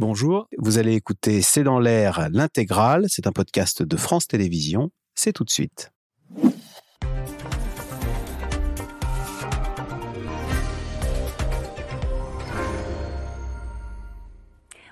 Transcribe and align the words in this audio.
Bonjour, 0.00 0.48
vous 0.56 0.78
allez 0.78 0.94
écouter 0.94 1.42
C'est 1.42 1.62
dans 1.62 1.78
l'air 1.78 2.30
l'intégrale, 2.32 3.04
c'est 3.10 3.26
un 3.26 3.32
podcast 3.32 3.82
de 3.82 3.96
France 3.98 4.26
Télévisions, 4.26 4.88
c'est 5.14 5.34
tout 5.34 5.44
de 5.44 5.50
suite. 5.50 5.92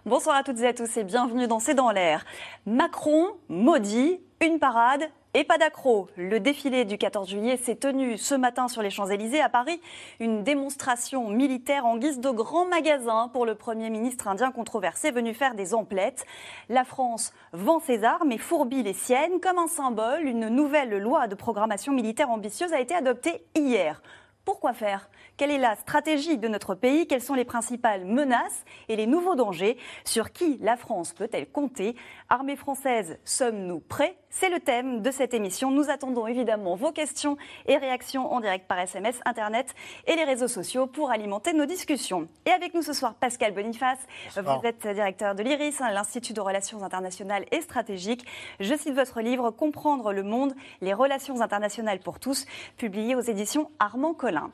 Bonsoir 0.04 0.36
à 0.36 0.42
toutes 0.42 0.60
et 0.60 0.66
à 0.66 0.74
tous 0.74 0.94
et 0.98 1.04
bienvenue 1.04 1.46
dans 1.46 1.58
C'est 1.58 1.72
dans 1.72 1.90
l'air. 1.90 2.26
Macron 2.66 3.28
maudit 3.48 4.20
une 4.44 4.58
parade 4.58 5.04
et 5.34 5.44
pas 5.44 5.58
d'accro. 5.58 6.08
Le 6.16 6.40
défilé 6.40 6.84
du 6.84 6.98
14 6.98 7.28
juillet 7.28 7.56
s'est 7.56 7.76
tenu 7.76 8.16
ce 8.16 8.34
matin 8.34 8.68
sur 8.68 8.82
les 8.82 8.90
Champs-Élysées 8.90 9.40
à 9.40 9.48
Paris. 9.48 9.80
Une 10.20 10.42
démonstration 10.42 11.28
militaire 11.28 11.86
en 11.86 11.96
guise 11.96 12.20
de 12.20 12.30
grand 12.30 12.66
magasin 12.66 13.28
pour 13.32 13.46
le 13.46 13.54
Premier 13.54 13.90
ministre 13.90 14.28
indien 14.28 14.50
controversé 14.50 15.10
venu 15.10 15.34
faire 15.34 15.54
des 15.54 15.74
emplettes. 15.74 16.26
La 16.68 16.84
France 16.84 17.32
vend 17.52 17.80
ses 17.80 18.04
armes 18.04 18.32
et 18.32 18.38
fourbit 18.38 18.82
les 18.82 18.94
siennes. 18.94 19.40
Comme 19.40 19.58
un 19.58 19.68
symbole, 19.68 20.24
une 20.24 20.48
nouvelle 20.48 20.96
loi 20.98 21.26
de 21.26 21.34
programmation 21.34 21.92
militaire 21.92 22.30
ambitieuse 22.30 22.72
a 22.72 22.80
été 22.80 22.94
adoptée 22.94 23.42
hier. 23.54 24.02
Pourquoi 24.44 24.72
faire? 24.72 25.10
Quelle 25.38 25.52
est 25.52 25.58
la 25.58 25.76
stratégie 25.76 26.36
de 26.36 26.48
notre 26.48 26.74
pays? 26.74 27.06
Quelles 27.06 27.22
sont 27.22 27.34
les 27.34 27.44
principales 27.44 28.04
menaces 28.04 28.64
et 28.88 28.96
les 28.96 29.06
nouveaux 29.06 29.36
dangers? 29.36 29.78
Sur 30.04 30.32
qui 30.32 30.58
la 30.60 30.76
France 30.76 31.12
peut-elle 31.12 31.48
compter? 31.48 31.94
Armée 32.28 32.56
française, 32.56 33.20
sommes-nous 33.24 33.78
prêts? 33.78 34.16
C'est 34.30 34.50
le 34.50 34.58
thème 34.58 35.00
de 35.00 35.12
cette 35.12 35.34
émission. 35.34 35.70
Nous 35.70 35.90
attendons 35.90 36.26
évidemment 36.26 36.74
vos 36.74 36.90
questions 36.90 37.36
et 37.66 37.76
réactions 37.76 38.32
en 38.32 38.40
direct 38.40 38.66
par 38.66 38.80
SMS, 38.80 39.20
Internet 39.26 39.76
et 40.08 40.16
les 40.16 40.24
réseaux 40.24 40.48
sociaux 40.48 40.88
pour 40.88 41.12
alimenter 41.12 41.52
nos 41.52 41.66
discussions. 41.66 42.26
Et 42.44 42.50
avec 42.50 42.74
nous 42.74 42.82
ce 42.82 42.92
soir, 42.92 43.14
Pascal 43.14 43.54
Boniface. 43.54 44.00
Vous 44.34 44.66
êtes 44.66 44.88
directeur 44.88 45.36
de 45.36 45.44
l'IRIS, 45.44 45.80
hein, 45.80 45.92
l'Institut 45.92 46.32
de 46.32 46.40
relations 46.40 46.82
internationales 46.82 47.44
et 47.52 47.60
stratégiques. 47.60 48.26
Je 48.58 48.74
cite 48.74 48.94
votre 48.96 49.20
livre 49.20 49.52
Comprendre 49.52 50.12
le 50.12 50.24
monde, 50.24 50.54
les 50.80 50.94
relations 50.94 51.40
internationales 51.42 52.00
pour 52.00 52.18
tous, 52.18 52.44
publié 52.76 53.14
aux 53.14 53.20
éditions 53.20 53.70
Armand 53.78 54.14
Collin. 54.14 54.50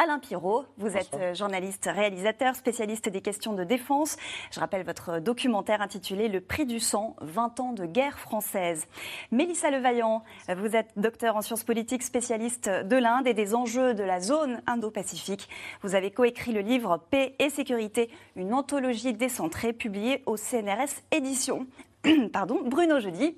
Alain 0.00 0.20
Pirot, 0.20 0.64
vous 0.76 0.96
êtes 0.96 1.14
euh, 1.14 1.34
journaliste, 1.34 1.90
réalisateur, 1.92 2.54
spécialiste 2.54 3.08
des 3.08 3.20
questions 3.20 3.52
de 3.52 3.64
défense. 3.64 4.16
Je 4.52 4.60
rappelle 4.60 4.84
votre 4.84 5.18
documentaire 5.18 5.82
intitulé 5.82 6.28
Le 6.28 6.40
prix 6.40 6.66
du 6.66 6.78
sang, 6.78 7.16
20 7.20 7.58
ans 7.58 7.72
de 7.72 7.84
guerre 7.84 8.16
française. 8.16 8.86
Mélissa 9.32 9.72
Levaillant, 9.72 10.22
vous 10.56 10.76
êtes 10.76 10.92
docteur 10.96 11.34
en 11.34 11.42
sciences 11.42 11.64
politiques, 11.64 12.04
spécialiste 12.04 12.68
de 12.68 12.96
l'Inde 12.96 13.26
et 13.26 13.34
des 13.34 13.56
enjeux 13.56 13.92
de 13.92 14.04
la 14.04 14.20
zone 14.20 14.62
Indo-Pacifique. 14.68 15.48
Vous 15.82 15.96
avez 15.96 16.12
coécrit 16.12 16.52
le 16.52 16.60
livre 16.60 17.00
Paix 17.10 17.34
et 17.40 17.50
sécurité, 17.50 18.08
une 18.36 18.54
anthologie 18.54 19.14
décentrée 19.14 19.72
publiée 19.72 20.22
au 20.26 20.36
CNRS 20.36 21.02
Édition. 21.10 21.66
Pardon, 22.32 22.60
Bruno 22.64 23.00
Jeudi, 23.00 23.36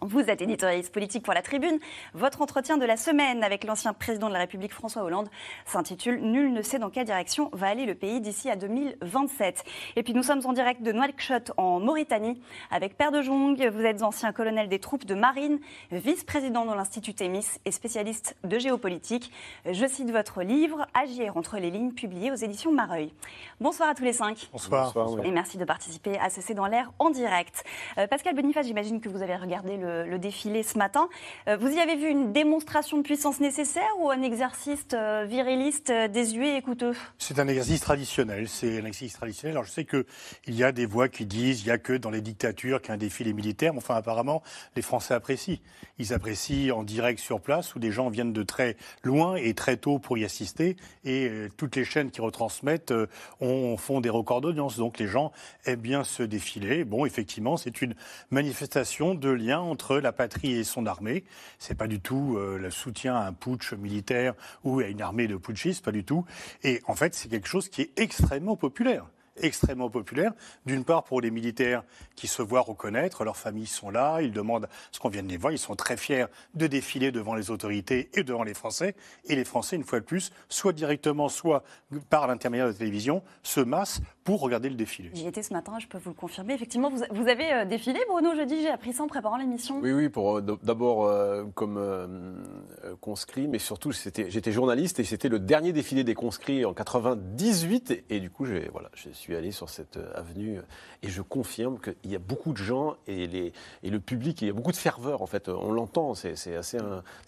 vous 0.00 0.20
êtes 0.20 0.42
éditorialiste 0.42 0.92
politique 0.92 1.24
pour 1.24 1.34
la 1.34 1.42
Tribune. 1.42 1.78
Votre 2.14 2.42
entretien 2.42 2.76
de 2.76 2.84
la 2.84 2.96
semaine 2.96 3.42
avec 3.42 3.64
l'ancien 3.64 3.92
président 3.92 4.28
de 4.28 4.32
la 4.32 4.38
République 4.38 4.72
François 4.72 5.02
Hollande 5.02 5.28
s'intitule 5.66 6.20
Nul 6.20 6.52
ne 6.52 6.62
sait 6.62 6.78
dans 6.78 6.90
quelle 6.90 7.04
direction 7.04 7.50
va 7.52 7.68
aller 7.68 7.84
le 7.84 7.94
pays 7.94 8.20
d'ici 8.20 8.48
à 8.48 8.56
2027. 8.56 9.64
Et 9.96 10.02
puis 10.02 10.14
nous 10.14 10.22
sommes 10.22 10.40
en 10.44 10.52
direct 10.52 10.82
de 10.82 10.92
Nouakchott 10.92 11.52
en 11.56 11.80
Mauritanie 11.80 12.40
avec 12.70 12.96
Père 12.96 13.10
de 13.10 13.22
Jong. 13.22 13.60
Vous 13.72 13.80
êtes 13.80 14.02
ancien 14.02 14.32
colonel 14.32 14.68
des 14.68 14.78
troupes 14.78 15.04
de 15.04 15.14
marine, 15.14 15.58
vice-président 15.90 16.64
de 16.64 16.74
l'Institut 16.74 17.14
Témis 17.14 17.46
et 17.64 17.72
spécialiste 17.72 18.36
de 18.44 18.58
géopolitique. 18.58 19.32
Je 19.68 19.86
cite 19.86 20.10
votre 20.10 20.42
livre 20.42 20.86
Agir 20.94 21.36
entre 21.36 21.58
les 21.58 21.70
lignes 21.70 21.92
publié 21.92 22.30
aux 22.30 22.36
éditions 22.36 22.72
Mareuil. 22.72 23.12
Bonsoir 23.60 23.88
à 23.88 23.94
tous 23.94 24.04
les 24.04 24.12
cinq. 24.12 24.48
Bonsoir. 24.52 24.94
Et 25.24 25.30
merci 25.30 25.58
de 25.58 25.64
participer 25.64 26.18
à 26.18 26.30
ce 26.30 26.40
C'est 26.40 26.54
dans 26.54 26.66
l'air 26.66 26.92
en 26.98 27.10
direct. 27.10 27.64
Euh, 27.98 28.06
Pascal 28.06 28.34
Boniface, 28.34 28.66
j'imagine 28.66 29.00
que 29.00 29.08
vous 29.08 29.22
avez 29.22 29.34
regardé 29.34 29.76
le 29.76 29.87
le, 30.06 30.18
défilé 30.18 30.62
ce 30.62 30.78
matin. 30.78 31.08
Euh, 31.46 31.56
vous 31.56 31.68
y 31.68 31.78
avez 31.78 31.96
vu 31.96 32.08
une 32.08 32.32
démonstration 32.32 32.98
de 32.98 33.02
puissance 33.02 33.40
nécessaire 33.40 33.88
ou 34.00 34.10
un 34.10 34.22
exercice 34.22 34.84
euh, 34.92 35.24
viriliste 35.28 35.90
euh, 35.90 36.08
désuet 36.08 36.56
et 36.56 36.62
coûteux? 36.62 36.94
C'est 37.18 37.38
un 37.38 37.46
exercice 37.46 37.80
traditionnel. 37.80 38.48
C'est 38.48 38.78
un 38.78 38.90
traditionnel. 38.90 39.56
Alors 39.56 39.64
je 39.64 39.70
sais 39.70 39.84
qu'il 39.84 40.04
y 40.48 40.64
a 40.64 40.72
des 40.72 40.86
voix 40.86 41.08
qui 41.08 41.24
disent 41.24 41.62
il 41.62 41.66
n'y 41.66 41.70
a 41.70 41.78
que 41.78 41.92
dans 41.92 42.10
les 42.10 42.20
dictatures 42.20 42.82
qu'un 42.82 42.96
défilé 42.96 43.32
militaire. 43.32 43.72
Enfin, 43.76 43.94
apparemment, 43.94 44.42
les 44.76 44.82
Français 44.82 45.14
apprécient. 45.14 45.58
Ils 45.98 46.12
apprécient 46.12 46.76
en 46.76 46.82
direct 46.82 47.20
sur 47.20 47.40
place 47.40 47.74
où 47.74 47.78
des 47.78 47.92
gens 47.92 48.08
viennent 48.08 48.32
de 48.32 48.42
très 48.42 48.76
loin 49.02 49.36
et 49.36 49.54
très 49.54 49.76
tôt 49.76 49.98
pour 49.98 50.18
y 50.18 50.24
assister. 50.24 50.76
Et 51.04 51.30
toutes 51.56 51.76
les 51.76 51.84
chaînes 51.84 52.10
qui 52.10 52.20
retransmettent 52.20 52.94
ont, 53.40 53.76
font 53.76 54.00
des 54.00 54.10
records 54.10 54.40
d'audience. 54.40 54.76
Donc 54.76 54.98
les 54.98 55.06
gens 55.06 55.32
aiment 55.64 55.80
bien 55.80 56.04
ce 56.04 56.22
défilé. 56.22 56.84
Bon, 56.84 57.06
effectivement, 57.06 57.56
c'est 57.56 57.82
une 57.82 57.94
manifestation 58.30 59.14
de 59.14 59.30
lien 59.30 59.60
entre 59.60 59.77
entre 59.78 59.98
la 59.98 60.10
patrie 60.10 60.54
et 60.54 60.64
son 60.64 60.86
armée. 60.86 61.22
C'est 61.60 61.76
pas 61.76 61.86
du 61.86 62.00
tout 62.00 62.36
euh, 62.36 62.58
le 62.58 62.68
soutien 62.68 63.14
à 63.14 63.28
un 63.28 63.32
putsch 63.32 63.74
militaire 63.74 64.34
ou 64.64 64.80
à 64.80 64.88
une 64.88 65.00
armée 65.00 65.28
de 65.28 65.36
putschistes, 65.36 65.84
pas 65.84 65.92
du 65.92 66.02
tout. 66.02 66.24
Et 66.64 66.82
en 66.88 66.96
fait, 66.96 67.14
c'est 67.14 67.28
quelque 67.28 67.46
chose 67.46 67.68
qui 67.68 67.82
est 67.82 67.92
extrêmement 67.96 68.56
populaire 68.56 69.06
extrêmement 69.42 69.90
populaire. 69.90 70.32
D'une 70.66 70.84
part 70.84 71.04
pour 71.04 71.20
les 71.20 71.30
militaires 71.30 71.84
qui 72.16 72.26
se 72.26 72.42
voient 72.42 72.60
reconnaître, 72.60 73.24
leurs 73.24 73.36
familles 73.36 73.66
sont 73.66 73.90
là, 73.90 74.20
ils 74.20 74.32
demandent 74.32 74.68
ce 74.92 75.00
qu'on 75.00 75.08
vienne 75.08 75.28
les 75.28 75.36
voir, 75.36 75.52
ils 75.52 75.58
sont 75.58 75.76
très 75.76 75.96
fiers 75.96 76.26
de 76.54 76.66
défiler 76.66 77.12
devant 77.12 77.34
les 77.34 77.50
autorités 77.50 78.10
et 78.14 78.22
devant 78.22 78.42
les 78.42 78.54
Français. 78.54 78.94
Et 79.26 79.36
les 79.36 79.44
Français, 79.44 79.76
une 79.76 79.84
fois 79.84 80.00
de 80.00 80.04
plus, 80.04 80.32
soit 80.48 80.72
directement, 80.72 81.28
soit 81.28 81.62
par 82.10 82.26
l'intermédiaire 82.26 82.66
de 82.66 82.72
la 82.72 82.78
télévision, 82.78 83.22
se 83.42 83.60
massent 83.60 84.00
pour 84.24 84.40
regarder 84.40 84.68
le 84.68 84.74
défilé. 84.74 85.10
J'y 85.14 85.26
étais 85.26 85.42
ce 85.42 85.54
matin, 85.54 85.78
je 85.78 85.86
peux 85.86 85.96
vous 85.96 86.10
le 86.10 86.14
confirmer. 86.14 86.52
Effectivement, 86.54 86.90
vous, 86.90 87.28
avez 87.28 87.52
euh, 87.52 87.64
défilé, 87.64 87.98
Bruno, 88.08 88.34
jeudi, 88.34 88.60
j'ai 88.60 88.68
appris 88.68 88.92
ça 88.92 89.02
en 89.02 89.06
préparant 89.06 89.38
l'émission. 89.38 89.80
Oui, 89.80 89.92
oui, 89.92 90.08
pour 90.10 90.36
euh, 90.36 90.58
d'abord 90.62 91.06
euh, 91.06 91.44
comme 91.54 91.78
conscrit, 93.00 93.48
mais 93.48 93.58
surtout 93.58 93.92
j'étais 93.92 94.52
journaliste 94.52 95.00
et 95.00 95.04
c'était 95.04 95.28
le 95.28 95.38
dernier 95.38 95.72
défilé 95.72 96.04
des 96.04 96.14
conscrits 96.14 96.64
en 96.64 96.74
98 96.74 97.90
et, 97.90 98.04
et 98.10 98.20
du 98.20 98.30
coup, 98.30 98.44
voilà, 98.72 98.90
je 98.94 99.10
suis 99.10 99.27
suis 99.28 99.36
allé 99.36 99.52
sur 99.52 99.68
cette 99.68 99.98
euh, 99.98 100.10
avenue 100.14 100.56
euh, 100.56 100.62
et 101.02 101.08
je 101.08 101.20
confirme 101.20 101.78
qu'il 101.78 102.10
y 102.10 102.16
a 102.16 102.18
beaucoup 102.18 102.52
de 102.52 102.56
gens 102.56 102.96
et, 103.06 103.26
les, 103.26 103.52
et 103.82 103.90
le 103.90 104.00
public, 104.00 104.40
il 104.40 104.48
y 104.48 104.50
a 104.50 104.54
beaucoup 104.54 104.72
de 104.72 104.76
ferveur 104.76 105.20
en 105.20 105.26
fait. 105.26 105.48
On 105.48 105.70
l'entend, 105.70 106.14
c'est 106.14 106.32
assez, 106.56 106.78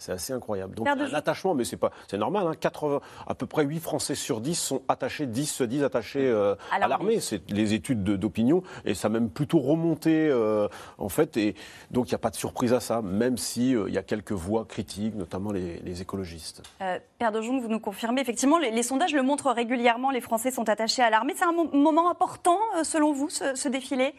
assez 0.07 0.33
incroyable. 0.33 0.75
Donc 0.75 0.87
un 0.87 1.13
attachement, 1.13 1.53
mais 1.53 1.63
c'est 1.63 2.17
normal. 2.17 2.47
Hein, 2.47 2.53
80, 2.59 2.99
à 3.27 3.35
peu 3.35 3.45
près 3.45 3.63
8 3.63 3.79
Français 3.79 4.15
sur 4.15 4.41
10 4.41 4.55
sont 4.55 4.81
attachés, 4.89 5.25
10 5.25 5.45
se 5.45 5.63
disent 5.63 5.83
attachés 5.83 6.27
euh, 6.27 6.55
à 6.71 6.79
l'armée. 6.79 7.19
C'est 7.19 7.49
les 7.49 7.73
études 7.73 8.03
d'opinion 8.03 8.63
et 8.83 8.93
ça 8.93 9.07
a 9.07 9.11
même 9.11 9.29
plutôt 9.29 9.59
remonté 9.59 10.31
en 10.97 11.09
fait. 11.09 11.37
Et 11.37 11.55
donc 11.91 12.07
il 12.07 12.11
n'y 12.11 12.15
a 12.15 12.19
pas 12.19 12.31
de 12.31 12.35
surprise 12.35 12.73
à 12.73 12.79
ça, 12.79 13.01
même 13.01 13.37
si 13.37 13.71
il 13.71 13.93
y 13.93 13.97
a 13.97 14.03
quelques 14.03 14.31
voix 14.31 14.65
critiques, 14.65 15.15
notamment 15.15 15.51
les, 15.51 16.01
écologistes. 16.01 16.63
Père 17.19 17.31
de 17.31 17.41
Jong, 17.41 17.61
vous 17.61 17.67
nous 17.67 17.79
confirmez 17.79 18.21
effectivement, 18.21 18.57
les, 18.57 18.71
les, 18.71 18.83
sondages 18.83 19.13
le 19.13 19.21
montrent 19.21 19.51
régulièrement. 19.51 20.09
Les 20.09 20.21
Français 20.21 20.51
sont 20.51 20.67
attachés 20.67 21.01
à 21.01 21.09
l'armée. 21.09 21.33
C'est 21.35 21.45
un 21.45 21.51
moment 21.51 21.90
moment 21.91 22.09
important, 22.09 22.59
euh, 22.75 22.83
selon 22.83 23.13
vous, 23.13 23.29
ce, 23.29 23.67
défilé? 23.67 24.13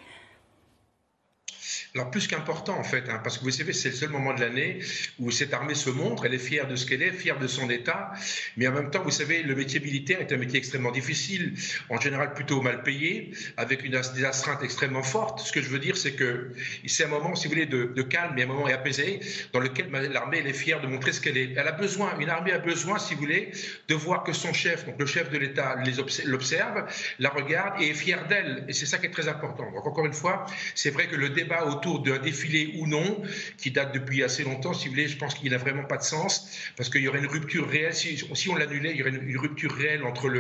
Alors 1.95 2.11
plus 2.11 2.27
qu'important 2.27 2.79
en 2.79 2.85
fait, 2.85 3.09
hein, 3.11 3.21
parce 3.23 3.37
que 3.37 3.45
vous 3.45 3.51
savez, 3.51 3.75
c'est 3.75 3.91
le 3.91 3.95
seul 3.95 4.09
moment 4.09 4.33
de 4.33 4.41
l'année 4.41 4.79
où 5.19 5.31
cette 5.31 5.53
armée 5.53 5.75
se 5.75 5.91
montre, 5.91 6.25
elle 6.25 6.33
est 6.33 6.39
fière 6.39 6.67
de 6.67 6.75
ce 6.75 6.87
qu'elle 6.87 7.03
est, 7.03 7.13
fière 7.13 7.39
de 7.39 7.47
son 7.47 7.69
État, 7.69 8.13
mais 8.57 8.67
en 8.67 8.73
même 8.73 8.91
temps, 8.91 9.03
vous 9.03 9.11
savez, 9.11 9.43
le 9.43 9.55
métier 9.55 9.79
militaire 9.79 10.21
est 10.21 10.33
un 10.33 10.39
métier 10.39 10.59
extrêmement 10.59 10.91
difficile, 10.91 11.55
en 11.91 12.01
général 12.01 12.33
plutôt 12.33 12.63
mal 12.63 12.83
payé, 12.83 13.33
avec 13.59 13.85
une, 13.85 14.01
des 14.15 14.25
astreintes 14.25 14.63
extrêmement 14.63 15.03
fortes. 15.03 15.41
Ce 15.41 15.53
que 15.53 15.61
je 15.61 15.69
veux 15.69 15.79
dire, 15.79 15.97
c'est 15.97 16.13
que 16.13 16.53
c'est 16.87 17.05
un 17.05 17.09
moment, 17.09 17.35
si 17.35 17.47
vous 17.47 17.55
voulez, 17.55 17.67
de, 17.67 18.03
calme 18.03 18.39
et 18.39 18.43
un 18.43 18.47
moment 18.47 18.67
apaisé, 18.67 19.21
dans 19.53 19.61
lequel 19.61 19.91
l'armée 19.91 20.39
est 20.39 20.53
fière 20.53 20.81
de 20.81 20.87
montrer 20.87 21.13
ce 21.13 21.21
qu'elle 21.21 21.37
est. 21.37 21.53
Elle 21.57 21.69
a 21.69 21.73
besoin, 21.73 22.19
une 22.19 22.31
armée 22.31 22.53
a 22.53 22.59
besoin, 22.59 22.99
si 22.99 23.15
vous 23.15 23.21
voulez, 23.21 23.53
de 23.89 23.95
voir 23.95 24.25
que 24.25 24.33
son 24.33 24.53
chef, 24.53 24.87
donc 24.87 24.99
le 24.99 25.07
chef 25.07 25.31
de 25.31 25.39
l'État, 25.39 25.77
l'observe, 26.25 26.87
la 27.19 27.29
regarde 27.29 27.81
et 27.83 27.91
est 27.91 27.95
fier 27.95 28.27
d'elle. 28.29 28.65
Et 28.69 28.73
c'est 28.73 28.87
ça 28.87 28.99
qui 28.99 29.07
est 29.07 29.11
très 29.11 29.29
important. 29.29 29.71
Donc 29.73 29.87
encore 29.87 30.07
une 30.07 30.13
fois, 30.15 30.47
c'est 30.75 30.91
vrai 30.91 31.07
que 31.07 31.17
le 31.17 31.29
débat 31.29 31.65
autour 31.65 31.82
autour 31.83 32.01
d'un 32.01 32.19
défilé 32.19 32.75
ou 32.79 32.87
non, 32.87 33.23
qui 33.59 33.73
date 33.73 33.93
depuis 33.93 34.23
assez 34.23 34.45
longtemps, 34.45 34.73
si 34.73 34.87
vous 34.87 34.95
voulez, 34.95 35.09
je 35.09 35.19
pense 35.19 35.35
qu'il 35.35 35.51
n'a 35.51 35.59
vraiment 35.59 35.85
pas 35.85 35.97
de 35.97 36.03
sens, 36.03 36.49
parce 36.77 36.89
qu'il 36.89 37.03
y 37.03 37.09
aurait 37.09 37.19
une 37.19 37.27
rupture 37.27 37.69
réelle, 37.69 37.95
si, 37.95 38.49
on 38.49 38.55
l'annulait, 38.55 38.93
il 38.93 38.97
y 38.97 39.03
aurait 39.03 39.11
une, 39.11 39.37
rupture 39.37 39.73
réelle 39.73 40.05
entre 40.05 40.31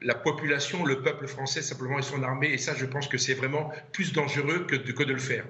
la 0.00 0.14
population, 0.14 0.84
le 0.84 1.02
peuple 1.02 1.26
français 1.26 1.60
simplement 1.60 1.98
et 1.98 2.02
son 2.02 2.22
armée, 2.22 2.48
et 2.52 2.58
ça, 2.58 2.74
je 2.74 2.86
pense 2.86 3.06
que 3.06 3.18
c'est 3.18 3.34
vraiment 3.34 3.70
plus 3.92 4.12
dangereux 4.12 4.64
que 4.66 4.76
de, 4.76 4.92
que 4.92 5.02
de 5.02 5.12
le 5.12 5.18
faire. 5.18 5.44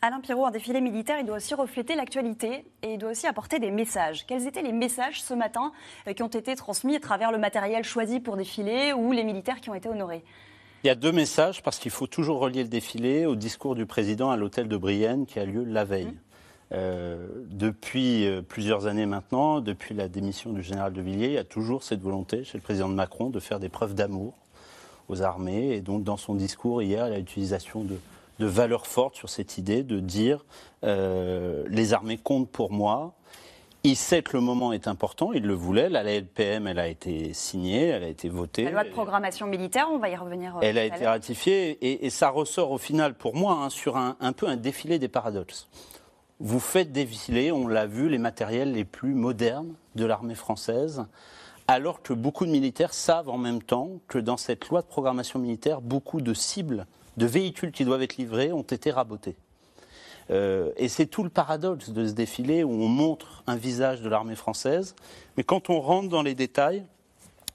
Alain 0.00 0.20
Pirot, 0.20 0.46
un 0.46 0.50
défilé 0.50 0.80
militaire, 0.80 1.18
il 1.18 1.26
doit 1.26 1.36
aussi 1.36 1.54
refléter 1.54 1.94
l'actualité 1.94 2.66
et 2.82 2.94
il 2.94 2.98
doit 2.98 3.10
aussi 3.10 3.26
apporter 3.26 3.58
des 3.58 3.70
messages. 3.70 4.26
Quels 4.26 4.46
étaient 4.46 4.62
les 4.62 4.72
messages 4.72 5.22
ce 5.22 5.32
matin 5.32 5.72
euh, 6.06 6.12
qui 6.12 6.22
ont 6.22 6.28
été 6.28 6.54
transmis 6.56 6.96
à 6.96 7.00
travers 7.00 7.32
le 7.32 7.38
matériel 7.38 7.84
choisi 7.84 8.20
pour 8.20 8.36
défiler 8.36 8.92
ou 8.92 9.12
les 9.12 9.24
militaires 9.24 9.60
qui 9.60 9.70
ont 9.70 9.74
été 9.74 9.88
honorés? 9.88 10.22
Il 10.84 10.88
y 10.88 10.90
a 10.90 10.94
deux 10.94 11.12
messages 11.12 11.62
parce 11.62 11.78
qu'il 11.78 11.90
faut 11.90 12.06
toujours 12.06 12.40
relier 12.40 12.62
le 12.62 12.68
défilé 12.68 13.24
au 13.24 13.36
discours 13.36 13.74
du 13.74 13.86
président 13.86 14.30
à 14.30 14.36
l'hôtel 14.36 14.68
de 14.68 14.76
Brienne 14.76 15.24
qui 15.24 15.38
a 15.38 15.46
lieu 15.46 15.64
la 15.64 15.84
veille. 15.84 16.06
Mmh. 16.08 16.18
Euh, 16.72 17.26
depuis 17.50 18.26
euh, 18.26 18.42
plusieurs 18.42 18.86
années 18.86 19.06
maintenant, 19.06 19.60
depuis 19.60 19.94
la 19.94 20.08
démission 20.08 20.52
du 20.52 20.62
général 20.62 20.92
de 20.92 21.00
Villiers, 21.00 21.28
il 21.28 21.32
y 21.32 21.38
a 21.38 21.44
toujours 21.44 21.82
cette 21.82 22.02
volonté 22.02 22.44
chez 22.44 22.58
le 22.58 22.62
président 22.62 22.90
de 22.90 22.94
Macron 22.94 23.30
de 23.30 23.40
faire 23.40 23.60
des 23.60 23.70
preuves 23.70 23.94
d'amour 23.94 24.34
aux 25.08 25.22
armées. 25.22 25.70
Et 25.72 25.80
donc, 25.80 26.04
dans 26.04 26.18
son 26.18 26.34
discours 26.34 26.82
hier, 26.82 27.08
il 27.08 27.14
a 27.14 27.18
l'utilisation 27.18 27.82
de, 27.82 27.98
de 28.38 28.46
valeurs 28.46 28.86
fortes 28.86 29.14
sur 29.14 29.30
cette 29.30 29.56
idée 29.56 29.82
de 29.84 30.00
dire 30.00 30.44
euh, 30.84 31.64
les 31.68 31.94
armées 31.94 32.18
comptent 32.18 32.50
pour 32.50 32.72
moi. 32.72 33.14
Il 33.86 33.96
sait 33.96 34.22
que 34.22 34.34
le 34.34 34.40
moment 34.42 34.72
est 34.72 34.88
important, 34.88 35.32
il 35.34 35.42
le 35.42 35.52
voulait. 35.52 35.90
La 35.90 36.02
LPM, 36.04 36.66
elle 36.66 36.78
a 36.78 36.88
été 36.88 37.34
signée, 37.34 37.88
elle 37.88 38.02
a 38.02 38.08
été 38.08 38.30
votée. 38.30 38.64
La 38.64 38.70
loi 38.70 38.84
de 38.84 38.88
programmation 38.88 39.46
militaire, 39.46 39.88
on 39.92 39.98
va 39.98 40.08
y 40.08 40.16
revenir. 40.16 40.56
euh, 40.56 40.60
Elle 40.62 40.78
a 40.78 40.84
été 40.86 41.06
ratifiée 41.06 41.72
et, 41.86 42.06
et 42.06 42.10
ça 42.10 42.30
ressort 42.30 42.70
au 42.70 42.78
final 42.78 43.12
pour 43.14 43.36
moi 43.36 43.58
hein, 43.62 43.68
sur 43.68 43.98
un, 43.98 44.16
un 44.20 44.32
peu 44.32 44.48
un 44.48 44.56
défilé 44.56 44.98
des 44.98 45.08
paradoxes. 45.08 45.68
Vous 46.40 46.60
faites 46.60 46.92
défiler, 46.92 47.52
on 47.52 47.68
l'a 47.68 47.84
vu, 47.86 48.08
les 48.08 48.16
matériels 48.18 48.72
les 48.72 48.84
plus 48.86 49.12
modernes 49.14 49.74
de 49.96 50.06
l'armée 50.06 50.34
française, 50.34 51.04
alors 51.68 52.00
que 52.00 52.14
beaucoup 52.14 52.46
de 52.46 52.50
militaires 52.50 52.94
savent 52.94 53.28
en 53.28 53.38
même 53.38 53.62
temps 53.62 54.00
que 54.08 54.18
dans 54.18 54.38
cette 54.38 54.66
loi 54.68 54.80
de 54.80 54.86
programmation 54.86 55.38
militaire, 55.38 55.82
beaucoup 55.82 56.22
de 56.22 56.32
cibles, 56.32 56.86
de 57.18 57.26
véhicules 57.26 57.70
qui 57.70 57.84
doivent 57.84 58.02
être 58.02 58.16
livrés 58.16 58.50
ont 58.50 58.62
été 58.62 58.90
rabotés. 58.90 59.36
Euh, 60.30 60.72
et 60.76 60.88
c'est 60.88 61.06
tout 61.06 61.22
le 61.22 61.30
paradoxe 61.30 61.90
de 61.90 62.06
ce 62.06 62.12
défilé 62.12 62.64
où 62.64 62.72
on 62.72 62.88
montre 62.88 63.42
un 63.46 63.56
visage 63.56 64.00
de 64.02 64.08
l'armée 64.08 64.36
française, 64.36 64.94
mais 65.36 65.44
quand 65.44 65.70
on 65.70 65.80
rentre 65.80 66.08
dans 66.08 66.22
les 66.22 66.34
détails, 66.34 66.84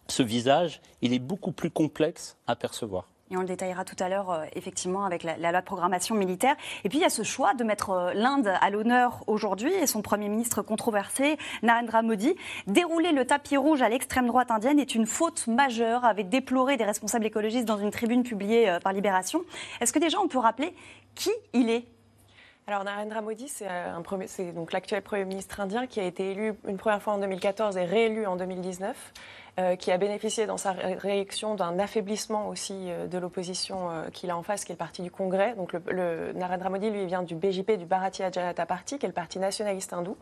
ce 0.08 0.24
visage, 0.24 0.82
il 1.02 1.14
est 1.14 1.20
beaucoup 1.20 1.52
plus 1.52 1.70
complexe 1.70 2.38
à 2.48 2.56
percevoir. 2.56 3.08
Et 3.32 3.38
on 3.38 3.42
le 3.42 3.48
détaillera 3.48 3.86
tout 3.86 3.96
à 4.00 4.10
l'heure, 4.10 4.32
euh, 4.32 4.46
effectivement, 4.54 5.06
avec 5.06 5.22
la, 5.22 5.38
la 5.38 5.52
loi 5.52 5.62
de 5.62 5.66
programmation 5.66 6.16
militaire. 6.16 6.56
Et 6.84 6.90
puis, 6.90 6.98
il 6.98 7.02
y 7.02 7.06
a 7.06 7.12
ce 7.12 7.22
choix 7.22 7.54
de 7.54 7.64
mettre 7.64 7.92
euh, 7.92 8.14
l'Inde 8.16 8.52
à 8.60 8.70
l'honneur 8.72 9.24
aujourd'hui 9.28 9.72
et 9.72 9.86
son 9.86 10.02
Premier 10.02 10.30
ministre 10.30 10.64
controversé, 10.64 11.38
Narendra 11.62 12.02
Modi. 12.02 12.34
Dérouler 12.66 13.12
le 13.12 13.26
tapis 13.26 13.56
rouge 13.56 13.84
à 13.84 13.90
l'extrême 13.90 14.26
droite 14.26 14.50
indienne 14.50 14.80
est 14.80 14.96
une 14.96 15.06
faute 15.06 15.46
majeure, 15.46 16.06
avait 16.06 16.24
déploré 16.24 16.76
des 16.76 16.86
responsables 16.86 17.26
écologistes 17.26 17.66
dans 17.66 17.78
une 17.78 17.92
tribune 17.92 18.24
publiée 18.24 18.80
par 18.84 18.94
Libération. 18.94 19.44
Est-ce 19.80 19.94
que 19.94 20.00
déjà 20.00 20.20
on 20.20 20.28
peut 20.28 20.40
rappeler 20.40 20.74
qui 21.14 21.30
il 21.54 21.70
est 21.70 21.86
Alors 22.70 22.84
Narendra 22.84 23.22
Modi, 23.24 23.48
c'est 23.48 23.68
euh, 23.68 24.00
c'est 24.28 24.52
donc 24.52 24.74
l'actuel 24.74 25.02
Premier 25.02 25.26
ministre 25.26 25.60
indien 25.60 25.88
qui 25.88 26.00
a 26.00 26.04
été 26.04 26.30
élu 26.30 26.54
une 26.68 26.78
première 26.78 27.02
fois 27.02 27.14
en 27.14 27.18
2014 27.18 27.76
et 27.78 27.84
réélu 27.84 28.28
en 28.28 28.36
2019, 28.36 29.14
euh, 29.60 29.76
qui 29.76 29.92
a 29.92 29.98
bénéficié 29.98 30.46
dans 30.46 30.58
sa 30.58 30.74
ré- 30.74 30.94
réélection 30.94 31.56
d'un 31.56 31.80
affaiblissement 31.80 32.48
aussi 32.48 32.76
euh, 32.92 33.08
de 33.08 33.18
l'opposition 33.18 33.90
qu'il 34.14 34.30
a 34.30 34.38
en 34.38 34.44
face, 34.44 34.66
qui 34.66 34.72
est 34.72 34.76
le 34.76 34.78
parti 34.78 35.02
du 35.02 35.10
Congrès. 35.10 35.56
Donc 35.56 35.74
le, 35.74 35.82
le- 35.90 36.34
Narendra 36.34 36.70
Modi, 36.70 36.92
lui, 36.92 37.08
vient 37.08 37.24
du 37.24 37.34
BJP, 37.34 37.72
du 37.72 37.86
Bharatiya 37.86 38.30
Janata 38.32 38.68
Party, 38.68 39.00
qui 39.00 39.06
est 39.08 39.10
le 39.10 39.14
parti 39.14 39.40
nationaliste 39.40 39.92
hindou. 39.94 40.16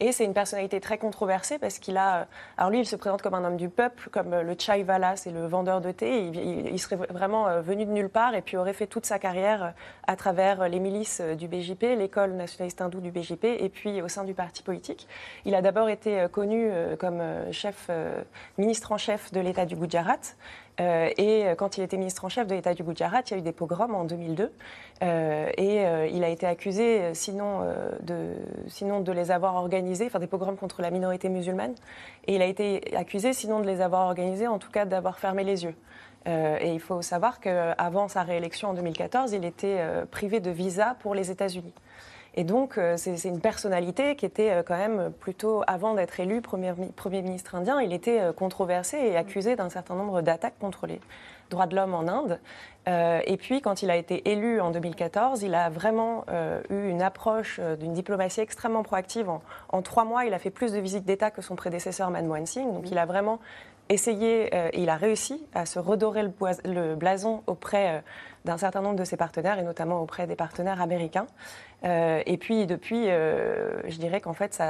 Et 0.00 0.12
c'est 0.12 0.24
une 0.24 0.34
personnalité 0.34 0.80
très 0.80 0.98
controversée 0.98 1.58
parce 1.58 1.78
qu'il 1.78 1.96
a. 1.96 2.22
euh, 2.22 2.24
Alors 2.56 2.70
lui, 2.70 2.80
il 2.80 2.86
se 2.86 2.96
présente 2.96 3.22
comme 3.22 3.34
un 3.34 3.44
homme 3.44 3.56
du 3.56 3.68
peuple, 3.68 4.08
comme 4.10 4.32
euh, 4.32 4.42
le 4.42 4.56
chaivala, 4.58 5.16
c'est 5.16 5.30
le 5.30 5.46
vendeur 5.46 5.80
de 5.80 5.90
thé. 5.90 6.26
Il, 6.26 6.78
serait 6.80 6.96
vraiment 6.96 7.46
euh, 7.46 7.60
venu 7.60 7.84
de 7.84 7.90
nulle 7.90 8.08
part 8.08 8.34
et 8.34 8.42
puis 8.42 8.56
aurait 8.56 8.72
fait 8.72 8.86
toute 8.86 9.06
sa 9.06 9.18
carrière 9.18 9.74
à 10.06 10.16
travers 10.16 10.68
les 10.68 10.80
milices 10.80 11.20
du 11.20 11.48
BJP, 11.48 11.82
l'école 11.96 12.32
nationaliste 12.32 12.80
hindoue 12.80 13.00
du 13.00 13.10
BJP, 13.10 13.44
et 13.44 13.68
puis 13.68 14.02
au 14.02 14.08
sein 14.08 14.24
du 14.24 14.34
parti 14.34 14.62
politique. 14.62 15.06
Il 15.44 15.54
a 15.54 15.62
d'abord 15.62 15.88
été 15.88 16.26
connu 16.32 16.70
comme 16.98 17.22
chef, 17.52 17.88
ministre 18.58 18.92
en 18.92 18.98
chef 18.98 19.32
de 19.32 19.40
l'État 19.40 19.64
du 19.64 19.76
Gujarat. 19.76 20.34
Euh, 20.80 21.10
et 21.18 21.46
euh, 21.46 21.54
quand 21.54 21.76
il 21.76 21.84
était 21.84 21.96
ministre 21.96 22.24
en 22.24 22.28
chef 22.28 22.46
de 22.46 22.54
l'État 22.54 22.74
du 22.74 22.82
Gujarat, 22.82 23.22
il 23.26 23.30
y 23.32 23.34
a 23.34 23.38
eu 23.38 23.42
des 23.42 23.52
pogroms 23.52 23.94
en 23.94 24.04
2002. 24.04 24.52
Euh, 25.02 25.50
et 25.56 25.82
il 26.14 26.24
a 26.24 26.28
été 26.28 26.46
accusé, 26.46 27.14
sinon, 27.14 27.60
de, 28.02 28.34
sinon 28.68 29.00
de 29.00 29.12
les 29.12 29.30
avoir 29.30 29.56
organisés, 29.56 30.06
enfin 30.06 30.20
des 30.20 30.26
pogroms 30.26 30.56
contre 30.56 30.82
la 30.82 30.90
minorité 30.90 31.28
musulmane. 31.28 31.74
Et 32.26 32.36
il 32.36 32.42
a 32.42 32.46
été 32.46 32.94
accusé, 32.96 33.32
sinon 33.32 33.60
de 33.60 33.66
les 33.66 33.80
avoir 33.80 34.06
organisés, 34.06 34.46
en 34.46 34.58
tout 34.58 34.70
cas 34.70 34.84
d'avoir 34.84 35.18
fermé 35.18 35.44
les 35.44 35.64
yeux. 35.64 35.74
Et 36.26 36.72
il 36.72 36.78
faut 36.78 37.02
savoir 37.02 37.40
qu'avant 37.40 38.06
sa 38.06 38.22
réélection 38.22 38.68
en 38.68 38.74
2014, 38.74 39.32
il 39.32 39.44
était 39.44 39.80
privé 40.12 40.38
de 40.38 40.52
visa 40.52 40.96
pour 41.00 41.16
les 41.16 41.32
États-Unis. 41.32 41.74
Et 42.34 42.44
donc, 42.44 42.78
euh, 42.78 42.96
c'est 42.96 43.28
une 43.28 43.40
personnalité 43.40 44.16
qui 44.16 44.24
était 44.24 44.50
euh, 44.50 44.62
quand 44.62 44.76
même 44.78 45.12
plutôt, 45.20 45.62
avant 45.66 45.92
d'être 45.94 46.18
élu 46.18 46.40
premier, 46.40 46.72
mi- 46.72 46.90
Premier 46.92 47.20
ministre 47.20 47.54
indien, 47.54 47.80
il 47.82 47.92
était 47.92 48.20
euh, 48.20 48.32
controversé 48.32 48.96
et 48.96 49.16
accusé 49.16 49.54
d'un 49.54 49.68
certain 49.68 49.94
nombre 49.94 50.22
d'attaques 50.22 50.58
contre 50.58 50.86
les 50.86 50.98
droits 51.50 51.66
de 51.66 51.76
l'homme 51.76 51.92
en 51.92 52.08
Inde. 52.08 52.40
Et 52.86 53.36
puis, 53.36 53.60
quand 53.60 53.82
il 53.82 53.90
a 53.90 53.96
été 53.96 54.32
élu 54.32 54.58
en 54.60 54.70
2014, 54.70 55.42
il 55.42 55.54
a 55.54 55.68
vraiment 55.68 56.24
eu 56.70 56.88
une 56.88 57.02
approche 57.02 57.60
d'une 57.78 57.92
diplomatie 57.92 58.40
extrêmement 58.40 58.82
proactive. 58.82 59.28
En, 59.68 59.82
trois 59.82 60.04
mois, 60.04 60.24
il 60.24 60.32
a 60.32 60.38
fait 60.38 60.48
plus 60.50 60.72
de 60.72 60.78
visites 60.80 61.04
d'État 61.04 61.30
que 61.30 61.42
son 61.42 61.54
prédécesseur 61.54 62.10
Manmohan 62.10 62.46
Singh. 62.46 62.72
Donc, 62.72 62.90
il 62.90 62.96
a 62.96 63.04
vraiment 63.04 63.38
essayé, 63.90 64.50
il 64.72 64.88
a 64.88 64.96
réussi 64.96 65.44
à 65.54 65.66
se 65.66 65.78
redorer 65.78 66.22
le, 66.22 66.32
le 66.64 66.94
blason 66.96 67.42
auprès 67.46 68.02
d'un 68.44 68.58
certain 68.58 68.80
nombre 68.80 68.96
de 68.96 69.04
ses 69.04 69.16
partenaires, 69.16 69.58
et 69.58 69.62
notamment 69.62 70.00
auprès 70.00 70.26
des 70.26 70.36
partenaires 70.36 70.80
américains. 70.80 71.26
Euh, 71.84 72.22
et 72.26 72.36
puis 72.38 72.66
depuis, 72.66 73.08
euh, 73.10 73.80
je 73.88 73.98
dirais 73.98 74.20
qu'en 74.20 74.32
fait, 74.32 74.60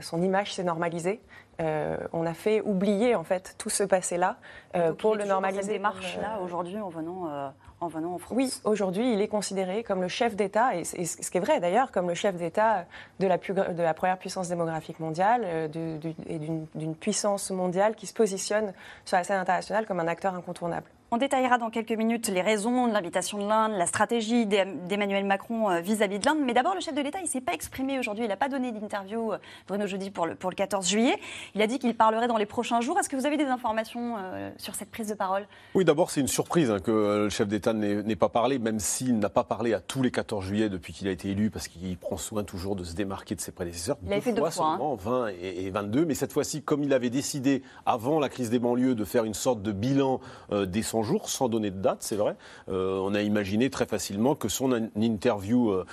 son 0.00 0.22
image 0.22 0.54
s'est 0.54 0.64
normalisée. 0.64 1.20
Euh, 1.60 1.96
on 2.12 2.24
a 2.24 2.34
fait 2.34 2.60
oublier 2.60 3.16
en 3.16 3.24
fait 3.24 3.56
tout 3.58 3.68
ce 3.70 3.82
passé-là 3.82 4.36
pour 4.72 4.80
il 4.80 4.80
est 4.80 4.86
le 4.88 4.94
toujours 4.94 5.14
dans 5.16 5.26
normaliser. 5.26 5.62
Cette 5.62 5.72
démarche-là, 5.72 6.38
aujourd'hui, 6.42 6.78
en 6.78 6.88
venant, 6.88 7.52
en 7.80 7.88
venant 7.88 8.14
en 8.14 8.18
France. 8.18 8.36
oui, 8.36 8.52
aujourd'hui, 8.64 9.12
il 9.12 9.20
est 9.20 9.28
considéré 9.28 9.82
comme 9.82 10.00
le 10.00 10.08
chef 10.08 10.36
d'État, 10.36 10.76
et, 10.76 10.84
ce 10.84 11.30
qui 11.30 11.36
est 11.36 11.40
vrai 11.40 11.58
d'ailleurs, 11.60 11.90
comme 11.90 12.08
le 12.08 12.14
chef 12.14 12.36
d'État 12.36 12.84
de 13.18 13.26
la, 13.26 13.38
plus 13.38 13.54
gr- 13.54 13.74
de 13.74 13.82
la 13.82 13.92
première 13.94 14.18
puissance 14.18 14.48
démographique 14.48 15.00
mondiale 15.00 15.70
de- 15.70 15.98
et 16.28 16.38
d'une 16.38 16.94
puissance 16.94 17.50
mondiale 17.50 17.94
qui 17.96 18.06
se 18.06 18.14
positionne 18.14 18.72
sur 19.04 19.16
la 19.16 19.24
scène 19.24 19.38
internationale 19.38 19.84
comme 19.86 20.00
un 20.00 20.08
acteur 20.08 20.34
incontournable. 20.34 20.86
On 21.10 21.16
détaillera 21.16 21.56
dans 21.56 21.70
quelques 21.70 21.92
minutes 21.92 22.28
les 22.28 22.42
raisons 22.42 22.86
de 22.86 22.92
l'invitation 22.92 23.38
de 23.38 23.48
l'Inde, 23.48 23.72
la 23.78 23.86
stratégie 23.86 24.44
d'Em- 24.44 24.86
d'Emmanuel 24.88 25.24
Macron 25.24 25.70
euh, 25.70 25.80
vis-à-vis 25.80 26.18
de 26.18 26.26
l'Inde. 26.26 26.40
Mais 26.44 26.52
d'abord, 26.52 26.74
le 26.74 26.80
chef 26.80 26.94
de 26.94 27.00
l'État, 27.00 27.18
il 27.20 27.24
ne 27.24 27.28
s'est 27.28 27.40
pas 27.40 27.54
exprimé 27.54 27.98
aujourd'hui. 27.98 28.24
Il 28.24 28.28
n'a 28.28 28.36
pas 28.36 28.50
donné 28.50 28.72
d'interview, 28.72 29.32
euh, 29.32 29.38
Bruno 29.66 29.86
Jeudi, 29.86 30.10
pour 30.10 30.26
le, 30.26 30.34
pour 30.34 30.50
le 30.50 30.54
14 30.54 30.86
juillet. 30.86 31.18
Il 31.54 31.62
a 31.62 31.66
dit 31.66 31.78
qu'il 31.78 31.94
parlerait 31.96 32.28
dans 32.28 32.36
les 32.36 32.44
prochains 32.44 32.82
jours. 32.82 32.98
Est-ce 32.98 33.08
que 33.08 33.16
vous 33.16 33.24
avez 33.24 33.38
des 33.38 33.46
informations 33.46 34.16
euh, 34.18 34.50
sur 34.58 34.74
cette 34.74 34.90
prise 34.90 35.08
de 35.08 35.14
parole? 35.14 35.46
Oui, 35.74 35.86
d'abord, 35.86 36.10
c'est 36.10 36.20
une 36.20 36.28
surprise 36.28 36.70
hein, 36.70 36.78
que 36.78 36.90
le 37.24 37.30
chef 37.30 37.48
d'État 37.48 37.72
n'ait 37.72 38.02
n'ait 38.02 38.14
pas 38.16 38.28
parlé, 38.28 38.58
même 38.58 38.78
s'il 38.78 39.18
n'a 39.18 39.30
pas 39.30 39.44
parlé 39.44 39.72
à 39.72 39.80
tous 39.80 40.02
les 40.02 40.10
14 40.10 40.44
juillet 40.44 40.68
depuis 40.68 40.92
qu'il 40.92 41.08
a 41.08 41.10
été 41.10 41.30
élu, 41.30 41.48
parce 41.48 41.68
qu'il 41.68 41.96
prend 41.96 42.18
soin 42.18 42.44
toujours 42.44 42.76
de 42.76 42.84
se 42.84 42.94
démarquer 42.94 43.34
de 43.34 43.40
ses 43.40 43.52
prédécesseurs. 43.52 43.96
Il 44.04 44.12
avait 44.12 44.20
fait 44.20 44.32
deux 44.34 44.42
fois, 44.42 44.66
hein. 44.66 44.76
seulement, 44.76 44.94
20 44.96 45.28
et, 45.40 45.64
et 45.64 45.70
22. 45.70 46.04
Mais 46.04 46.14
cette 46.14 46.34
fois-ci, 46.34 46.60
comme 46.60 46.84
il 46.84 46.92
avait 46.92 47.08
décidé, 47.08 47.62
avant 47.86 48.20
la 48.20 48.28
crise 48.28 48.50
des 48.50 48.58
banlieues, 48.58 48.94
de 48.94 49.04
faire 49.06 49.24
une 49.24 49.32
sorte 49.32 49.62
de 49.62 49.72
bilan 49.72 50.20
euh, 50.52 50.66
des 50.66 50.82
100 50.98 51.02
jours, 51.04 51.28
sans 51.28 51.48
donner 51.48 51.70
de 51.70 51.80
date, 51.80 51.98
c'est 52.00 52.16
vrai, 52.16 52.34
euh, 52.68 52.98
on 52.98 53.14
a 53.14 53.22
imaginé 53.22 53.70
très 53.70 53.86
facilement 53.86 54.34
que 54.34 54.48
son 54.48 54.72
in- 54.72 54.88
interview 54.96 55.70
euh, 55.70 55.84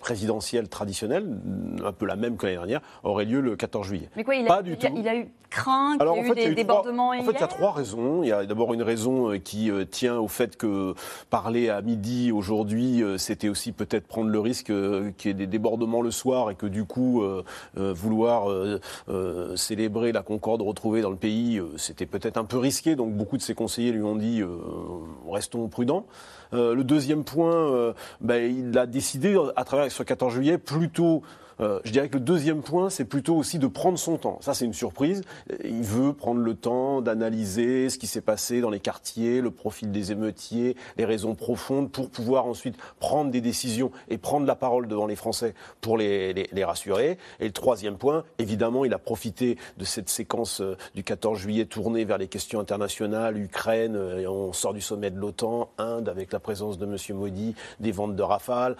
présidentielle 0.00 0.68
traditionnelle, 0.68 1.26
un 1.84 1.92
peu 1.92 2.06
la 2.06 2.16
même 2.16 2.36
que 2.36 2.46
l'année 2.46 2.56
dernière, 2.58 2.80
aurait 3.04 3.24
lieu 3.26 3.40
le 3.40 3.54
14 3.56 3.86
juillet. 3.86 4.08
Mais 4.16 4.24
quoi, 4.24 4.34
il 4.34 4.46
Pas 4.46 4.56
a, 4.56 4.62
du 4.62 4.72
il 4.80 4.86
a- 4.86 4.90
tout. 4.90 4.96
il 4.98 5.08
a 5.08 5.16
eu 5.16 5.28
craint 5.50 5.98
qu'il 5.98 6.06
y 6.06 6.10
en 6.10 6.14
eu 6.14 6.28
fait, 6.28 6.34
des 6.34 6.40
il 6.42 6.44
y 6.44 6.46
a 6.48 6.50
eu 6.50 6.54
débordements 6.54 7.08
en 7.08 7.22
fait, 7.24 7.32
il 7.32 7.40
y 7.40 7.42
a 7.42 7.46
trois 7.48 7.72
raisons. 7.72 8.22
Il 8.22 8.28
y 8.28 8.32
a 8.32 8.46
d'abord 8.46 8.72
une 8.72 8.82
raison 8.82 9.32
euh, 9.32 9.38
qui 9.38 9.70
euh, 9.70 9.84
tient 9.84 10.16
au 10.18 10.28
fait 10.28 10.56
que 10.56 10.94
parler 11.28 11.68
à 11.70 11.82
midi 11.82 12.30
aujourd'hui, 12.32 13.02
euh, 13.02 13.18
c'était 13.18 13.48
aussi 13.48 13.72
peut-être 13.72 14.06
prendre 14.06 14.30
le 14.30 14.38
risque 14.40 14.66
qu'il 15.16 15.28
y 15.28 15.28
ait 15.30 15.34
des 15.34 15.46
débordements 15.48 16.02
le 16.02 16.10
soir 16.12 16.50
et 16.50 16.54
que 16.54 16.66
du 16.66 16.84
coup, 16.84 17.22
euh, 17.22 17.42
euh, 17.78 17.92
vouloir 17.92 18.48
euh, 18.50 18.78
célébrer 19.56 20.12
la 20.12 20.22
concorde 20.22 20.62
retrouvée 20.62 21.02
dans 21.02 21.10
le 21.10 21.16
pays, 21.16 21.60
c'était 21.76 22.06
peut-être 22.06 22.36
un 22.36 22.44
peu 22.44 22.58
risqué. 22.58 22.94
Donc 22.96 23.12
beaucoup 23.14 23.36
de 23.36 23.42
ses 23.42 23.54
conseillers 23.54 23.90
lui 23.92 24.02
ont 24.02 24.16
dit 24.16 24.42
restons 25.28 25.66
prudents. 25.68 26.06
Euh, 26.52 26.74
le 26.74 26.84
deuxième 26.84 27.24
point, 27.24 27.54
euh, 27.54 27.92
ben, 28.20 28.42
il 28.42 28.76
a 28.78 28.86
décidé 28.86 29.36
à 29.56 29.64
travers 29.64 29.90
ce 29.90 30.02
14 30.02 30.32
juillet 30.32 30.58
plutôt 30.58 31.22
euh, 31.60 31.80
je 31.84 31.92
dirais 31.92 32.08
que 32.08 32.14
le 32.16 32.24
deuxième 32.24 32.62
point, 32.62 32.90
c'est 32.90 33.04
plutôt 33.04 33.36
aussi 33.36 33.58
de 33.58 33.66
prendre 33.66 33.98
son 33.98 34.16
temps. 34.16 34.38
Ça, 34.40 34.54
c'est 34.54 34.64
une 34.64 34.72
surprise. 34.72 35.22
Il 35.64 35.82
veut 35.82 36.12
prendre 36.12 36.40
le 36.40 36.54
temps 36.54 37.02
d'analyser 37.02 37.90
ce 37.90 37.98
qui 37.98 38.06
s'est 38.06 38.20
passé 38.20 38.60
dans 38.60 38.70
les 38.70 38.80
quartiers, 38.80 39.40
le 39.40 39.50
profil 39.50 39.92
des 39.92 40.12
émeutiers, 40.12 40.76
les 40.96 41.04
raisons 41.04 41.34
profondes, 41.34 41.90
pour 41.90 42.08
pouvoir 42.10 42.46
ensuite 42.46 42.76
prendre 42.98 43.30
des 43.30 43.40
décisions 43.40 43.90
et 44.08 44.16
prendre 44.18 44.46
la 44.46 44.54
parole 44.54 44.88
devant 44.88 45.06
les 45.06 45.16
Français 45.16 45.54
pour 45.80 45.98
les, 45.98 46.32
les- 46.32 46.64
rassurer. 46.64 47.16
Et 47.40 47.46
le 47.46 47.52
troisième 47.52 47.96
point, 47.96 48.24
évidemment, 48.38 48.84
il 48.84 48.92
a 48.92 48.98
profité 48.98 49.56
de 49.78 49.84
cette 49.84 50.08
séquence 50.10 50.60
euh, 50.60 50.76
du 50.94 51.02
14 51.02 51.38
juillet 51.38 51.64
tournée 51.64 52.04
vers 52.04 52.18
les 52.18 52.28
questions 52.28 52.60
internationales, 52.60 53.38
Ukraine, 53.38 53.96
euh, 53.96 54.26
on 54.28 54.52
sort 54.52 54.74
du 54.74 54.80
sommet 54.80 55.10
de 55.10 55.18
l'OTAN, 55.18 55.70
Inde, 55.78 56.08
avec 56.08 56.32
la 56.32 56.38
présence 56.38 56.78
de 56.78 56.86
M. 56.86 56.96
Modi, 57.16 57.54
des 57.80 57.92
ventes 57.92 58.14
de 58.16 58.22
Rafale, 58.22 58.76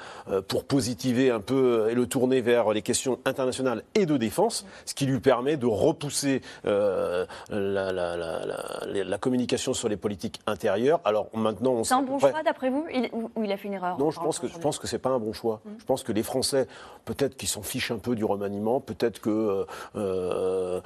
pour 0.48 0.64
positiver 0.64 1.30
un 1.30 1.40
peu 1.40 1.88
et 1.90 1.94
le 1.94 2.06
tourner 2.06 2.40
vers 2.40 2.69
sur 2.70 2.74
les 2.74 2.82
questions 2.82 3.18
internationales 3.24 3.82
et 3.96 4.06
de 4.06 4.16
défense, 4.16 4.64
ce 4.84 4.94
qui 4.94 5.04
lui 5.04 5.18
permet 5.18 5.56
de 5.56 5.66
repousser 5.66 6.40
euh, 6.66 7.26
la, 7.50 7.90
la, 7.90 8.16
la, 8.16 9.04
la, 9.04 9.18
communication 9.18 9.74
sur 9.74 9.88
les 9.88 9.96
politiques 9.96 10.40
intérieures. 10.46 11.00
Alors 11.04 11.26
maintenant, 11.34 11.72
on 11.72 11.84
c'est 11.84 11.94
un 11.94 12.02
bon 12.02 12.20
choix 12.20 12.44
d'après 12.44 12.70
vous 12.70 12.86
il, 12.94 13.10
ou 13.12 13.42
il 13.42 13.50
a 13.50 13.56
fait 13.56 13.66
une 13.66 13.74
erreur 13.74 13.98
Non, 13.98 14.12
je 14.12 14.20
pense 14.20 14.38
que 14.38 14.46
je 14.46 14.58
pense 14.58 14.78
que 14.78 14.86
c'est 14.86 15.00
pas 15.00 15.10
un 15.10 15.18
bon 15.18 15.32
choix. 15.32 15.60
Mmh. 15.64 15.70
Je 15.80 15.84
pense 15.84 16.04
que 16.04 16.12
les 16.12 16.22
Français, 16.22 16.68
peut-être 17.04 17.36
qu'ils 17.36 17.48
s'en 17.48 17.62
fichent 17.62 17.90
un 17.90 17.98
peu 17.98 18.14
du 18.14 18.24
remaniement, 18.24 18.80
peut-être 18.80 19.20
que 19.20 19.30
euh, 19.30 19.64
euh, 19.96 20.80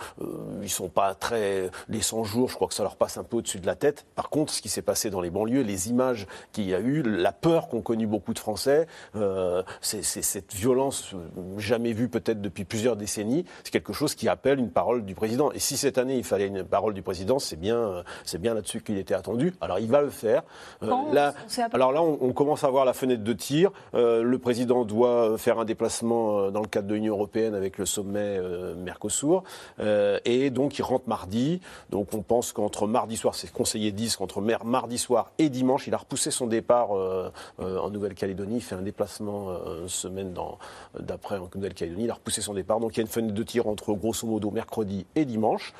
ils 0.62 0.71
sont 0.71 0.88
pas 0.88 1.14
très 1.14 1.71
les 1.91 2.00
100 2.00 2.25
jours. 2.25 2.49
Je 2.49 2.55
crois 2.55 2.69
que 2.69 2.75
ça 2.75 2.83
leur 2.83 2.97
passe 2.97 3.19
un 3.19 3.25
peu 3.25 3.37
au-dessus 3.37 3.61
de 3.61 3.67
la 3.67 3.76
tête. 3.76 4.07
Par 4.14 4.31
contre, 4.31 4.55
ce 4.55 4.62
qui 4.62 4.71
s'est 4.71 4.83
passé 4.83 5.11
dans 5.11 5.21
les 5.21 5.31
banlieues, 5.31 5.62
les 5.62 5.91
images 5.91 6.26
qu'il 6.53 6.64
y 6.64 6.75
a 6.75 6.81
eu, 6.81 7.03
la 7.03 7.33
peur 7.33 7.69
qu'ont 7.69 7.83
connu 7.83 8.07
beaucoup 8.07 8.33
de 8.33 8.38
Français, 8.38 8.87
euh, 9.17 9.62
c'est 9.83 10.03
cette 10.03 10.55
violence 10.55 11.14
jamais 11.75 11.93
vue 11.93 12.09
peut-être 12.09 12.40
depuis 12.40 12.64
plusieurs 12.64 12.95
décennies. 12.95 13.45
C'est 13.64 13.73
quelque 13.73 13.93
chose 13.93 14.14
qui 14.14 14.28
appelle 14.28 14.61
une 14.61 14.71
parole 14.71 15.04
du 15.04 15.14
président. 15.16 15.50
Et 15.52 15.59
si 15.59 15.76
cette 15.76 15.99
année 15.99 16.16
il 16.16 16.25
fallait 16.25 16.47
une 16.47 16.62
parole 16.62 16.95
du 16.95 17.02
président, 17.02 17.40
c'est 17.40 17.57
bien, 17.57 17.76
euh, 17.76 18.02
c'est 18.25 18.40
bien 18.40 18.54
là-dessus 18.54 18.81
qu'il 18.81 18.97
était 18.97 19.14
attendu. 19.14 19.54
Alors 19.61 19.81
il 19.81 19.88
va 19.88 20.02
le 20.02 20.11
faire. 20.11 20.43
là, 20.81 21.35
alors 21.73 21.90
là, 21.90 22.00
on, 22.02 22.33
commence 22.33 22.62
à 22.64 22.69
voir 22.69 22.85
la 22.85 22.93
fenêtre 22.93 23.25
de 23.25 23.33
tir. 23.33 23.71
le 23.93 24.37
président 24.37 24.85
doit 24.85 25.37
faire 25.38 25.59
un 25.59 25.64
déplacement 25.64 26.50
dans 26.50 26.61
le 26.61 26.66
cadre 26.66 26.88
de 26.88 26.95
l'Union 26.95 27.14
européenne 27.14 27.54
avec 27.54 27.78
le 27.78 27.87
sommet 27.87 28.40
Mercosur, 28.76 29.45
et 30.25 30.50
donc 30.50 30.78
il 30.78 30.83
rentre 30.83 31.09
mardi. 31.09 31.61
Donc 31.90 32.12
on 32.12 32.23
pense 32.23 32.52
qu'entre 32.52 32.87
mardi 32.87 33.16
soir, 33.16 33.35
c'est 33.35 33.52
conseillé 33.52 33.93
10, 33.93 34.16
qu'entre 34.16 34.40
mardi 34.40 34.99
soir 34.99 35.31
et 35.38 35.49
dimanche, 35.49 35.87
il 35.87 35.95
a 35.95 35.99
repoussé 35.99 36.31
son 36.31 36.47
départ 36.47 36.90
en 36.90 37.90
Nouvelle-Calédonie. 37.90 38.57
Il 38.57 38.62
fait 38.62 38.75
un 38.75 38.83
déplacement 38.83 39.50
une 39.83 39.88
semaine 39.88 40.35
d'après 40.99 41.38
en 41.38 41.47
Nouvelle-Calédonie. 41.64 42.04
Il 42.04 42.11
a 42.11 42.14
repoussé 42.14 42.40
son 42.40 42.54
départ. 42.54 42.80
Donc 42.80 42.94
il 42.94 42.99
y 42.99 43.00
a 43.00 43.02
une 43.02 43.09
fenêtre 43.09 43.35
de 43.35 43.42
tir 43.42 43.66
entre 43.66 43.92
grosso 43.94 44.26
modo 44.26 44.50
mercredi 44.50 45.06
et 45.14 45.25
dimanche. 45.25 45.73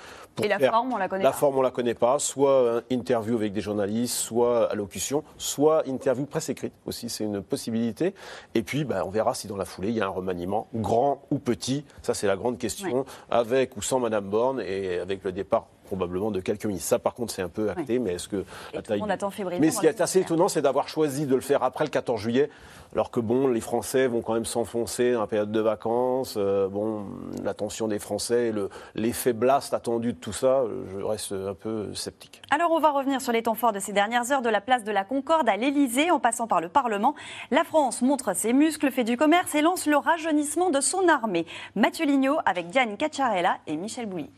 et 0.43 0.49
la 0.49 0.59
forme, 0.59 0.93
on 0.93 0.97
la 0.97 1.09
connaît 1.09 1.25
la 1.25 1.31
pas. 1.31 1.37
Forme, 1.37 1.59
on 1.59 1.62
la 1.62 1.71
connaît 1.71 1.95
pas. 1.95 2.19
Soit 2.19 2.83
interview 2.91 3.37
avec 3.37 3.53
des 3.53 3.61
journalistes, 3.61 4.17
soit 4.17 4.71
allocution, 4.71 5.23
soit 5.37 5.87
interview 5.87 6.26
presse 6.26 6.49
écrite 6.49 6.73
aussi. 6.87 7.09
C'est 7.09 7.25
une 7.25 7.43
possibilité. 7.43 8.14
Et 8.55 8.62
puis, 8.62 8.85
ben, 8.85 9.03
on 9.05 9.11
verra 9.11 9.35
si 9.35 9.47
dans 9.47 9.57
la 9.57 9.64
foulée, 9.64 9.88
il 9.88 9.97
y 9.97 10.00
a 10.00 10.07
un 10.07 10.09
remaniement, 10.09 10.69
grand 10.75 11.23
ou 11.31 11.38
petit. 11.38 11.85
Ça, 12.03 12.14
c'est 12.14 12.26
la 12.26 12.37
grande 12.37 12.59
question. 12.59 13.05
Avec 13.31 13.76
ou 13.76 13.83
sans 13.83 14.00
Madame 14.00 14.29
Borne 14.29 14.61
et 14.61 14.99
avec 14.99 15.25
le 15.25 15.33
départ 15.33 15.67
probablement 15.85 16.31
de 16.31 16.41
quelques 16.41 16.67
ministres. 16.67 16.88
Ça, 16.88 16.99
par 16.99 17.14
contre, 17.14 17.33
c'est 17.33 17.43
un 17.43 17.49
peu 17.49 17.71
acté, 17.71 17.99
mais 17.99 18.14
est-ce 18.14 18.29
que 18.29 18.45
la 18.73 18.83
taille. 18.83 19.00
On 19.03 19.11
attend 19.11 19.31
Mais 19.61 19.71
ce 19.71 19.81
qui 19.81 19.87
est 19.87 20.00
assez 20.00 20.21
étonnant, 20.21 20.49
c'est 20.49 20.62
d'avoir 20.62 20.88
choisi 20.88 21.26
de 21.26 21.35
le 21.35 21.41
faire 21.41 21.62
après 21.62 21.85
le 21.85 21.91
14 21.91 22.21
juillet, 22.21 22.50
alors 22.93 23.11
que 23.11 23.21
bon, 23.21 23.49
les 23.49 23.61
Français 23.61 24.07
vont 24.07 24.21
quand 24.21 24.35
même 24.35 24.45
s'enfoncer 24.45 25.12
dans 25.12 25.21
la 25.21 25.26
période 25.26 25.53
de 25.53 25.61
vacances. 25.64 26.35
Euh, 26.37 26.68
bon, 26.68 27.06
l'attention 27.42 27.88
des 27.88 27.99
Français, 27.99 28.52
l'effet 28.94 29.33
blast 29.33 29.75
attendu 29.75 30.12
de 30.12 30.18
tout 30.18 30.33
ça, 30.33 30.62
je 30.92 31.04
reste 31.04 31.33
un 31.33 31.54
peu 31.54 31.92
sceptique. 31.94 32.40
Alors, 32.50 32.71
on 32.71 32.78
va 32.78 32.90
revenir 32.90 33.21
sur 33.21 33.33
les 33.33 33.42
temps 33.42 33.54
forts 33.54 33.73
de 33.73 33.80
ces 33.80 33.92
dernières 33.92 34.30
heures, 34.30 34.42
de 34.42 34.49
la 34.49 34.61
place 34.61 34.85
de 34.85 34.92
la 34.92 35.04
Concorde 35.04 35.49
à 35.49 35.56
l'Elysée, 35.56 36.11
en 36.11 36.21
passant 36.21 36.47
par 36.47 36.61
le 36.61 36.68
Parlement. 36.68 37.14
La 37.50 37.64
France 37.64 38.02
montre 38.02 38.35
ses 38.37 38.52
muscles, 38.52 38.90
fait 38.90 39.04
du 39.04 39.16
commerce 39.16 39.54
et 39.54 39.62
lance 39.62 39.87
le 39.87 39.97
rajeunissement 39.97 40.71
de 40.71 40.80
son 40.80 41.09
armée. 41.09 41.47
Mathieu 41.75 42.06
Lignot 42.06 42.37
avec 42.47 42.68
Diane 42.68 42.97
Cacciarella 42.97 43.59
et 43.66 43.76
Michel 43.76 44.06
Bouly. 44.06 44.30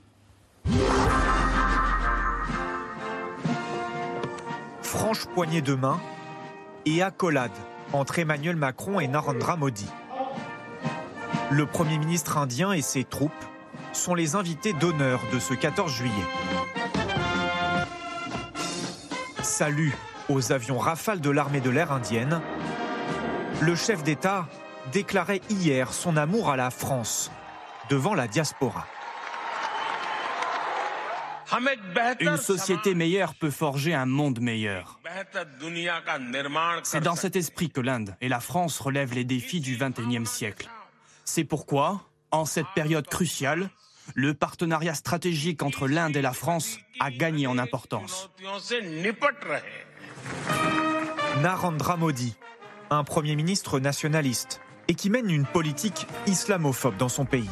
Franche 4.83 5.26
poignée 5.26 5.61
de 5.61 5.75
main 5.75 6.00
et 6.87 7.02
accolade 7.02 7.50
entre 7.92 8.18
Emmanuel 8.18 8.56
Macron 8.56 9.00
et 9.00 9.09
Narendra 9.09 9.56
Modi. 9.56 9.87
Le 11.50 11.65
Premier 11.65 11.99
ministre 11.99 12.38
indien 12.38 12.73
et 12.73 12.83
ses 12.83 13.05
troupes 13.05 13.31
sont 13.93 14.15
les 14.15 14.35
invités 14.35 14.73
d'honneur 14.73 15.21
de 15.33 15.38
ce 15.38 15.55
14 15.55 15.93
juillet. 15.93 16.12
Salut 19.43 19.95
aux 20.29 20.50
avions 20.50 20.79
Rafale 20.79 21.21
de 21.21 21.31
l'armée 21.31 21.61
de 21.61 21.71
l'air 21.71 21.93
indienne. 21.93 22.41
Le 23.62 23.76
chef 23.76 24.03
d'État 24.03 24.49
déclarait 24.93 25.41
hier 25.49 25.93
son 25.93 26.17
amour 26.17 26.50
à 26.50 26.57
la 26.57 26.71
France 26.71 27.31
devant 27.91 28.15
la 28.15 28.26
diaspora. 28.26 28.85
Une 32.19 32.37
société 32.37 32.95
meilleure 32.97 33.35
peut 33.37 33.53
forger 33.53 33.95
un 33.95 34.07
monde 34.07 34.41
meilleur. 34.41 34.99
C'est 36.83 37.00
dans 37.00 37.15
cet 37.15 37.37
esprit 37.37 37.71
que 37.71 37.81
l'Inde 37.81 38.17
et 38.21 38.29
la 38.29 38.41
France 38.41 38.81
relèvent 38.81 39.15
les 39.15 39.25
défis 39.25 39.61
du 39.61 39.76
XXIe 39.76 40.26
siècle. 40.26 40.69
C'est 41.26 41.45
pourquoi, 41.45 42.00
en 42.30 42.47
cette 42.47 42.66
période 42.75 43.06
cruciale, 43.06 43.68
le 44.14 44.33
partenariat 44.33 44.95
stratégique 44.95 45.62
entre 45.62 45.87
l'Inde 45.87 46.16
et 46.16 46.23
la 46.23 46.33
France 46.33 46.78
a 47.00 47.11
gagné 47.11 47.47
en 47.47 47.59
importance. 47.59 48.30
Narendra 51.42 51.97
Modi, 51.99 52.35
un 52.88 53.04
Premier 53.04 53.37
ministre 53.37 53.78
nationaliste 53.78 54.62
et 54.88 54.95
qui 54.95 55.11
mène 55.11 55.28
une 55.28 55.45
politique 55.45 56.06
islamophobe 56.26 56.97
dans 56.97 57.11
son 57.11 57.26
pays. 57.26 57.50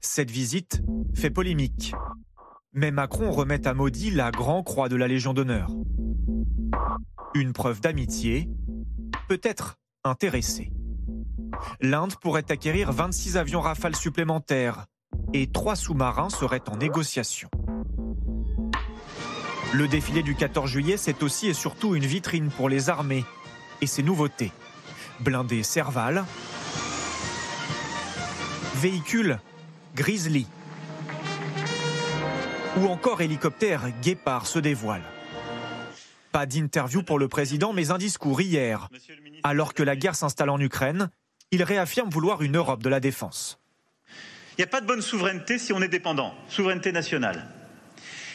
Cette 0.00 0.30
visite 0.30 0.82
fait 1.16 1.30
polémique 1.30 1.94
mais 2.78 2.90
Macron 2.90 3.30
remet 3.30 3.66
à 3.66 3.74
Modi 3.74 4.10
la 4.10 4.30
Grand 4.30 4.62
Croix 4.62 4.88
de 4.88 4.96
la 4.96 5.08
Légion 5.08 5.34
d'honneur. 5.34 5.70
Une 7.34 7.52
preuve 7.52 7.80
d'amitié, 7.80 8.48
peut-être 9.28 9.78
intéressée. 10.04 10.70
L'Inde 11.80 12.14
pourrait 12.16 12.50
acquérir 12.50 12.92
26 12.92 13.36
avions 13.36 13.60
Rafale 13.60 13.96
supplémentaires 13.96 14.86
et 15.32 15.46
trois 15.46 15.76
sous-marins 15.76 16.30
seraient 16.30 16.68
en 16.68 16.76
négociation. 16.76 17.48
Le 19.74 19.86
défilé 19.86 20.22
du 20.22 20.34
14 20.34 20.70
juillet, 20.70 20.96
c'est 20.96 21.22
aussi 21.22 21.48
et 21.48 21.54
surtout 21.54 21.94
une 21.94 22.06
vitrine 22.06 22.50
pour 22.50 22.68
les 22.68 22.88
armées 22.88 23.24
et 23.80 23.86
ses 23.86 24.02
nouveautés. 24.02 24.52
Blindés 25.20 25.62
Serval, 25.62 26.24
véhicules 28.76 29.38
Grizzly, 29.94 30.46
ou 32.78 32.86
encore 32.86 33.20
hélicoptère 33.20 33.90
Guépard 34.00 34.46
se 34.46 34.58
dévoile. 34.58 35.02
Pas 36.32 36.46
d'interview 36.46 37.02
pour 37.02 37.18
le 37.18 37.28
président, 37.28 37.72
mais 37.72 37.90
un 37.90 37.98
discours 37.98 38.40
hier. 38.40 38.88
Alors 39.42 39.74
que 39.74 39.82
la 39.82 39.96
guerre 39.96 40.14
s'installe 40.14 40.50
en 40.50 40.60
Ukraine, 40.60 41.10
il 41.50 41.62
réaffirme 41.62 42.10
vouloir 42.10 42.42
une 42.42 42.56
Europe 42.56 42.82
de 42.82 42.88
la 42.88 43.00
défense. 43.00 43.58
Il 44.56 44.62
n'y 44.62 44.64
a 44.64 44.68
pas 44.68 44.80
de 44.80 44.86
bonne 44.86 45.02
souveraineté 45.02 45.58
si 45.58 45.72
on 45.72 45.80
est 45.80 45.88
dépendant, 45.88 46.34
souveraineté 46.48 46.92
nationale. 46.92 47.48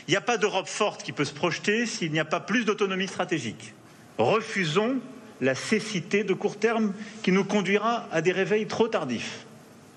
Il 0.07 0.11
n'y 0.11 0.17
a 0.17 0.21
pas 0.21 0.37
d'Europe 0.37 0.67
forte 0.67 1.03
qui 1.03 1.11
peut 1.11 1.25
se 1.25 1.33
projeter 1.33 1.85
s'il 1.85 2.11
n'y 2.11 2.19
a 2.19 2.25
pas 2.25 2.39
plus 2.39 2.65
d'autonomie 2.65 3.07
stratégique. 3.07 3.73
Refusons 4.17 4.99
la 5.41 5.55
cécité 5.55 6.23
de 6.23 6.33
court 6.33 6.57
terme 6.57 6.93
qui 7.23 7.31
nous 7.31 7.43
conduira 7.43 8.07
à 8.11 8.21
des 8.21 8.31
réveils 8.31 8.67
trop 8.67 8.87
tardifs. 8.87 9.45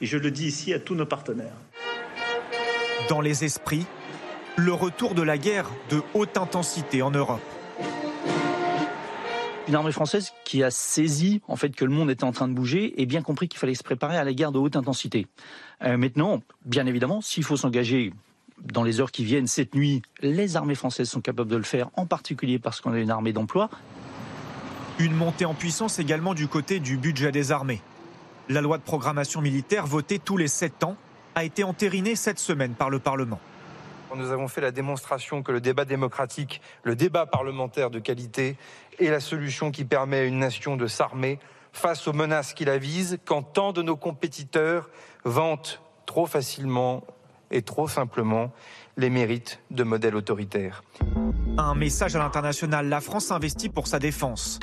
Et 0.01 0.07
je 0.07 0.19
le 0.19 0.31
dis 0.31 0.47
ici 0.47 0.75
à 0.75 0.79
tous 0.79 0.95
nos 0.95 1.07
partenaires. 1.07 1.57
Dans 3.09 3.21
les 3.21 3.45
esprits, 3.45 3.87
le 4.57 4.73
retour 4.73 5.15
de 5.15 5.23
la 5.23 5.39
guerre 5.39 5.71
de 5.91 6.03
haute 6.15 6.37
intensité 6.37 7.03
en 7.03 7.11
Europe. 7.11 7.41
Une 9.69 9.75
armée 9.75 9.91
française 9.91 10.33
qui 10.45 10.63
a 10.63 10.71
saisi 10.71 11.43
en 11.49 11.57
fait 11.57 11.75
que 11.75 11.85
le 11.85 11.91
monde 11.91 12.09
était 12.09 12.23
en 12.23 12.31
train 12.31 12.47
de 12.47 12.53
bouger 12.53 13.01
et 13.03 13.07
bien 13.07 13.23
compris 13.23 13.49
qu'il 13.49 13.59
fallait 13.59 13.75
se 13.75 13.83
préparer 13.83 14.17
à 14.17 14.23
la 14.23 14.33
guerre 14.33 14.53
de 14.53 14.59
haute 14.59 14.77
intensité. 14.77 15.27
Euh, 15.83 15.97
maintenant, 15.97 16.41
bien 16.65 16.87
évidemment, 16.87 17.21
s'il 17.21 17.43
faut 17.43 17.57
s'engager 17.57 18.13
dans 18.63 18.85
les 18.85 19.01
heures 19.01 19.11
qui 19.11 19.25
viennent, 19.25 19.49
cette 19.49 19.75
nuit, 19.75 20.03
les 20.23 20.57
armées 20.57 20.77
françaises 20.77 21.11
sont 21.11 21.21
capables 21.21 21.51
de 21.51 21.57
le 21.57 21.65
faire, 21.65 21.91
en 21.97 22.07
particulier 22.07 22.61
parce 22.61 22.81
qu'on 22.81 22.93
a 22.93 22.99
une 22.99 23.11
armée 23.11 23.33
d'emploi. 23.33 23.69
Une 25.01 25.15
montée 25.15 25.45
en 25.45 25.55
puissance 25.55 25.99
également 25.99 26.33
du 26.33 26.47
côté 26.47 26.79
du 26.79 26.97
budget 26.97 27.33
des 27.33 27.51
armées. 27.51 27.83
La 28.49 28.61
loi 28.61 28.79
de 28.79 28.85
programmation 28.85 29.41
militaire 29.41 29.87
votée 29.87 30.21
tous 30.21 30.37
les 30.37 30.49
sept 30.49 30.85
ans 30.85 30.97
a 31.35 31.43
été 31.43 31.65
entérinée 31.65 32.15
cette 32.15 32.39
semaine 32.39 32.75
par 32.75 32.89
le 32.89 33.01
Parlement. 33.01 33.41
Nous 34.17 34.33
avons 34.33 34.49
fait 34.49 34.63
la 34.63 34.71
démonstration 34.71 35.43
que 35.43 35.53
le 35.53 35.61
débat 35.61 35.85
démocratique, 35.85 36.63
le 36.85 36.97
débat 36.97 37.27
parlementaire 37.27 37.91
de 37.91 37.99
qualité 37.99 38.57
est 38.99 39.11
la 39.11 39.21
solution 39.21 39.71
qui 39.71 39.85
permet 39.85 40.21
à 40.21 40.25
une 40.25 40.39
nation 40.39 40.77
de 40.77 40.87
s'armer 40.87 41.39
face 41.75 42.09
aux 42.09 42.15
menaces 42.15 42.55
qui 42.55 42.65
la 42.65 42.79
visent 42.79 43.19
quand 43.27 43.43
tant 43.43 43.73
de 43.73 43.83
nos 43.83 43.97
compétiteurs 43.97 44.89
vantent 45.25 45.83
trop 46.07 46.25
facilement 46.25 47.05
et 47.51 47.61
trop 47.61 47.89
simplement 47.89 48.53
les 48.97 49.11
mérites 49.11 49.61
de 49.71 49.85
modèles 49.85 50.17
autoritaires. 50.17 50.83
Un 51.59 51.75
message 51.75 52.17
à 52.17 52.19
l'international, 52.19 52.89
la 52.89 53.03
France 53.03 53.31
investit 53.31 53.69
pour 53.69 53.87
sa 53.87 53.99
défense. 53.99 54.61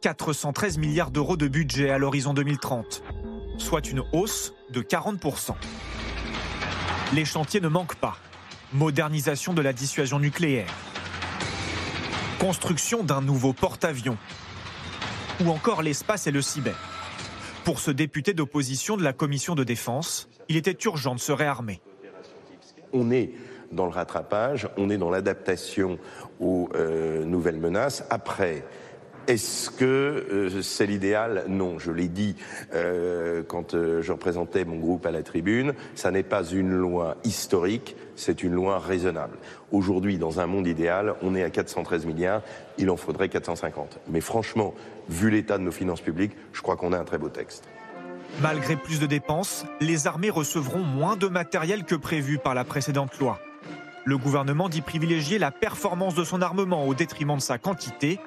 413 0.00 0.78
milliards 0.78 1.10
d'euros 1.10 1.36
de 1.36 1.46
budget 1.46 1.90
à 1.90 1.98
l'horizon 1.98 2.32
2030, 2.32 3.02
soit 3.58 3.90
une 3.90 4.02
hausse 4.14 4.54
de 4.70 4.80
40%. 4.80 5.54
Les 7.12 7.26
chantiers 7.26 7.60
ne 7.60 7.68
manquent 7.68 7.96
pas 7.96 8.16
modernisation 8.72 9.54
de 9.54 9.62
la 9.62 9.72
dissuasion 9.72 10.18
nucléaire, 10.18 10.72
construction 12.38 13.02
d'un 13.02 13.20
nouveau 13.20 13.52
porte-avions, 13.52 14.18
ou 15.44 15.50
encore 15.50 15.82
l'espace 15.82 16.26
et 16.26 16.30
le 16.30 16.42
cyber. 16.42 16.76
Pour 17.64 17.80
ce 17.80 17.90
député 17.90 18.34
d'opposition 18.34 18.96
de 18.96 19.02
la 19.02 19.12
commission 19.12 19.54
de 19.54 19.64
défense, 19.64 20.28
il 20.48 20.56
était 20.56 20.76
urgent 20.84 21.14
de 21.14 21.20
se 21.20 21.32
réarmer. 21.32 21.80
On 22.92 23.10
est 23.10 23.32
dans 23.72 23.86
le 23.86 23.92
rattrapage, 23.92 24.68
on 24.76 24.90
est 24.90 24.98
dans 24.98 25.10
l'adaptation 25.10 25.98
aux 26.40 26.68
euh, 26.74 27.24
nouvelles 27.24 27.58
menaces. 27.58 28.04
Après, 28.10 28.64
est-ce 29.26 29.70
que 29.70 29.84
euh, 29.84 30.62
c'est 30.62 30.86
l'idéal? 30.86 31.44
Non, 31.48 31.78
je 31.78 31.90
l'ai 31.90 32.08
dit 32.08 32.36
euh, 32.74 33.42
quand 33.46 33.72
je 33.72 34.12
représentais 34.12 34.64
mon 34.64 34.76
groupe 34.76 35.06
à 35.06 35.10
la 35.10 35.22
tribune, 35.22 35.74
ça 35.94 36.10
n'est 36.10 36.22
pas 36.22 36.44
une 36.44 36.72
loi 36.72 37.16
historique, 37.24 37.96
c'est 38.16 38.42
une 38.42 38.52
loi 38.52 38.78
raisonnable. 38.78 39.36
Aujourd'hui, 39.72 40.18
dans 40.18 40.40
un 40.40 40.46
monde 40.46 40.66
idéal, 40.66 41.14
on 41.22 41.34
est 41.34 41.42
à 41.42 41.50
413 41.50 42.06
milliards, 42.06 42.42
il 42.78 42.90
en 42.90 42.96
faudrait 42.96 43.28
450. 43.28 43.98
Mais 44.08 44.20
franchement, 44.20 44.74
vu 45.08 45.30
l'état 45.30 45.58
de 45.58 45.62
nos 45.62 45.72
finances 45.72 46.00
publiques, 46.00 46.36
je 46.52 46.62
crois 46.62 46.76
qu'on 46.76 46.92
a 46.92 46.98
un 46.98 47.04
très 47.04 47.18
beau 47.18 47.28
texte. 47.28 47.64
Malgré 48.42 48.76
plus 48.76 48.98
de 48.98 49.06
dépenses, 49.06 49.64
les 49.80 50.06
armées 50.06 50.30
recevront 50.30 50.80
moins 50.80 51.16
de 51.16 51.28
matériel 51.28 51.84
que 51.84 51.94
prévu 51.94 52.38
par 52.38 52.54
la 52.54 52.64
précédente 52.64 53.18
loi. 53.20 53.38
Le 54.04 54.18
gouvernement 54.18 54.68
dit 54.68 54.82
privilégier 54.82 55.38
la 55.38 55.50
performance 55.50 56.14
de 56.14 56.24
son 56.24 56.42
armement 56.42 56.86
au 56.86 56.94
détriment 56.94 57.36
de 57.36 57.40
sa 57.40 57.58
quantité, 57.58 58.18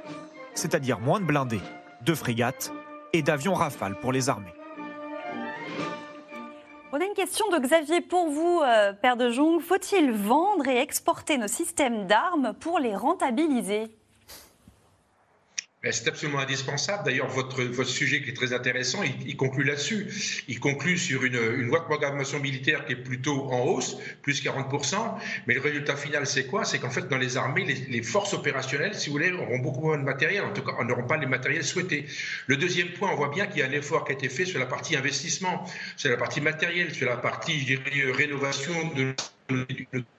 c'est-à-dire 0.58 1.00
moins 1.00 1.20
de 1.20 1.26
blindés, 1.26 1.62
de 2.02 2.14
frégates 2.14 2.72
et 3.14 3.22
d'avions 3.22 3.54
Rafale 3.54 3.96
pour 4.00 4.12
les 4.12 4.30
armées. 4.30 4.54
On 6.92 7.00
a 7.00 7.06
une 7.06 7.14
question 7.14 7.46
de 7.52 7.60
Xavier 7.60 8.02
pour 8.02 8.30
vous, 8.30 8.62
euh, 8.64 8.94
Père 8.94 9.18
de 9.18 9.30
Jong. 9.30 9.60
Faut-il 9.60 10.12
vendre 10.12 10.68
et 10.68 10.78
exporter 10.78 11.38
nos 11.38 11.48
systèmes 11.48 12.08
d'armes 12.08 12.54
pour 12.60 12.80
les 12.80 12.96
rentabiliser? 12.96 13.97
C'est 15.92 16.08
absolument 16.08 16.40
indispensable. 16.40 17.04
D'ailleurs, 17.06 17.28
votre, 17.28 17.64
votre 17.64 17.90
sujet 17.90 18.22
qui 18.22 18.30
est 18.30 18.34
très 18.34 18.54
intéressant, 18.54 19.00
il, 19.04 19.36
conclut 19.38 19.64
là-dessus. 19.64 20.08
Il 20.48 20.60
conclut 20.60 20.98
sur 20.98 21.24
une, 21.24 21.36
une 21.36 21.68
loi 21.68 21.80
de 21.80 21.86
programmation 21.86 22.40
militaire 22.40 22.86
qui 22.86 22.94
est 22.94 23.04
plutôt 23.04 23.50
en 23.52 23.62
hausse, 23.62 23.98
plus 24.22 24.44
40%. 24.44 24.96
Mais 25.48 25.54
le 25.54 25.62
résultat 25.62 25.96
final, 25.96 26.26
c'est 26.26 26.46
quoi? 26.46 26.66
C'est 26.66 26.80
qu'en 26.80 26.90
fait, 26.90 27.08
dans 27.08 27.18
les 27.18 27.38
armées, 27.38 27.66
les, 27.90 28.02
forces 28.02 28.34
opérationnelles, 28.34 28.96
si 28.96 29.08
vous 29.08 29.14
voulez, 29.14 29.32
auront 29.32 29.60
beaucoup 29.60 29.82
moins 29.82 29.98
de 29.98 30.04
matériel. 30.04 30.44
En 30.44 30.54
tout 30.54 30.64
cas, 30.64 30.84
n'auront 30.84 31.08
pas 31.08 31.18
les 31.18 31.26
matériels 31.26 31.64
souhaités. 31.64 32.06
Le 32.48 32.58
deuxième 32.58 32.90
point, 32.90 33.12
on 33.12 33.16
voit 33.16 33.30
bien 33.30 33.48
qu'il 33.48 33.60
y 33.60 33.62
a 33.62 33.68
un 33.68 33.72
effort 33.72 34.06
qui 34.06 34.12
a 34.12 34.16
été 34.16 34.30
fait 34.30 34.46
sur 34.46 34.60
la 34.60 34.66
partie 34.66 34.96
investissement, 34.96 35.66
sur 35.96 36.10
la 36.10 36.18
partie 36.18 36.42
matérielle, 36.42 36.94
sur 36.94 37.08
la 37.08 37.18
partie, 37.18 37.60
je 37.60 37.66
dirais, 37.66 38.12
rénovation 38.12 38.94
de 38.96 39.14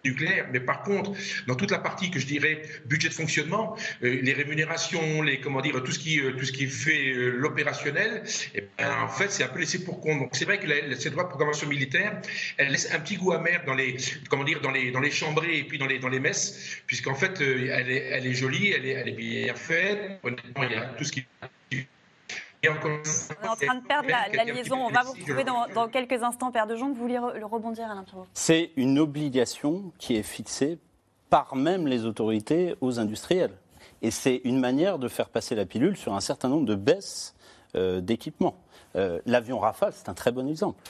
nucléaire. 0.05 0.49
Mais 0.53 0.61
par 0.61 0.83
contre, 0.83 1.13
dans 1.47 1.55
toute 1.55 1.71
la 1.71 1.79
partie 1.79 2.11
que 2.11 2.19
je 2.19 2.27
dirais 2.27 2.63
budget 2.87 3.09
de 3.09 3.15
fonctionnement, 3.15 3.77
euh, 4.03 4.21
les 4.23 4.33
rémunérations, 4.33 5.23
les 5.23 5.41
comment 5.41 5.61
dire, 5.61 5.83
tout 5.83 5.93
ce 5.93 5.99
qui 5.99 6.21
euh, 6.21 6.33
tout 6.33 6.45
ce 6.45 6.53
qui 6.53 6.67
fait 6.67 7.11
euh, 7.11 7.31
l'opérationnel, 7.31 8.23
eh 8.55 8.65
ben, 8.79 8.93
en 9.03 9.09
fait, 9.09 9.31
c'est 9.31 9.45
un 9.45 9.49
peu 9.49 9.61
laissé 9.61 9.85
pour 9.85 10.01
compte. 10.01 10.19
Donc 10.19 10.31
c'est 10.33 10.45
vrai 10.45 10.59
que 10.59 10.67
cette 10.95 11.15
loi 11.15 11.25
de 11.25 11.29
programmation 11.29 11.69
militaire, 11.69 12.21
elle 12.57 12.71
laisse 12.71 12.93
un 12.93 13.01
petit 13.01 13.17
goût 13.17 13.33
amer 13.33 13.63
dans 13.67 13.75
les 13.75 13.97
comment 14.31 14.45
dire 14.45 14.61
dans 14.61 14.71
les 14.71 14.91
dans 14.91 15.01
les 15.01 15.11
chambrées 15.11 15.59
et 15.59 15.65
puis 15.65 15.79
dans 15.79 15.87
les 15.87 15.99
dans 15.99 16.09
les 16.09 16.21
messes, 16.21 16.83
puisqu'en 16.87 17.15
fait, 17.15 17.41
elle 17.41 17.91
est 17.91 18.09
elle 18.11 18.27
est 18.27 18.35
jolie, 18.35 18.73
elle 18.73 18.87
est 18.87 18.93
elle 18.93 19.09
est 19.09 19.13
bien 19.13 19.55
faite. 19.55 20.21
Honnêtement, 20.23 20.65
il 20.65 20.73
y 20.73 20.75
a 20.75 20.87
tout 20.97 21.05
ce 21.05 21.13
qui 21.13 21.27
on 22.67 23.45
est 23.45 23.49
en 23.49 23.55
train 23.55 23.75
de 23.77 23.87
perdre 23.87 24.09
la, 24.09 24.45
liaison. 24.45 24.77
On 24.77 24.91
va 24.91 25.03
vous 25.03 25.13
retrouver 25.13 25.45
dans, 25.45 25.89
quelques 25.89 26.23
instants, 26.23 26.51
Père 26.51 26.67
de 26.67 26.77
Jong. 26.77 26.95
Vous 26.95 27.01
voulez 27.01 27.19
le 27.35 27.47
rebondir 27.47 27.91
à 27.91 27.95
l'intérieur 27.95 28.27
C'est 28.35 28.73
une 28.77 28.99
obligation 28.99 29.93
qui 29.99 30.17
est 30.17 30.23
fixée 30.23 30.79
par 31.31 31.57
même 31.57 31.87
les 31.87 32.05
autorités 32.05 32.75
aux 32.81 32.99
industriels. 32.99 33.57
Et 34.03 34.11
c'est 34.11 34.41
une 34.45 34.59
manière 34.59 34.99
de 34.99 35.09
faire 35.09 35.29
passer 35.29 35.55
la 35.55 35.67
pilule 35.67 35.97
sur 35.97 36.15
un 36.15 36.21
certain 36.21 36.49
nombre 36.49 36.67
de 36.67 36.75
baisses 36.75 37.35
euh, 37.75 38.01
d'équipements. 38.01 38.57
Euh, 38.97 39.21
l'avion 39.27 39.59
Rafale, 39.59 39.93
c'est 39.95 40.09
un 40.09 40.15
très 40.15 40.33
bon 40.33 40.49
exemple. 40.49 40.81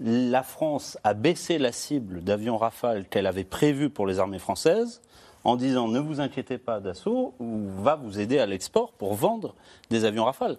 La 0.00 0.42
France 0.42 0.98
a 1.04 1.14
baissé 1.14 1.58
la 1.58 1.72
cible 1.72 2.22
d'avions 2.22 2.56
Rafale 2.56 3.06
qu'elle 3.06 3.26
avait 3.26 3.44
prévue 3.44 3.90
pour 3.90 4.06
les 4.06 4.18
armées 4.18 4.38
françaises 4.38 5.00
en 5.44 5.56
disant 5.56 5.88
ne 5.88 5.98
vous 5.98 6.20
inquiétez 6.20 6.58
pas 6.58 6.80
d'assaut, 6.80 7.34
on 7.40 7.66
va 7.82 7.96
vous 7.96 8.20
aider 8.20 8.38
à 8.38 8.46
l'export 8.46 8.92
pour 8.92 9.14
vendre 9.14 9.54
des 9.90 10.04
avions 10.04 10.24
Rafale. 10.24 10.58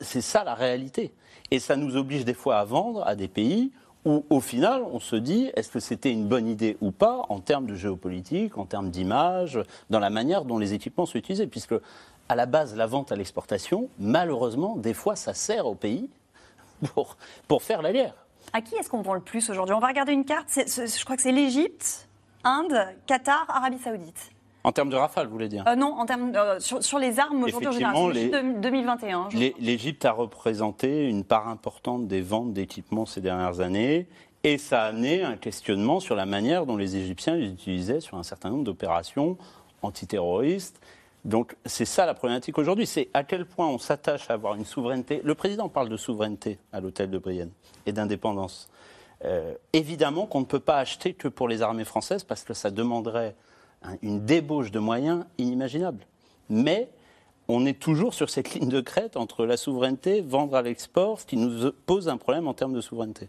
C'est 0.00 0.20
ça 0.20 0.44
la 0.44 0.54
réalité. 0.54 1.12
Et 1.50 1.58
ça 1.58 1.76
nous 1.76 1.96
oblige 1.96 2.24
des 2.24 2.34
fois 2.34 2.58
à 2.58 2.64
vendre 2.64 3.06
à 3.06 3.14
des 3.14 3.28
pays 3.28 3.72
où, 4.04 4.24
au 4.30 4.40
final, 4.40 4.82
on 4.90 4.98
se 4.98 5.16
dit 5.16 5.50
est-ce 5.54 5.70
que 5.70 5.80
c'était 5.80 6.10
une 6.10 6.26
bonne 6.26 6.48
idée 6.48 6.76
ou 6.80 6.90
pas 6.90 7.24
en 7.28 7.40
termes 7.40 7.66
de 7.66 7.74
géopolitique, 7.74 8.58
en 8.58 8.64
termes 8.64 8.90
d'image, 8.90 9.60
dans 9.90 10.00
la 10.00 10.10
manière 10.10 10.44
dont 10.44 10.58
les 10.58 10.74
équipements 10.74 11.06
sont 11.06 11.18
utilisés 11.18 11.46
Puisque, 11.46 11.74
à 12.28 12.34
la 12.34 12.46
base, 12.46 12.74
la 12.74 12.86
vente 12.86 13.12
à 13.12 13.16
l'exportation, 13.16 13.88
malheureusement, 13.98 14.76
des 14.76 14.94
fois, 14.94 15.14
ça 15.14 15.34
sert 15.34 15.66
au 15.66 15.74
pays 15.74 16.10
pour, 16.94 17.16
pour 17.46 17.62
faire 17.62 17.82
la 17.82 17.92
guerre. 17.92 18.14
À 18.52 18.60
qui 18.60 18.74
est-ce 18.74 18.88
qu'on 18.88 19.02
vend 19.02 19.14
le 19.14 19.20
plus 19.20 19.48
aujourd'hui? 19.50 19.74
On 19.74 19.80
va 19.80 19.88
regarder 19.88 20.12
une 20.12 20.24
carte. 20.24 20.48
je 20.54 21.04
crois 21.04 21.16
que 21.16 21.22
c'est 21.22 21.32
l'Égypte, 21.32 22.08
Inde, 22.44 22.86
Qatar, 23.06 23.46
Arabie 23.48 23.78
Saoudite. 23.78 24.32
En 24.64 24.72
termes 24.72 24.90
de 24.90 24.96
rafale, 24.96 25.26
vous 25.26 25.32
voulez 25.32 25.48
dire 25.48 25.64
euh, 25.66 25.74
Non, 25.74 25.94
en 25.94 26.06
termes, 26.06 26.32
euh, 26.36 26.60
sur, 26.60 26.98
les 26.98 27.18
armes 27.18 27.42
aujourd'hui 27.42 27.68
en 27.68 27.72
général, 27.72 28.12
les, 28.12 28.30
2021. 28.30 29.28
L'Égypte 29.58 30.04
a 30.04 30.12
représenté 30.12 31.08
une 31.08 31.24
part 31.24 31.48
importante 31.48 32.06
des 32.06 32.20
ventes 32.20 32.52
d'équipements 32.52 33.06
ces 33.06 33.20
dernières 33.20 33.60
années. 33.60 34.06
Et 34.44 34.58
ça 34.58 34.82
a 34.82 34.86
amené 34.86 35.22
un 35.22 35.36
questionnement 35.36 36.00
sur 36.00 36.16
la 36.16 36.26
manière 36.26 36.66
dont 36.66 36.76
les 36.76 36.96
Égyptiens 36.96 37.36
les 37.36 37.48
utilisaient 37.48 38.00
sur 38.00 38.18
un 38.18 38.24
certain 38.24 38.50
nombre 38.50 38.64
d'opérations 38.64 39.36
antiterroristes. 39.82 40.80
Donc 41.24 41.56
c'est 41.64 41.84
ça 41.84 42.06
la 42.06 42.14
problématique 42.14 42.58
aujourd'hui, 42.58 42.86
c'est 42.86 43.08
à 43.14 43.22
quel 43.22 43.46
point 43.46 43.68
on 43.68 43.78
s'attache 43.78 44.28
à 44.28 44.34
avoir 44.34 44.56
une 44.56 44.64
souveraineté. 44.64 45.20
Le 45.22 45.36
président 45.36 45.68
parle 45.68 45.88
de 45.88 45.96
souveraineté 45.96 46.58
à 46.72 46.80
l'hôtel 46.80 47.10
de 47.10 47.18
Brienne 47.18 47.50
et 47.86 47.92
d'indépendance. 47.92 48.68
Euh, 49.24 49.54
évidemment 49.72 50.26
qu'on 50.26 50.40
ne 50.40 50.46
peut 50.46 50.60
pas 50.60 50.78
acheter 50.78 51.14
que 51.14 51.28
pour 51.28 51.46
les 51.46 51.62
armées 51.62 51.84
françaises 51.84 52.24
parce 52.24 52.42
que 52.42 52.54
ça 52.54 52.70
demanderait 52.70 53.36
une 54.02 54.24
débauche 54.24 54.70
de 54.70 54.78
moyens 54.78 55.24
inimaginable. 55.38 56.04
Mais 56.48 56.90
on 57.48 57.66
est 57.66 57.78
toujours 57.78 58.14
sur 58.14 58.30
cette 58.30 58.54
ligne 58.54 58.68
de 58.68 58.80
crête 58.80 59.16
entre 59.16 59.46
la 59.46 59.56
souveraineté, 59.56 60.20
vendre 60.20 60.56
à 60.56 60.62
l'export, 60.62 61.20
ce 61.20 61.26
qui 61.26 61.36
nous 61.36 61.70
pose 61.86 62.08
un 62.08 62.16
problème 62.16 62.48
en 62.48 62.54
termes 62.54 62.72
de 62.72 62.80
souveraineté. 62.80 63.28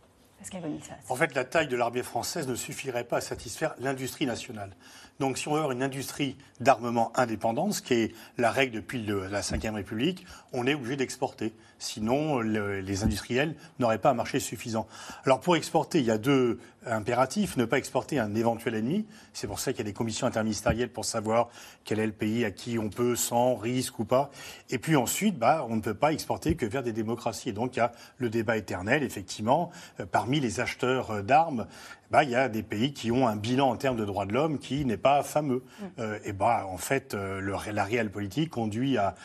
En 1.10 1.16
fait, 1.16 1.36
la 1.36 1.46
taille 1.46 1.68
de 1.68 1.76
l'armée 1.76 2.04
française 2.04 2.48
ne 2.48 2.56
suffirait 2.56 3.06
pas 3.06 3.18
à 3.18 3.22
satisfaire 3.22 3.76
l'industrie 3.80 4.26
nationale. 4.26 4.76
Donc, 5.20 5.38
si 5.38 5.48
on 5.48 5.52
veut 5.52 5.60
avoir 5.60 5.72
une 5.72 5.84
industrie 5.84 6.36
d'armement 6.60 7.12
indépendante, 7.16 7.74
ce 7.74 7.82
qui 7.82 7.94
est 7.94 8.14
la 8.38 8.52
règle 8.52 8.76
depuis 8.76 9.06
la 9.06 9.42
Ve 9.42 9.74
République, 9.74 10.26
on 10.52 10.66
est 10.66 10.74
obligé 10.74 10.96
d'exporter. 10.96 11.54
Sinon, 11.78 12.40
les 12.40 13.04
industriels 13.04 13.56
n'auraient 13.80 14.00
pas 14.00 14.10
un 14.10 14.16
marché 14.16 14.40
suffisant. 14.40 14.88
Alors, 15.26 15.40
pour 15.40 15.56
exporter, 15.56 16.00
il 16.00 16.06
y 16.06 16.12
a 16.12 16.18
deux 16.18 16.60
impératifs. 16.86 17.58
Ne 17.58 17.66
pas 17.66 17.78
exporter 17.78 18.20
un 18.20 18.36
éventuel 18.36 18.76
ennemi. 18.76 19.06
C'est 19.34 19.48
pour 19.48 19.60
ça 19.60 19.72
qu'il 19.72 19.80
y 19.80 19.82
a 19.82 19.92
des 19.92 19.94
commissions 19.94 20.28
interministérielles 20.28 20.90
pour 20.90 21.06
savoir 21.06 21.50
quel 21.84 22.00
est 22.00 22.06
le 22.06 22.14
pays 22.14 22.46
à 22.46 22.52
qui 22.52 22.80
on 22.80 22.90
peut 22.90 23.16
sans 23.16 23.56
risque 23.56 24.00
ou 24.00 24.06
pas. 24.06 24.32
Et 24.70 24.78
puis 24.78 24.96
ensuite, 24.96 25.38
bah, 25.38 25.66
on 25.70 25.76
ne 25.76 25.82
peut 25.82 25.94
pas 25.94 26.14
exporter 26.14 26.56
que 26.56 26.66
vers 26.66 26.84
des 26.84 26.94
démocraties. 26.94 27.50
Et 27.50 27.54
donc, 27.54 27.76
il 27.76 27.80
y 27.80 27.82
a 27.82 27.92
le 28.18 28.30
débat 28.30 28.58
éternel, 28.58 29.04
effectivement, 29.04 29.72
euh, 30.00 30.06
parmi 30.06 30.40
les 30.40 30.60
acheteurs 30.60 31.12
euh, 31.12 31.22
d'armes 31.22 31.68
bah, 32.12 32.24
il 32.24 32.30
y 32.30 32.36
a 32.36 32.48
des 32.48 32.62
pays 32.62 32.94
qui 32.94 33.12
ont 33.12 33.28
un 33.28 33.36
bilan 33.36 33.72
en 33.72 33.76
termes 33.76 33.98
de 33.98 34.06
droits 34.06 34.28
de 34.28 34.34
l'homme 34.34 34.60
qui 34.60 34.86
n'est 34.86 34.98
pas 34.98 35.24
fameux. 35.24 35.64
Mm. 35.64 35.86
Euh, 35.98 36.20
et 36.24 36.32
bah, 36.32 36.68
en 36.70 36.78
fait, 36.78 37.16
le, 37.16 37.56
la 37.72 37.84
réelle 37.84 38.12
politique 38.12 38.52
conduit 38.52 39.00
à 39.00 39.16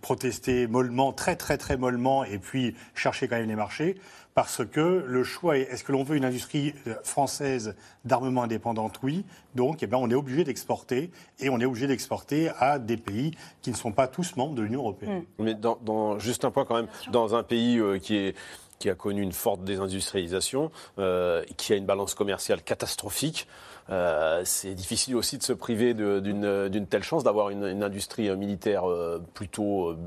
protester 0.00 0.66
mollement, 0.66 1.12
très 1.12 1.36
très 1.36 1.58
très 1.58 1.76
mollement, 1.76 2.24
et 2.24 2.38
puis 2.38 2.74
chercher 2.94 3.28
quand 3.28 3.36
même 3.36 3.48
les 3.48 3.56
marchés, 3.56 3.96
parce 4.34 4.64
que 4.64 5.04
le 5.06 5.24
choix 5.24 5.58
est 5.58 5.62
est-ce 5.62 5.84
que 5.84 5.92
l'on 5.92 6.02
veut 6.02 6.16
une 6.16 6.24
industrie 6.24 6.74
euh, 6.86 6.94
française 7.02 7.74
d'armement 8.04 8.42
indépendante? 8.42 8.98
Oui. 9.02 9.24
Donc, 9.54 9.82
eh 9.82 9.86
ben, 9.86 9.98
on 10.00 10.10
est 10.10 10.14
obligé 10.14 10.44
d'exporter, 10.44 11.10
et 11.40 11.48
on 11.50 11.60
est 11.60 11.64
obligé 11.64 11.86
d'exporter 11.86 12.50
à 12.58 12.78
des 12.78 12.96
pays 12.96 13.32
qui 13.62 13.70
ne 13.70 13.76
sont 13.76 13.92
pas 13.92 14.08
tous 14.08 14.36
membres 14.36 14.54
de 14.54 14.62
l'Union 14.62 14.80
européenne. 14.80 15.24
Mm. 15.38 15.44
Mais 15.44 15.54
dans, 15.54 16.18
juste 16.18 16.44
un 16.44 16.50
point 16.50 16.64
quand 16.64 16.76
même, 16.76 16.88
dans 17.10 17.34
un 17.34 17.42
pays 17.42 17.80
qui 18.00 18.16
est 18.16 18.34
qui 18.82 18.90
a 18.90 18.96
connu 18.96 19.22
une 19.22 19.32
forte 19.32 19.62
désindustrialisation, 19.62 20.72
euh, 20.98 21.44
qui 21.56 21.72
a 21.72 21.76
une 21.76 21.86
balance 21.86 22.14
commerciale 22.16 22.62
catastrophique. 22.62 23.46
Euh, 23.90 24.42
c'est 24.44 24.74
difficile 24.74 25.14
aussi 25.14 25.38
de 25.38 25.42
se 25.44 25.52
priver 25.52 25.94
d'une 25.94 26.86
telle 26.88 27.04
chance 27.04 27.22
d'avoir 27.22 27.50
une, 27.50 27.64
une, 27.64 27.82
industrie 27.84 28.34
militaire 28.36 28.88
euh, 28.88 29.22
plutôt 29.34 29.90
euh, 29.90 29.98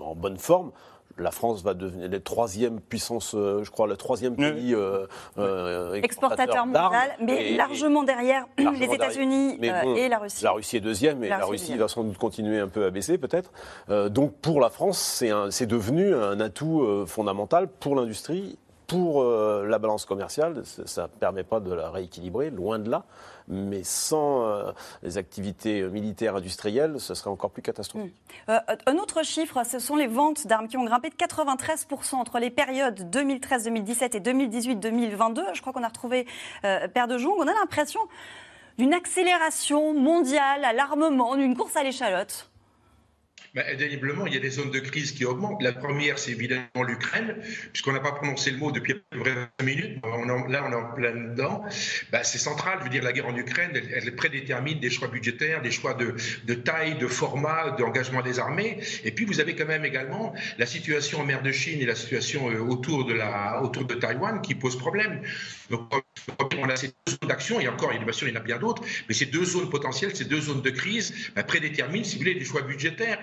en 0.00 0.14
bonne 0.14 0.36
forme 0.36 0.72
la 1.18 1.30
France 1.30 1.62
va 1.62 1.74
devenir 1.74 2.08
la 2.10 2.20
troisième 2.20 2.80
puissance, 2.80 3.34
euh, 3.34 3.62
je 3.62 3.70
crois, 3.70 3.86
le 3.86 3.96
troisième 3.96 4.36
pays 4.36 4.74
euh, 4.74 5.06
euh, 5.38 5.94
exportateur, 5.94 6.66
mondial, 6.66 7.16
mais 7.20 7.56
largement 7.56 8.02
derrière 8.02 8.46
les 8.58 8.92
États-Unis 8.92 9.58
et 9.60 10.08
la 10.08 10.18
Russie. 10.18 10.44
La 10.44 10.52
Russie 10.52 10.76
est 10.76 10.80
deuxième, 10.80 11.22
et 11.24 11.28
la, 11.28 11.44
Russie, 11.44 11.76
va 11.76 11.88
sans 11.88 12.04
doute 12.04 12.18
continuer 12.18 12.58
un 12.58 12.68
peu 12.68 12.84
à 12.84 12.90
baisser 12.90 13.18
peut-être. 13.18 13.52
donc 14.10 14.34
pour 14.34 14.60
la 14.60 14.70
France, 14.70 15.22
c'est 15.50 15.66
devenu 15.66 16.14
un 16.14 16.40
atout 16.40 17.04
fondamental 17.06 17.68
pour 17.68 17.96
l'industrie 17.96 18.58
pour 18.86 19.22
euh, 19.22 19.66
la 19.66 19.78
balance 19.78 20.04
commerciale, 20.04 20.62
ça 20.64 21.02
ne 21.02 21.08
permet 21.08 21.44
pas 21.44 21.60
de 21.60 21.72
la 21.72 21.90
rééquilibrer, 21.90 22.50
loin 22.50 22.78
de 22.78 22.90
là. 22.90 23.04
Mais 23.48 23.82
sans 23.84 24.42
euh, 24.42 24.72
les 25.02 25.18
activités 25.18 25.82
militaires 25.82 26.36
industrielles, 26.36 26.98
ce 26.98 27.14
serait 27.14 27.30
encore 27.30 27.50
plus 27.50 27.62
catastrophique. 27.62 28.14
Mmh. 28.48 28.50
Euh, 28.50 28.58
un 28.86 28.96
autre 28.96 29.24
chiffre, 29.24 29.64
ce 29.64 29.78
sont 29.78 29.96
les 29.96 30.06
ventes 30.06 30.46
d'armes 30.46 30.68
qui 30.68 30.76
ont 30.76 30.84
grimpé 30.84 31.10
de 31.10 31.14
93% 31.14 32.14
entre 32.16 32.38
les 32.38 32.50
périodes 32.50 33.00
2013-2017 33.14 34.16
et 34.16 34.20
2018-2022. 34.20 35.42
Je 35.54 35.60
crois 35.60 35.72
qu'on 35.72 35.82
a 35.82 35.88
retrouvé 35.88 36.26
Père 36.62 37.08
de 37.08 37.18
Jong. 37.18 37.34
On 37.38 37.46
a 37.46 37.52
l'impression 37.52 38.00
d'une 38.78 38.94
accélération 38.94 39.94
mondiale 39.94 40.64
à 40.64 40.72
l'armement, 40.72 41.36
d'une 41.36 41.56
course 41.56 41.76
à 41.76 41.82
l'échalote. 41.82 42.50
Ben, 43.54 43.64
indéniablement, 43.72 44.26
il 44.26 44.34
y 44.34 44.36
a 44.36 44.40
des 44.40 44.50
zones 44.50 44.72
de 44.72 44.80
crise 44.80 45.12
qui 45.12 45.24
augmentent. 45.24 45.62
La 45.62 45.72
première, 45.72 46.18
c'est 46.18 46.32
évidemment 46.32 46.82
l'Ukraine, 46.84 47.36
puisqu'on 47.72 47.92
n'a 47.92 48.00
pas 48.00 48.10
prononcé 48.10 48.50
le 48.50 48.56
mot 48.56 48.72
depuis 48.72 48.94
à 48.94 48.96
peu 49.10 49.20
près 49.20 49.34
20 49.34 49.48
minutes. 49.64 50.00
là, 50.02 50.64
on 50.66 50.72
est 50.72 50.74
en 50.74 50.92
plein 50.92 51.14
dedans. 51.14 51.64
Ben, 52.10 52.24
c'est 52.24 52.38
central. 52.38 52.78
Je 52.80 52.84
veux 52.84 52.90
dire, 52.90 53.04
la 53.04 53.12
guerre 53.12 53.28
en 53.28 53.36
Ukraine, 53.36 53.70
elle, 53.74 54.16
prédétermine 54.16 54.80
des 54.80 54.90
choix 54.90 55.06
budgétaires, 55.06 55.62
des 55.62 55.70
choix 55.70 55.94
de, 55.94 56.54
taille, 56.54 56.98
de 56.98 57.06
format, 57.06 57.70
d'engagement 57.78 58.22
des 58.22 58.40
armées. 58.40 58.80
Et 59.04 59.12
puis, 59.12 59.24
vous 59.24 59.38
avez 59.38 59.54
quand 59.54 59.66
même 59.66 59.84
également 59.84 60.34
la 60.58 60.66
situation 60.66 61.20
en 61.20 61.24
mer 61.24 61.40
de 61.42 61.52
Chine 61.52 61.80
et 61.80 61.86
la 61.86 61.94
situation 61.94 62.50
euh, 62.50 62.58
autour, 62.58 63.04
de 63.04 63.14
la, 63.14 63.62
autour 63.62 63.84
de 63.84 63.94
Taïwan 63.94 64.42
qui 64.42 64.56
pose 64.56 64.76
problème. 64.76 65.22
Donc, 65.70 65.92
on 66.58 66.68
a 66.68 66.76
ces 66.76 66.88
deux 66.88 67.12
zones 67.12 67.28
d'action, 67.28 67.60
et 67.60 67.68
encore, 67.68 67.92
il 67.92 68.00
y 68.00 68.32
en 68.32 68.36
a 68.36 68.40
bien 68.40 68.58
d'autres, 68.58 68.82
mais 69.08 69.14
ces 69.14 69.26
deux 69.26 69.44
zones 69.44 69.70
potentielles, 69.70 70.14
ces 70.14 70.24
deux 70.24 70.40
zones 70.40 70.62
de 70.62 70.70
crise 70.70 71.30
ben, 71.34 71.42
prédéterminent, 71.42 72.04
si 72.04 72.16
vous 72.16 72.22
voulez, 72.22 72.34
des 72.34 72.44
choix 72.44 72.62
budgétaires. 72.62 73.18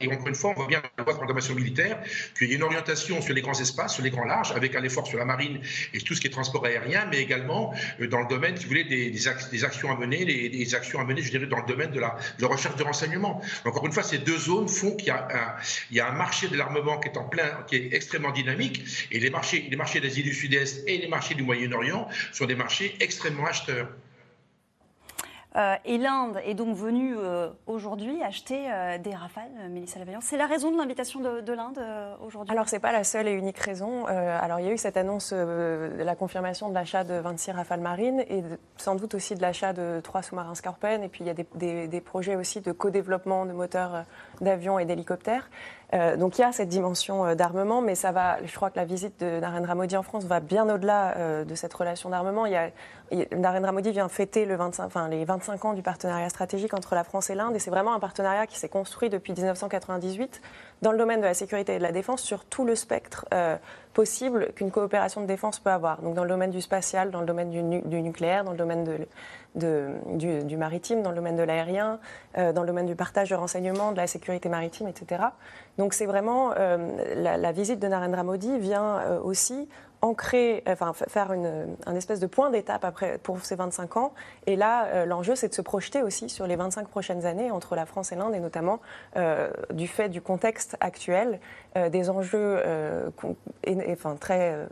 Et 0.00 0.12
encore 0.12 0.28
une 0.28 0.34
fois, 0.34 0.50
on 0.50 0.54
voit 0.54 0.66
bien 0.66 0.82
la 0.98 1.04
loi 1.04 1.12
de 1.12 1.18
programmation 1.18 1.54
militaire 1.54 2.02
qu'il 2.36 2.48
y 2.48 2.52
a 2.52 2.56
une 2.56 2.62
orientation 2.62 3.20
sur 3.20 3.34
les 3.34 3.42
grands 3.42 3.58
espaces, 3.58 3.94
sur 3.94 4.02
les 4.02 4.10
grands 4.10 4.24
larges, 4.24 4.52
avec 4.52 4.74
un 4.74 4.82
effort 4.82 5.06
sur 5.06 5.18
la 5.18 5.24
marine 5.24 5.60
et 5.92 6.00
tout 6.00 6.14
ce 6.14 6.20
qui 6.20 6.26
est 6.26 6.30
transport 6.30 6.64
aérien, 6.64 7.06
mais 7.10 7.20
également 7.20 7.74
euh, 8.00 8.08
dans 8.08 8.20
le 8.20 8.28
domaine, 8.28 8.56
si 8.56 8.64
vous 8.64 8.68
voulez, 8.68 8.84
des, 8.84 9.64
actions 9.64 9.90
à 9.90 9.96
mener, 9.96 10.24
des, 10.24 10.74
actions 10.74 11.00
à 11.00 11.04
mener, 11.04 11.22
je 11.22 11.30
dirais, 11.30 11.46
dans 11.46 11.60
le 11.60 11.66
domaine 11.66 11.90
de 11.90 12.00
la, 12.00 12.16
recherche 12.42 12.76
de 12.76 12.82
renseignement. 12.82 13.40
Encore 13.64 13.86
une 13.86 13.92
fois, 13.92 14.02
ces 14.02 14.18
deux 14.18 14.38
zones 14.38 14.68
font 14.68 14.96
qu'il 14.96 15.08
y 15.08 15.10
a 15.10 15.28
un, 15.30 15.62
il 15.90 15.96
y 15.96 16.00
a 16.00 16.08
un 16.08 16.14
marché 16.14 16.48
de 16.48 16.56
l'armement 16.56 16.98
qui 16.98 17.08
est 17.08 17.16
en 17.16 17.24
plein, 17.24 17.64
qui 17.66 17.76
est 17.76 17.94
extrêmement 17.94 18.32
dynamique, 18.32 18.84
et 19.10 19.20
les 19.20 19.30
marchés, 19.30 19.66
les 19.70 19.76
marchés 19.76 20.00
d'Asie 20.00 20.22
du 20.22 20.34
Sud-Est 20.34 20.84
et 20.86 20.98
les 20.98 21.08
marchés 21.08 21.34
du 21.34 21.42
Moyen-Orient 21.42 22.08
sont 22.32 22.46
des 22.46 22.54
marchés 22.54 22.96
extrêmement 23.00 23.46
acheteurs. 23.46 23.88
Euh, 25.56 25.76
et 25.84 25.98
l'Inde 25.98 26.40
est 26.44 26.54
donc 26.54 26.74
venue 26.74 27.14
euh, 27.16 27.48
aujourd'hui 27.68 28.20
acheter 28.24 28.66
euh, 28.68 28.98
des 28.98 29.14
rafales, 29.14 29.52
Mélissa 29.70 30.00
Lavaillant. 30.00 30.18
C'est 30.20 30.36
la 30.36 30.46
raison 30.46 30.72
de 30.72 30.76
l'invitation 30.76 31.20
de, 31.20 31.52
l'Inde 31.52 31.80
aujourd'hui? 32.26 32.52
Alors, 32.52 32.68
ce 32.68 32.74
n'est 32.74 32.80
pas 32.80 32.90
la 32.90 33.04
seule 33.04 33.28
et 33.28 33.32
unique 33.32 33.58
raison. 33.58 34.06
alors, 34.06 34.58
il 34.58 34.66
y 34.66 34.68
a 34.68 34.72
eu 34.72 34.78
cette 34.78 34.96
annonce 34.96 35.32
de 35.32 36.02
la 36.02 36.16
confirmation 36.16 36.68
de 36.68 36.74
l'achat 36.74 37.04
de 37.04 37.14
26 37.14 37.52
rafales 37.52 37.80
marines 37.80 38.20
et 38.28 38.42
sans 38.78 38.96
doute 38.96 39.14
aussi 39.14 39.36
de 39.36 39.42
l'achat 39.42 39.72
de 39.72 40.00
trois 40.02 40.22
sous-marins 40.22 40.56
Scorpion. 40.56 41.02
Et 41.02 41.08
puis, 41.08 41.22
il 41.22 41.28
y 41.28 41.30
a 41.30 41.34
des, 41.34 41.86
des 41.86 42.00
projets 42.00 42.34
aussi 42.34 42.60
de 42.60 42.72
co-développement 42.72 43.46
de 43.46 43.52
moteurs 43.52 44.04
d'avions 44.40 44.78
et 44.78 44.84
d'hélicoptères. 44.84 45.48
Euh, 45.94 46.16
donc 46.16 46.38
il 46.38 46.40
y 46.40 46.44
a 46.44 46.50
cette 46.50 46.68
dimension 46.68 47.24
euh, 47.24 47.34
d'armement, 47.34 47.80
mais 47.80 47.94
ça 47.94 48.10
va. 48.10 48.38
Je 48.44 48.54
crois 48.54 48.70
que 48.70 48.76
la 48.76 48.84
visite 48.84 49.20
de 49.20 49.38
Narendra 49.38 49.74
Modi 49.74 49.96
en 49.96 50.02
France 50.02 50.24
va 50.24 50.40
bien 50.40 50.68
au-delà 50.68 51.16
euh, 51.16 51.44
de 51.44 51.54
cette 51.54 51.72
relation 51.72 52.10
d'armement. 52.10 52.46
Il 52.46 52.72
Narendra 53.36 53.70
Modi 53.70 53.92
vient 53.92 54.08
fêter 54.08 54.44
le 54.44 54.56
25, 54.56 54.84
enfin, 54.84 55.08
les 55.08 55.24
25 55.24 55.64
ans 55.66 55.72
du 55.74 55.82
partenariat 55.82 56.28
stratégique 56.30 56.74
entre 56.74 56.94
la 56.94 57.04
France 57.04 57.30
et 57.30 57.34
l'Inde, 57.34 57.54
et 57.54 57.58
c'est 57.58 57.70
vraiment 57.70 57.94
un 57.94 58.00
partenariat 58.00 58.46
qui 58.46 58.58
s'est 58.58 58.68
construit 58.68 59.08
depuis 59.08 59.34
1998 59.34 60.40
dans 60.82 60.90
le 60.90 60.98
domaine 60.98 61.20
de 61.20 61.26
la 61.26 61.34
sécurité 61.34 61.74
et 61.74 61.78
de 61.78 61.82
la 61.82 61.92
défense 61.92 62.22
sur 62.22 62.44
tout 62.44 62.64
le 62.64 62.74
spectre 62.74 63.26
possible 63.92 64.48
qu'une 64.56 64.70
coopération 64.70 65.20
de 65.20 65.26
défense 65.26 65.60
peut 65.60 65.70
avoir. 65.70 66.02
Donc 66.02 66.14
dans 66.14 66.24
le 66.24 66.28
domaine 66.28 66.50
du 66.50 66.60
spatial, 66.60 67.10
dans 67.10 67.20
le 67.20 67.26
domaine 67.26 67.50
du 67.50 68.02
nucléaire, 68.02 68.42
dans 68.42 68.50
le 68.50 68.58
domaine 68.58 68.84
de 68.84 69.06
du, 69.54 70.56
maritime, 70.56 71.02
dans 71.02 71.10
le 71.10 71.16
domaine 71.16 71.36
de 71.36 71.42
l'aérien, 71.42 71.98
euh, 72.38 72.52
dans 72.52 72.62
le 72.62 72.66
domaine 72.66 72.86
du 72.86 72.96
partage 72.96 73.30
de 73.30 73.34
renseignements, 73.34 73.92
de 73.92 73.96
la 73.96 74.06
sécurité 74.06 74.48
maritime, 74.48 74.88
etc. 74.88 75.22
Donc 75.78 75.94
c'est 75.94 76.06
vraiment 76.06 76.52
euh, 76.56 77.14
la, 77.16 77.52
visite 77.52 77.78
de 77.80 77.88
Narendra 77.88 78.22
Modi 78.22 78.58
vient 78.58 78.98
euh, 78.98 79.20
aussi 79.20 79.68
ancrer, 80.02 80.62
enfin 80.66 80.92
faire 80.92 81.32
une, 81.32 81.76
un 81.86 81.94
espèce 81.94 82.20
de 82.20 82.26
point 82.26 82.50
d'étape 82.50 82.84
après 82.84 83.18
pour 83.22 83.42
ces 83.42 83.54
25 83.54 83.96
ans. 83.96 84.12
Et 84.46 84.54
là, 84.54 85.06
l'enjeu, 85.06 85.34
c'est 85.34 85.48
de 85.48 85.54
se 85.54 85.62
projeter 85.62 86.02
aussi 86.02 86.28
sur 86.28 86.46
les 86.46 86.56
25 86.56 86.88
prochaines 86.88 87.24
années 87.24 87.50
entre 87.50 87.74
la 87.74 87.86
France 87.86 88.12
et 88.12 88.14
l'Inde, 88.14 88.34
et 88.34 88.40
notamment 88.40 88.80
du 89.72 89.88
fait 89.88 90.10
du 90.10 90.20
contexte 90.20 90.76
actuel, 90.80 91.40
des 91.90 92.10
enjeux 92.10 92.62
enfin, 93.92 94.16
très 94.16 94.66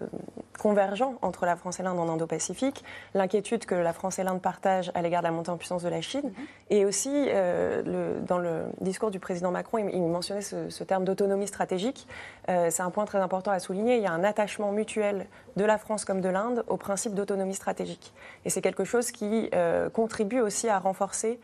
convergents 0.62 1.14
entre 1.22 1.44
la 1.44 1.56
France 1.56 1.80
et 1.80 1.82
l'Inde 1.82 1.98
en 1.98 2.08
Indo-Pacifique, 2.08 2.84
l'inquiétude 3.14 3.64
que 3.64 3.74
la 3.74 3.92
France 3.92 4.20
et 4.20 4.22
l'Inde 4.22 4.40
partagent 4.40 4.92
à 4.94 5.02
l'égard 5.02 5.22
de 5.22 5.26
la 5.26 5.32
montée 5.32 5.50
en 5.50 5.56
puissance 5.56 5.82
de 5.82 5.88
la 5.88 6.00
Chine, 6.00 6.22
mhm. 6.24 6.46
et 6.70 6.84
aussi 6.84 7.10
euh, 7.10 7.82
le, 7.82 8.20
dans 8.24 8.38
le 8.38 8.66
discours 8.80 9.10
du 9.10 9.18
président 9.18 9.50
Macron, 9.50 9.78
il, 9.78 10.02
mentionnait 10.02 10.42
ce, 10.42 10.84
terme 10.84 11.04
d'autonomie 11.04 11.48
stratégique. 11.48 12.06
Euh, 12.48 12.68
c'est 12.70 12.82
un 12.82 12.90
point 12.90 13.04
très 13.04 13.18
important 13.18 13.50
à 13.50 13.58
souligner. 13.58 13.96
Il 13.96 14.02
y 14.02 14.06
a 14.06 14.12
un 14.12 14.24
attachement 14.24 14.72
mutuel 14.72 15.26
de 15.56 15.64
la 15.64 15.78
France 15.78 16.04
comme 16.04 16.20
de 16.20 16.28
l'Inde 16.28 16.64
au 16.68 16.76
principe 16.76 17.14
d'autonomie 17.14 17.54
stratégique, 17.54 18.14
et 18.44 18.50
c'est 18.50 18.62
quelque 18.62 18.84
chose 18.84 19.10
qui 19.10 19.50
euh, 19.54 19.90
contribue 19.90 20.40
aussi 20.40 20.68
à 20.68 20.78
renforcer 20.78 21.40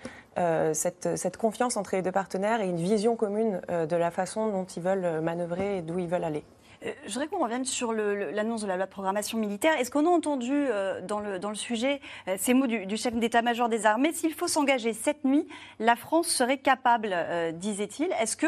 cette, 0.73 1.17
cette, 1.17 1.37
confiance 1.37 1.77
entre 1.77 1.97
les 1.97 2.03
deux 2.03 2.13
partenaires 2.13 2.61
et 2.61 2.69
une 2.69 2.77
vision 2.77 3.17
commune 3.17 3.61
de 3.69 3.97
la 3.97 4.11
façon 4.11 4.49
dont 4.49 4.65
ils 4.65 4.83
veulent 4.83 5.21
manœuvrer 5.21 5.79
et 5.79 5.83
d'où 5.83 5.99
ils 5.99 6.09
veulent 6.09 6.25
aller. 6.25 6.45
Euh, 6.85 6.93
je 7.07 7.13
voudrais 7.13 7.27
qu'on 7.27 7.43
revienne 7.43 7.65
sur 7.65 7.93
l'annonce 7.93 8.63
de 8.63 8.67
la 8.67 8.79
de 8.79 8.85
programmation 8.91 9.39
militaire. 9.39 9.79
Est-ce 9.79 9.91
qu'on 9.91 10.07
a 10.07 10.11
entendu 10.11 10.53
euh, 10.53 11.01
dans, 11.01 11.21
le, 11.21 11.55
sujet 11.55 12.01
euh, 12.29 12.37
ces 12.39 12.55
mots 12.55 12.67
du, 12.67 12.97
chef 12.97 13.15
d'état-major 13.15 13.69
des 13.69 13.87
armées? 13.87 14.13
S'il 14.13 14.33
faut 14.33 14.47
s'engager 14.47 14.93
cette 14.93 15.25
nuit, 15.25 15.47
la 15.81 15.97
France 15.97 16.29
serait 16.29 16.59
capable, 16.59 17.15
disait-il. 17.55 18.09
Est-ce 18.21 18.37
que 18.37 18.47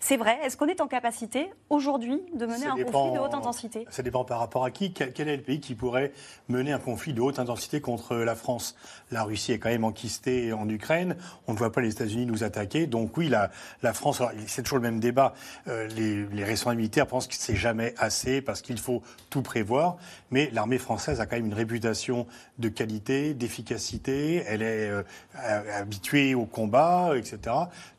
c'est 0.00 0.16
vrai. 0.16 0.38
Est-ce 0.44 0.56
qu'on 0.56 0.66
est 0.66 0.80
en 0.80 0.86
capacité 0.86 1.50
aujourd'hui 1.70 2.22
de 2.34 2.46
mener 2.46 2.66
un 2.66 2.76
conflit 2.76 3.12
de 3.14 3.18
haute 3.18 3.34
intensité? 3.34 3.86
Ça 3.90 4.02
dépend 4.02 4.24
par 4.24 4.38
rapport 4.38 4.64
à 4.64 4.70
qui. 4.70 4.92
Quel 4.92 5.28
est 5.28 5.36
le 5.36 5.42
pays 5.42 5.60
qui 5.60 5.74
pourrait 5.74 6.12
mener 6.48 6.72
un 6.72 6.78
conflit 6.78 7.12
de 7.12 7.20
haute 7.20 7.38
intensité 7.38 7.80
contre 7.80 8.14
la 8.16 8.34
France? 8.34 8.76
La 9.10 9.24
Russie 9.24 9.52
est 9.52 9.58
quand 9.58 9.70
même 9.70 9.84
enquistée 9.84 10.52
en 10.52 10.68
Ukraine. 10.68 11.16
On 11.46 11.52
ne 11.52 11.58
voit 11.58 11.72
pas 11.72 11.80
les 11.80 11.90
États-Unis 11.90 12.26
nous 12.26 12.44
attaquer. 12.44 12.86
Donc 12.86 13.16
oui, 13.16 13.28
la, 13.28 13.50
la 13.82 13.92
France, 13.92 14.22
c'est 14.46 14.62
toujours 14.62 14.78
le 14.78 14.82
même 14.82 15.00
débat. 15.00 15.34
Euh, 15.66 15.88
les, 15.88 16.24
les 16.26 16.44
responsables 16.44 16.76
militaires 16.76 17.06
pensent 17.06 17.26
que 17.26 17.34
c'est 17.34 17.56
jamais 17.56 17.94
assez 17.98 18.40
parce 18.40 18.62
qu'il 18.62 18.78
faut 18.78 19.02
tout 19.30 19.42
prévoir. 19.42 19.96
Mais 20.30 20.50
l'armée 20.52 20.78
française 20.78 21.20
a 21.20 21.26
quand 21.26 21.36
même 21.36 21.46
une 21.46 21.54
réputation 21.54 22.26
de 22.58 22.68
qualité, 22.68 23.34
d'efficacité. 23.34 24.44
Elle 24.46 24.62
est 24.62 24.90
euh, 24.90 25.02
habituée 25.76 26.34
au 26.34 26.44
combat, 26.44 27.12
etc. 27.16 27.38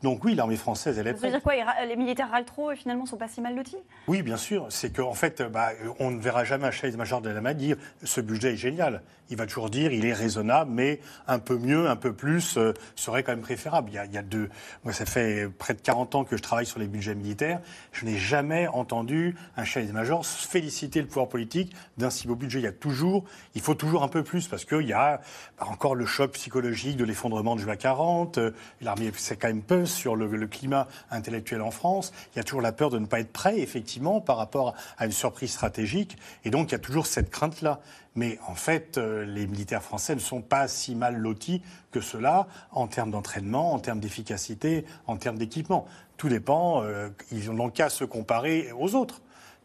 Donc 0.02 0.24
oui, 0.24 0.34
l'armée 0.34 0.56
française, 0.56 0.98
elle 0.98 1.06
est 1.06 1.12
prête. 1.12 1.20
Ça 1.20 1.26
veut 1.26 1.32
dire 1.32 1.42
quoi? 1.42 1.54
Les 1.90 1.96
militaires 1.96 2.30
râlent 2.30 2.44
trop 2.44 2.70
et 2.70 2.76
finalement 2.76 3.04
sont 3.04 3.16
pas 3.16 3.26
si 3.26 3.40
mal 3.40 3.56
lotis 3.56 3.76
Oui, 4.06 4.22
bien 4.22 4.36
sûr. 4.36 4.66
C'est 4.70 4.94
qu'en 4.94 5.12
fait, 5.12 5.42
bah, 5.42 5.70
on 5.98 6.12
ne 6.12 6.20
verra 6.20 6.44
jamais 6.44 6.66
un 6.66 6.70
chef 6.70 6.94
major 6.94 7.20
de 7.20 7.30
la 7.30 7.54
dire 7.54 7.76
ce 8.04 8.20
budget 8.20 8.52
est 8.52 8.56
génial. 8.56 9.02
Il 9.28 9.36
va 9.36 9.46
toujours 9.46 9.70
dire 9.70 9.92
il 9.92 10.06
est 10.06 10.12
raisonnable, 10.12 10.70
mais 10.72 11.00
un 11.26 11.38
peu 11.38 11.56
mieux, 11.56 11.88
un 11.88 11.96
peu 11.96 12.12
plus 12.12 12.56
euh, 12.56 12.74
serait 12.94 13.22
quand 13.22 13.32
même 13.32 13.40
préférable. 13.40 13.90
Il 13.90 14.12
y, 14.12 14.18
a, 14.18 14.22
deux. 14.22 14.50
Moi, 14.84 14.92
ça 14.92 15.04
fait 15.04 15.48
près 15.48 15.74
de 15.74 15.80
40 15.80 16.14
ans 16.14 16.24
que 16.24 16.36
je 16.36 16.42
travaille 16.42 16.66
sur 16.66 16.78
les 16.78 16.86
budgets 16.86 17.14
militaires. 17.14 17.60
Je 17.92 18.04
n'ai 18.04 18.16
jamais 18.16 18.68
entendu 18.68 19.36
un 19.56 19.64
chef 19.64 19.90
major 19.92 20.24
féliciter 20.26 21.00
le 21.00 21.06
pouvoir 21.06 21.28
politique 21.28 21.74
d'un 21.96 22.10
si 22.10 22.26
beau 22.26 22.34
budget. 22.36 22.60
Il 22.60 22.64
y 22.64 22.68
a 22.68 22.72
toujours, 22.72 23.24
il 23.54 23.60
faut 23.60 23.74
toujours 23.74 24.02
un 24.04 24.08
peu 24.08 24.22
plus 24.22 24.46
parce 24.48 24.64
qu'il 24.64 24.86
y 24.86 24.92
a 24.92 25.20
bah, 25.58 25.66
encore 25.70 25.94
le 25.96 26.06
choc 26.06 26.32
psychologique 26.32 26.96
de 26.96 27.04
l'effondrement 27.04 27.56
de 27.56 27.60
juin 27.60 27.76
40. 27.76 28.38
L'armée, 28.80 29.12
c'est 29.16 29.36
quand 29.36 29.48
même 29.48 29.62
peu 29.62 29.86
sur 29.86 30.16
le, 30.16 30.26
le 30.26 30.46
climat 30.46 30.88
intellectuel 31.10 31.62
en 31.62 31.70
France. 31.70 31.79
France, 31.80 32.12
il 32.34 32.36
y 32.36 32.40
a 32.40 32.44
toujours 32.44 32.60
la 32.60 32.72
peur 32.72 32.90
de 32.90 32.98
ne 32.98 33.06
pas 33.06 33.20
être 33.20 33.32
prêt, 33.32 33.58
effectivement, 33.58 34.20
par 34.20 34.36
rapport 34.36 34.74
à 34.98 35.06
une 35.06 35.12
surprise 35.12 35.50
stratégique. 35.50 36.18
Et 36.44 36.50
donc, 36.50 36.68
il 36.68 36.72
y 36.72 36.74
a 36.74 36.78
toujours 36.78 37.06
cette 37.06 37.30
crainte-là. 37.30 37.80
Mais 38.14 38.38
en 38.46 38.54
fait, 38.54 38.98
euh, 38.98 39.24
les 39.24 39.46
militaires 39.46 39.82
français 39.82 40.14
ne 40.14 40.20
sont 40.20 40.42
pas 40.42 40.68
si 40.68 40.94
mal 40.94 41.16
lotis 41.16 41.62
que 41.90 42.02
cela 42.02 42.48
en 42.70 42.86
termes 42.86 43.10
d'entraînement, 43.10 43.72
en 43.72 43.78
termes 43.78 43.98
d'efficacité, 43.98 44.84
en 45.06 45.16
termes 45.16 45.38
d'équipement. 45.38 45.86
Tout 46.18 46.28
dépend, 46.28 46.82
euh, 46.82 47.08
ils 47.32 47.50
n'ont 47.50 47.70
qu'à 47.70 47.88
se 47.88 48.04
comparer 48.04 48.72
aux 48.78 48.94
autres 48.94 49.22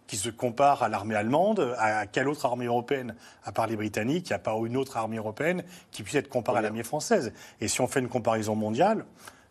qui 0.08 0.16
se 0.16 0.30
comparent 0.30 0.84
à 0.84 0.88
l'armée 0.88 1.16
allemande, 1.16 1.76
à 1.80 2.06
quelle 2.06 2.30
autre 2.30 2.46
armée 2.46 2.66
européenne? 2.68 3.16
À 3.44 3.52
part 3.52 3.68
les 3.68 3.76
Britanniques, 3.76 4.30
il 4.30 4.34
n'y 4.34 4.36
a 4.36 4.40
pas 4.40 4.54
une 4.66 4.78
autre 4.78 4.96
armée 4.96 5.18
européenne 5.18 5.64
qui 5.92 6.04
puisse 6.04 6.16
être 6.16 6.30
comparée 6.30 6.60
à 6.60 6.62
l'armée 6.62 6.84
française. 6.84 7.34
Et 7.60 7.68
si 7.68 7.82
on 7.82 7.88
fait 7.88 8.00
une 8.00 8.08
comparaison 8.08 8.56
mondiale, 8.56 9.04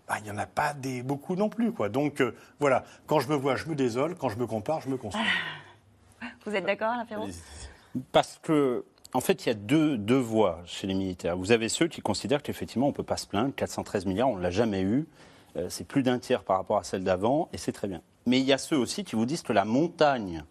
bah, 0.09 0.17
il 0.19 0.25
n'y 0.25 0.31
en 0.31 0.39
a 0.39 0.47
pas 0.47 0.75
des, 0.75 1.03
beaucoup 1.03 1.37
non 1.37 1.49
plus. 1.49 1.73
Quoi. 1.73 1.89
Donc 1.89 2.21
euh, 2.21 2.35
voilà, 2.61 2.85
quand 3.07 3.21
je 3.21 3.29
me 3.29 3.35
vois, 3.35 3.57
je 3.57 3.67
me 3.67 3.75
désole, 3.75 4.15
quand 4.17 4.29
je 4.29 4.39
me 4.39 4.47
compare, 4.47 4.81
je 4.81 4.89
me 4.89 4.97
construis. 4.97 5.25
Vous 6.47 6.55
êtes 6.55 6.65
d'accord, 6.65 6.91
Alain 6.91 7.07
Parce 8.13 8.39
que, 8.43 8.85
en 9.13 9.21
fait, 9.21 9.45
il 9.45 9.49
y 9.49 9.53
a 9.53 9.55
deux, 9.55 9.97
deux 9.97 10.19
voies 10.19 10.61
chez 10.67 10.87
les 10.87 10.95
militaires. 10.95 11.37
Vous 11.37 11.53
avez 11.53 11.69
ceux 11.69 11.89
qui 11.89 12.01
considèrent 12.03 12.43
qu'effectivement, 12.43 12.87
on 12.87 12.91
ne 12.91 12.95
peut 12.95 13.03
pas 13.03 13.17
se 13.17 13.27
plaindre, 13.27 13.55
413 13.55 14.07
milliards, 14.07 14.29
on 14.29 14.37
ne 14.37 14.43
l'a 14.43 14.51
jamais 14.51 14.83
eu, 14.83 15.07
euh, 15.57 15.69
c'est 15.71 15.87
plus 15.87 16.03
d'un 16.03 16.19
tiers 16.19 16.43
par 16.43 16.59
rapport 16.59 16.79
à 16.79 16.85
celle 16.85 17.05
d'avant, 17.05 17.49
et 17.53 17.59
c'est 17.59 17.73
très 17.73 17.89
bien. 17.89 18.03
Mais 18.27 18.41
il 18.41 18.45
y 18.45 18.53
a 18.53 18.59
ceux 18.59 18.77
aussi 18.77 19.05
qui 19.05 19.17
vous 19.17 19.27
disent 19.27 19.43
que 19.43 19.53
la 19.53 19.65
montagne 19.65 20.45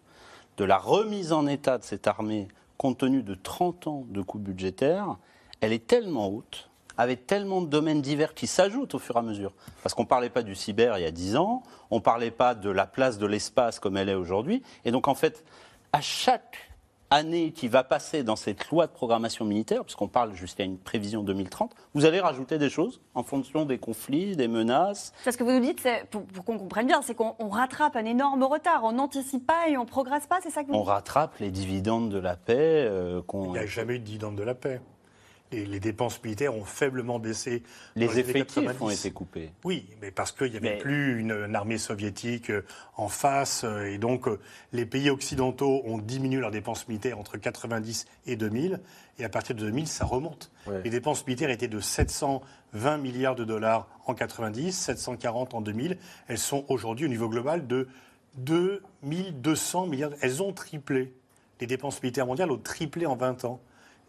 de 0.56 0.64
la 0.64 0.78
remise 0.78 1.32
en 1.32 1.46
état 1.46 1.78
de 1.78 1.84
cette 1.84 2.06
armée, 2.06 2.48
compte 2.76 2.98
tenu 2.98 3.22
de 3.22 3.34
30 3.34 3.86
ans 3.86 4.04
de 4.08 4.22
coûts 4.22 4.38
budgétaires, 4.38 5.16
elle 5.60 5.72
est 5.72 5.86
tellement 5.86 6.28
haute, 6.28 6.70
avec 6.98 7.26
tellement 7.26 7.60
de 7.60 7.66
domaines 7.66 8.02
divers 8.02 8.34
qui 8.34 8.46
s'ajoutent 8.46 8.94
au 8.94 8.98
fur 8.98 9.16
et 9.16 9.18
à 9.18 9.22
mesure. 9.22 9.52
Parce 9.82 9.94
qu'on 9.94 10.02
ne 10.02 10.08
parlait 10.08 10.30
pas 10.30 10.42
du 10.42 10.54
cyber 10.54 10.98
il 10.98 11.02
y 11.02 11.06
a 11.06 11.10
10 11.10 11.36
ans, 11.36 11.62
on 11.90 11.96
ne 11.96 12.00
parlait 12.02 12.30
pas 12.30 12.54
de 12.54 12.70
la 12.70 12.86
place 12.86 13.18
de 13.18 13.26
l'espace 13.26 13.78
comme 13.78 13.96
elle 13.96 14.08
est 14.08 14.14
aujourd'hui. 14.14 14.62
Et 14.84 14.90
donc, 14.90 15.08
en 15.08 15.14
fait, 15.14 15.44
à 15.92 16.00
chaque 16.00 16.70
année 17.10 17.52
qui 17.52 17.68
va 17.68 17.84
passer 17.84 18.22
dans 18.24 18.36
cette 18.36 18.68
loi 18.70 18.86
de 18.86 18.92
programmation 18.92 19.44
militaire, 19.44 19.84
puisqu'on 19.84 20.08
parle 20.08 20.34
jusqu'à 20.34 20.64
une 20.64 20.78
prévision 20.78 21.22
2030, 21.22 21.72
vous 21.94 22.04
allez 22.04 22.20
rajouter 22.20 22.58
des 22.58 22.70
choses 22.70 23.00
en 23.14 23.22
fonction 23.22 23.64
des 23.64 23.78
conflits, 23.78 24.36
des 24.36 24.48
menaces. 24.48 25.12
Ce 25.24 25.30
que 25.36 25.44
vous 25.44 25.52
nous 25.52 25.60
dites, 25.60 25.86
pour, 26.10 26.24
pour 26.24 26.44
qu'on 26.44 26.58
comprenne 26.58 26.86
bien, 26.86 27.02
c'est 27.02 27.14
qu'on 27.14 27.48
rattrape 27.48 27.96
un 27.96 28.04
énorme 28.04 28.42
retard, 28.42 28.82
on 28.84 28.92
n'anticipe 28.92 29.46
pas 29.46 29.68
et 29.68 29.76
on 29.76 29.86
progresse 29.86 30.26
pas, 30.26 30.38
c'est 30.42 30.50
ça 30.50 30.64
que 30.64 30.68
vous 30.68 30.74
On 30.74 30.82
rattrape 30.82 31.38
les 31.38 31.50
dividendes 31.50 32.10
de 32.10 32.18
la 32.18 32.36
paix. 32.36 32.86
Euh, 32.88 33.20
Il 33.32 33.50
n'y 33.50 33.58
a 33.58 33.66
jamais 33.66 33.94
eu 33.94 33.98
de 34.00 34.04
dividendes 34.04 34.36
de 34.36 34.42
la 34.42 34.54
paix 34.54 34.80
les, 35.52 35.80
dépenses 35.80 36.22
militaires 36.22 36.54
ont 36.54 36.64
faiblement 36.64 37.18
baissé. 37.18 37.62
Les 37.96 38.18
effectifs 38.18 38.80
ont 38.80 38.90
été 38.90 39.10
coupés. 39.10 39.52
Oui, 39.64 39.86
mais 40.00 40.10
parce 40.10 40.32
qu'il 40.32 40.50
n'y 40.50 40.56
avait 40.56 40.78
plus 40.78 41.20
une, 41.20 41.54
armée 41.54 41.78
soviétique 41.78 42.50
euh, 42.50 42.64
en 42.96 43.08
face. 43.08 43.64
Euh, 43.64 43.84
et 43.84 43.98
donc, 43.98 44.26
euh, 44.26 44.40
les 44.72 44.86
pays 44.86 45.10
occidentaux 45.10 45.82
ont 45.84 45.98
diminué 45.98 46.40
leurs 46.40 46.50
dépenses 46.50 46.88
militaires 46.88 47.18
entre 47.18 47.36
90 47.36 48.06
et 48.26 48.36
2000. 48.36 48.80
Et 49.18 49.24
à 49.24 49.28
partir 49.28 49.54
de 49.54 49.60
2000, 49.60 49.86
ça 49.86 50.04
remonte. 50.04 50.50
Les 50.82 50.90
dépenses 50.90 51.24
militaires 51.26 51.50
étaient 51.50 51.68
de 51.68 51.78
720 51.78 52.98
milliards 52.98 53.36
de 53.36 53.44
dollars 53.44 53.86
en 54.06 54.14
90, 54.14 54.72
740 54.72 55.54
en 55.54 55.60
2000. 55.60 55.98
Elles 56.26 56.38
sont 56.38 56.64
aujourd'hui 56.68 57.06
au 57.06 57.08
niveau 57.08 57.28
global 57.28 57.66
de 57.68 57.88
2200 58.38 59.86
milliards. 59.86 60.10
Elles 60.20 60.42
ont 60.42 60.52
triplé. 60.52 61.14
Les 61.60 61.68
dépenses 61.68 62.02
militaires 62.02 62.26
mondiales 62.26 62.50
ont 62.50 62.58
triplé 62.58 63.06
en 63.06 63.14
20 63.14 63.44
ans. 63.44 63.60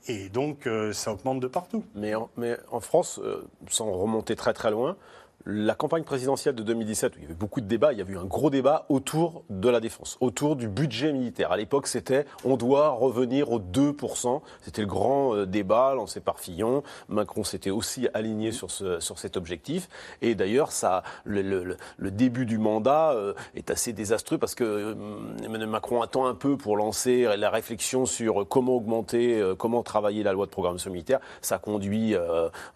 Et 0.08 0.30
donc, 0.30 0.68
euh, 0.68 0.94
ça 0.94 1.12
augmente 1.12 1.40
de 1.40 1.48
partout. 1.48 1.84
Mais 1.96 2.14
en, 2.16 2.80
France, 2.80 3.20
euh, 3.24 3.48
sans 3.70 3.92
remonter 3.92 4.36
très 4.36 4.54
très 4.54 4.72
loin, 4.72 4.98
la 5.46 5.76
campagne 5.76 6.04
présidentielle 6.04 6.56
de 6.56 6.64
2017, 6.64 7.16
où 7.16 7.20
il 7.20 7.22
y 7.22 7.26
avait 7.26 7.36
beaucoup 7.36 7.62
de 7.62 7.68
débats, 7.68 7.94
il 7.94 8.00
y 8.00 8.02
avait 8.02 8.14
eu 8.14 8.18
un 8.18 8.26
gros 8.26 8.50
débat 8.50 8.86
autour 8.90 9.44
de 9.50 9.70
la 9.70 9.80
défense, 9.80 10.18
autour 10.20 10.56
du 10.56 10.68
budget 10.68 11.14
militaire. 11.14 11.52
À 11.52 11.58
l'époque, 11.58 11.86
c'était 11.86 12.26
on 12.44 12.58
doit 12.58 12.90
revenir 12.90 13.52
aux 13.52 13.60
2%. 13.60 14.42
C'était 14.62 14.82
le 14.82 14.88
grand 14.88 15.36
euh, 15.36 15.46
débat 15.46 15.94
lancé 15.94 16.20
par 16.20 16.40
Fillon. 16.40 16.82
Macron 17.10 17.44
s'était 17.44 17.70
aussi 17.70 18.08
aligné 18.16 18.52
sur, 18.52 18.72
ce, 18.72 19.00
sur 19.00 19.20
cet 19.20 19.38
objectif. 19.38 19.88
Et 20.24 20.34
d'ailleurs, 20.34 20.72
ça, 20.72 21.04
le, 21.26 21.44
le, 21.44 21.78
le, 21.98 22.12
début 22.12 22.46
du 22.46 22.58
mandat 22.58 23.12
euh, 23.12 23.34
est 23.56 23.70
assez 23.70 23.94
désastreux 23.94 24.40
parce 24.40 24.56
que 24.56 24.64
euh, 24.64 24.96
Emmanuel 25.44 25.70
Macron 25.70 26.02
attend 26.02 26.26
un 26.26 26.36
peu 26.36 26.58
pour 26.58 26.76
lancer 26.76 27.28
la 27.38 27.50
réflexion 27.52 28.06
sur 28.08 28.48
comment 28.48 28.74
augmenter, 28.76 29.54
comment 29.58 29.84
travailler 29.84 30.24
la 30.24 30.34
loi 30.34 30.46
de 30.46 30.52
programmation 30.52 30.90
militaire. 30.92 31.20
Ça 31.42 31.60
conduit 31.60 32.16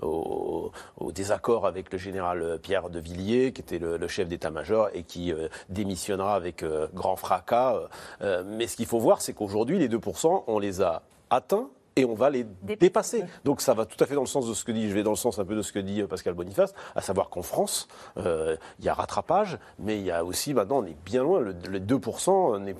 au, 0.01 0.71
au 0.97 1.11
désaccord 1.11 1.65
avec 1.65 1.91
le 1.91 1.97
général 1.97 2.58
Pierre 2.59 2.89
de 2.89 2.99
Villiers, 2.99 3.51
qui 3.51 3.61
était 3.61 3.79
le, 3.79 4.07
chef 4.07 4.27
d'état-major 4.27 4.89
et 4.93 5.03
qui 5.03 5.31
euh, 5.31 5.47
démissionnera 5.69 6.35
avec 6.35 6.63
euh, 6.63 6.87
grand 6.93 7.15
fracas. 7.15 7.79
Euh, 8.21 8.43
mais 8.45 8.67
ce 8.67 8.75
qu'il 8.75 8.85
faut 8.85 8.99
voir, 8.99 9.21
c'est 9.21 9.33
qu'aujourd'hui, 9.33 9.79
les 9.79 9.89
2%, 9.89 10.43
on 10.47 10.59
les 10.59 10.81
a 10.81 11.03
atteints 11.29 11.69
et 11.95 12.05
on 12.05 12.13
va 12.13 12.29
les 12.29 12.45
dépasser. 12.63 13.25
Donc 13.43 13.59
ça 13.61 13.73
va 13.73 13.85
tout 13.85 14.01
à 14.01 14.07
fait 14.07 14.15
dans 14.15 14.21
le 14.21 14.27
sens 14.27 14.47
de 14.47 14.53
ce 14.53 14.63
que 14.63 14.71
dit, 14.71 14.89
je 14.89 14.93
vais 14.93 15.03
dans 15.03 15.11
le 15.11 15.17
sens 15.17 15.37
un 15.37 15.43
peu 15.43 15.55
de 15.55 15.61
ce 15.61 15.73
que 15.73 15.79
dit 15.79 16.01
Pascal 16.03 16.33
Boniface, 16.33 16.73
à 16.95 17.01
savoir 17.01 17.29
qu'en 17.29 17.41
France, 17.41 17.89
il 18.15 18.85
y 18.85 18.87
a 18.87 18.93
rattrapage, 18.93 19.57
mais 19.79 19.97
il 19.97 20.05
y 20.05 20.11
a 20.11 20.23
aussi, 20.23 20.53
maintenant, 20.53 20.81
on 20.81 20.85
est 20.85 20.95
bien 21.03 21.23
loin, 21.23 21.41
le, 21.41 21.53
2% 21.53 22.73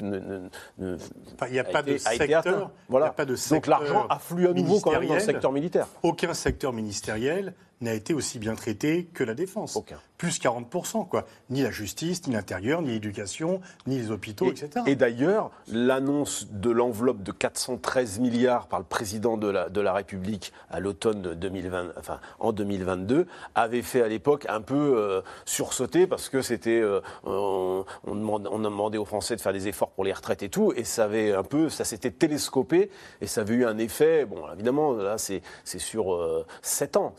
il 0.80 1.52
n'y 1.52 1.60
a, 1.60 1.64
pas 1.66 1.82
de 1.82 1.98
secteur, 1.98 2.72
voilà. 2.88 3.08
a 3.08 3.12
pas 3.12 3.26
de 3.26 3.36
Donc 3.50 3.68
l'argent 3.68 4.08
afflue 4.08 4.48
à 4.48 4.54
nouveau 4.54 4.80
quand 4.80 4.92
même 4.92 5.08
dans 5.08 5.16
le 5.16 5.20
secteur 5.20 5.52
militaire. 5.52 5.88
Aucun 6.02 6.34
secteur 6.34 6.72
ministériel 6.72 7.54
n'a 7.82 7.94
été 7.94 8.14
aussi 8.14 8.40
bien 8.40 8.56
traité 8.56 9.06
que 9.14 9.24
la 9.24 9.34
défense. 9.34 9.76
Aucun. 9.76 9.98
Plus 10.18 10.40
40%, 10.42 11.08
quoi. 11.08 11.26
Ni 11.50 11.62
la 11.64 11.72
justice, 11.72 12.28
ni 12.28 12.34
l'intérieur, 12.34 12.82
ni 12.82 12.90
l'éducation, 12.90 13.62
ni 13.88 13.98
les 13.98 14.12
hôpitaux, 14.12 14.52
etc. 14.52 14.84
Et 14.86 14.96
d'ailleurs, 14.96 15.50
l'annonce 15.72 16.48
de 16.52 16.70
l'enveloppe 16.70 17.24
de 17.24 17.32
413 17.32 18.20
milliards 18.20 18.68
par 18.68 18.80
le 18.80 18.86
président 18.86 19.38
de 19.38 19.48
la, 19.48 19.70
de 19.70 19.80
la 19.80 19.94
République 19.94 20.52
à 20.70 20.82
l'automne 20.82 21.36
2020, 21.36 21.94
enfin, 21.98 22.20
en 22.40 22.52
2022, 22.52 23.28
avait 23.56 23.82
fait 23.82 24.02
à 24.02 24.10
l'époque 24.10 24.46
un 24.50 24.60
peu 24.60 24.98
euh, 24.98 25.22
sursauter 25.46 26.06
parce 26.06 26.28
que 26.28 26.42
c'était, 26.42 26.82
euh, 26.82 27.00
on, 27.24 27.86
on, 28.06 28.28
on, 28.28 28.60
a 28.60 28.70
demandé 28.70 28.98
aux 28.98 29.06
Français 29.06 29.38
de 29.38 29.42
faire 29.42 29.54
des 29.54 29.70
efforts 29.70 29.92
pour 29.92 30.04
les 30.04 30.12
retraites 30.12 30.44
et 30.44 30.50
tout, 30.50 30.74
et 30.76 30.84
ça 30.84 31.06
avait 31.06 31.34
un 31.34 31.44
peu, 31.44 31.70
ça 31.70 31.86
s'était 31.86 32.12
télescopé, 32.12 32.92
et 33.22 33.28
ça 33.28 33.42
avait 33.42 33.54
eu 33.54 33.66
un 33.66 33.78
effet, 33.78 34.26
bon, 34.26 34.44
évidemment, 34.54 34.92
là, 34.94 35.18
c'est 35.18 35.42
sur 35.64 36.14
euh, 36.14 36.46
7 36.62 36.98
ans. 36.98 37.16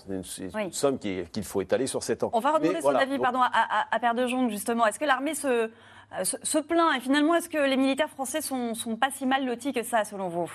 Une 0.58 0.72
somme 0.72 0.98
qu'il 0.98 1.44
faut 1.44 1.60
étaler 1.60 1.86
sur 1.86 2.02
7 2.02 2.24
ans. 2.24 2.30
On 2.32 2.40
va 2.40 2.52
redemander 2.52 2.80
son 2.80 2.94
avis 2.94 3.18
pardon, 3.18 3.40
à, 3.40 3.86
à, 3.90 3.98
Père 4.00 4.14
de 4.14 4.26
Jonge, 4.26 4.50
justement. 4.50 4.86
Est-ce 4.86 4.98
que 4.98 5.04
l'armée 5.04 5.34
se, 5.34 5.70
se, 6.22 6.36
se, 6.42 6.58
plaint 6.58 6.96
Et 6.96 7.00
finalement, 7.00 7.34
est-ce 7.34 7.48
que 7.48 7.58
les 7.58 7.76
militaires 7.76 8.10
français 8.10 8.40
sont, 8.40 8.74
sont 8.74 8.96
pas 8.96 9.10
si 9.10 9.26
mal 9.26 9.46
lotis 9.46 9.72
que 9.72 9.82
ça, 9.82 10.04
selon 10.04 10.28
vous? 10.28 10.50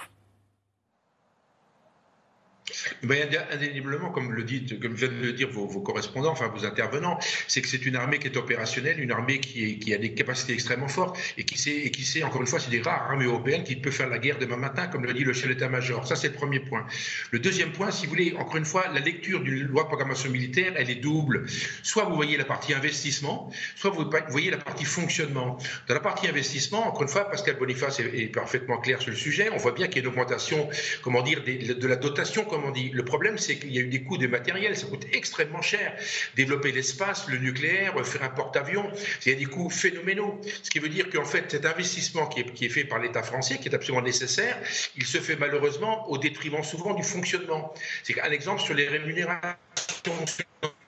Ben, 3.03 3.29
indéniablement, 3.51 4.09
comme 4.09 4.31
le 4.31 4.43
dit, 4.43 4.65
comme 4.81 4.95
viennent 4.95 5.19
de 5.19 5.27
le 5.27 5.33
dire 5.33 5.49
vos, 5.49 5.67
correspondants, 5.81 6.31
enfin 6.31 6.47
vos 6.47 6.65
intervenants, 6.65 7.19
c'est 7.47 7.61
que 7.61 7.67
c'est 7.67 7.85
une 7.85 7.95
armée 7.95 8.17
qui 8.17 8.27
est 8.27 8.37
opérationnelle, 8.37 8.99
une 8.99 9.11
armée 9.11 9.39
qui, 9.39 9.93
a 9.93 9.97
des 9.97 10.13
capacités 10.13 10.53
extrêmement 10.53 10.87
fortes 10.87 11.17
et 11.37 11.43
qui 11.43 11.59
sait, 11.59 11.75
et 11.75 11.91
qui 11.91 12.03
sait 12.03 12.23
encore 12.23 12.41
une 12.41 12.47
fois, 12.47 12.59
c'est 12.59 12.71
des 12.71 12.81
rares 12.81 13.11
armées 13.11 13.25
européennes 13.25 13.63
qui 13.63 13.75
peut 13.75 13.91
faire 13.91 14.09
la 14.09 14.17
guerre 14.17 14.39
demain 14.39 14.57
matin, 14.57 14.87
comme 14.87 15.05
le 15.05 15.13
dit 15.13 15.23
le 15.23 15.33
chef 15.33 15.47
d'état-major. 15.47 16.07
Ça, 16.07 16.15
c'est 16.15 16.29
le 16.29 16.33
premier 16.33 16.59
point. 16.59 16.85
Le 17.31 17.39
deuxième 17.39 17.71
point, 17.71 17.91
si 17.91 18.05
vous 18.05 18.11
voulez, 18.11 18.35
encore 18.37 18.57
une 18.57 18.65
fois, 18.65 18.87
la 18.93 18.99
lecture 18.99 19.41
d'une 19.41 19.67
loi 19.67 19.83
de 19.83 19.87
programmation 19.87 20.31
militaire, 20.31 20.73
elle 20.75 20.89
est 20.89 20.95
double. 20.95 21.45
Soit 21.83 22.05
vous 22.05 22.15
voyez 22.15 22.37
la 22.37 22.45
partie 22.45 22.73
investissement, 22.73 23.51
soit 23.75 23.91
vous 23.91 24.09
voyez 24.29 24.49
la 24.49 24.57
partie 24.57 24.85
fonctionnement. 24.85 25.57
Dans 25.87 25.93
la 25.93 25.99
partie 25.99 26.27
investissement, 26.27 26.87
encore 26.87 27.03
une 27.03 27.09
fois, 27.09 27.29
Pascal 27.29 27.57
Boniface 27.57 27.99
est, 27.99 28.33
parfaitement 28.33 28.79
clair 28.79 29.01
sur 29.01 29.11
le 29.11 29.17
sujet. 29.17 29.49
On 29.53 29.57
voit 29.57 29.71
bien 29.71 29.87
qu'il 29.87 29.97
y 29.97 29.99
a 29.99 30.01
une 30.01 30.07
augmentation, 30.07 30.67
comment 31.03 31.21
dire, 31.21 31.43
de 31.43 31.87
la 31.87 31.95
dotation, 31.95 32.43
dit. 32.71 32.89
Le 32.89 33.05
problème, 33.05 33.37
c'est 33.37 33.57
qu'il 33.57 33.71
y 33.71 33.79
a 33.79 33.81
eu 33.81 33.87
des 33.87 34.03
coûts 34.03 34.17
de 34.17 34.27
matériel, 34.27 34.75
ça 34.77 34.87
coûte 34.87 35.05
extrêmement 35.11 35.61
cher. 35.61 35.95
Développer 36.35 36.71
l'espace, 36.71 37.27
le 37.27 37.37
nucléaire, 37.37 37.93
faire 38.05 38.23
un 38.23 38.29
porte-avions, 38.29 38.89
il 39.25 39.31
y 39.31 39.35
a 39.35 39.37
des 39.37 39.45
coûts 39.45 39.69
phénoménaux. 39.69 40.39
Ce 40.63 40.69
qui 40.69 40.79
veut 40.79 40.89
dire 40.89 41.09
qu'en 41.09 41.25
fait, 41.25 41.49
cet 41.49 41.65
investissement 41.65 42.27
qui 42.27 42.65
est, 42.65 42.69
fait 42.69 42.83
par 42.83 42.99
l'État 42.99 43.23
français, 43.23 43.57
qui 43.57 43.69
est 43.69 43.75
absolument 43.75 44.03
nécessaire, 44.03 44.57
il 44.95 45.05
se 45.05 45.17
fait 45.19 45.35
malheureusement 45.35 46.09
au 46.09 46.17
détriment 46.17 46.63
souvent 46.63 46.93
du 46.93 47.03
fonctionnement. 47.03 47.73
C'est 48.03 48.19
un 48.21 48.31
exemple 48.31 48.61
sur 48.61 48.73
les 48.73 48.87
rémunérations 48.87 49.55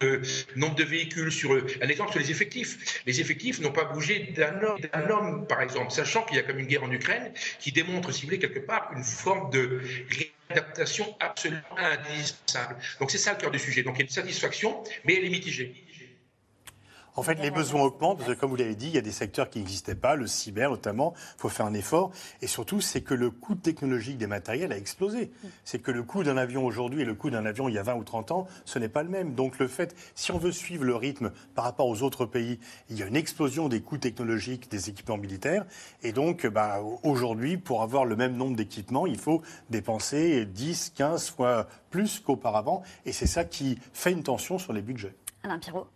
le 0.01 0.21
nombre 0.55 0.75
de 0.75 0.83
véhicules, 0.83 1.31
sur 1.31 1.51
un 1.53 1.87
exemple 1.87 2.11
sur 2.11 2.19
les 2.19 2.31
effectifs. 2.31 3.01
Les 3.05 3.19
effectifs 3.19 3.59
n'ont 3.59 3.71
pas 3.71 3.85
bougé 3.85 4.33
d'un 4.35 5.09
homme, 5.09 5.47
par 5.47 5.61
exemple, 5.61 5.91
sachant 5.91 6.23
qu'il 6.23 6.37
y 6.37 6.39
a 6.39 6.43
comme 6.43 6.59
une 6.59 6.67
guerre 6.67 6.83
en 6.83 6.91
Ukraine 6.91 7.31
qui 7.59 7.71
démontre, 7.71 8.11
si 8.11 8.27
quelque 8.27 8.59
part, 8.59 8.91
une 8.95 9.03
forme 9.03 9.49
de 9.51 9.81
adaptation 10.49 11.15
absolument 11.19 11.61
indispensable. 11.77 12.77
Donc 12.99 13.11
c'est 13.11 13.17
ça 13.17 13.33
le 13.33 13.37
cœur 13.37 13.51
du 13.51 13.59
sujet. 13.59 13.83
Donc 13.83 13.95
il 13.95 13.99
y 13.99 14.01
a 14.03 14.05
une 14.05 14.09
satisfaction, 14.09 14.83
mais 15.05 15.15
elle 15.15 15.25
est 15.25 15.29
mitigée. 15.29 15.86
En 17.17 17.23
fait, 17.23 17.41
les 17.41 17.49
besoins 17.49 17.81
augmentent, 17.81 18.19
parce 18.19 18.29
que 18.29 18.39
comme 18.39 18.51
vous 18.51 18.55
l'avez 18.55 18.75
dit, 18.75 18.87
il 18.87 18.93
y 18.93 18.97
a 18.99 19.01
des 19.01 19.11
secteurs 19.11 19.49
qui 19.49 19.57
n'existaient 19.57 19.95
pas, 19.95 20.15
le 20.15 20.27
cyber 20.27 20.69
notamment, 20.69 21.15
il 21.37 21.41
faut 21.41 21.49
faire 21.49 21.65
un 21.65 21.73
effort. 21.73 22.11
Et 22.43 22.47
surtout, 22.47 22.79
c'est 22.79 23.01
que 23.01 23.15
le 23.15 23.31
coût 23.31 23.55
technologique 23.55 24.19
des 24.19 24.27
matériels 24.27 24.71
a 24.71 24.77
explosé. 24.77 25.31
C'est 25.65 25.79
que 25.79 25.89
le 25.89 26.03
coût 26.03 26.23
d'un 26.23 26.37
avion 26.37 26.63
aujourd'hui 26.63 27.01
et 27.01 27.05
le 27.05 27.15
coût 27.15 27.31
d'un 27.31 27.47
avion 27.47 27.69
il 27.69 27.73
y 27.73 27.79
a 27.79 27.83
20 27.83 27.95
ou 27.95 28.03
30 28.03 28.31
ans, 28.31 28.47
ce 28.65 28.77
n'est 28.77 28.87
pas 28.87 29.01
le 29.01 29.09
même. 29.09 29.33
Donc 29.33 29.57
le 29.57 29.67
fait, 29.67 29.95
si 30.13 30.31
on 30.31 30.37
veut 30.37 30.51
suivre 30.51 30.83
le 30.83 30.95
rythme 30.95 31.31
par 31.55 31.65
rapport 31.65 31.87
aux 31.87 32.03
autres 32.03 32.27
pays, 32.27 32.59
il 32.91 32.99
y 32.99 33.01
a 33.01 33.07
une 33.07 33.15
explosion 33.15 33.67
des 33.67 33.81
coûts 33.81 33.97
technologiques 33.97 34.69
des 34.69 34.89
équipements 34.89 35.17
militaires. 35.17 35.65
Et 36.03 36.11
donc, 36.11 36.45
bah, 36.45 36.81
aujourd'hui, 37.01 37.57
pour 37.57 37.81
avoir 37.81 38.05
le 38.05 38.15
même 38.15 38.37
nombre 38.37 38.55
d'équipements, 38.55 39.07
il 39.07 39.17
faut 39.17 39.41
dépenser 39.71 40.45
10, 40.45 40.93
15 40.95 41.31
fois 41.31 41.67
plus 41.89 42.19
qu'auparavant. 42.19 42.83
Et 43.07 43.11
c'est 43.11 43.25
ça 43.25 43.43
qui 43.43 43.79
fait 43.91 44.11
une 44.11 44.21
tension 44.21 44.59
sur 44.59 44.71
les 44.71 44.83
budgets. 44.83 45.15
Alain 45.41 45.57
Pirot. 45.57 45.87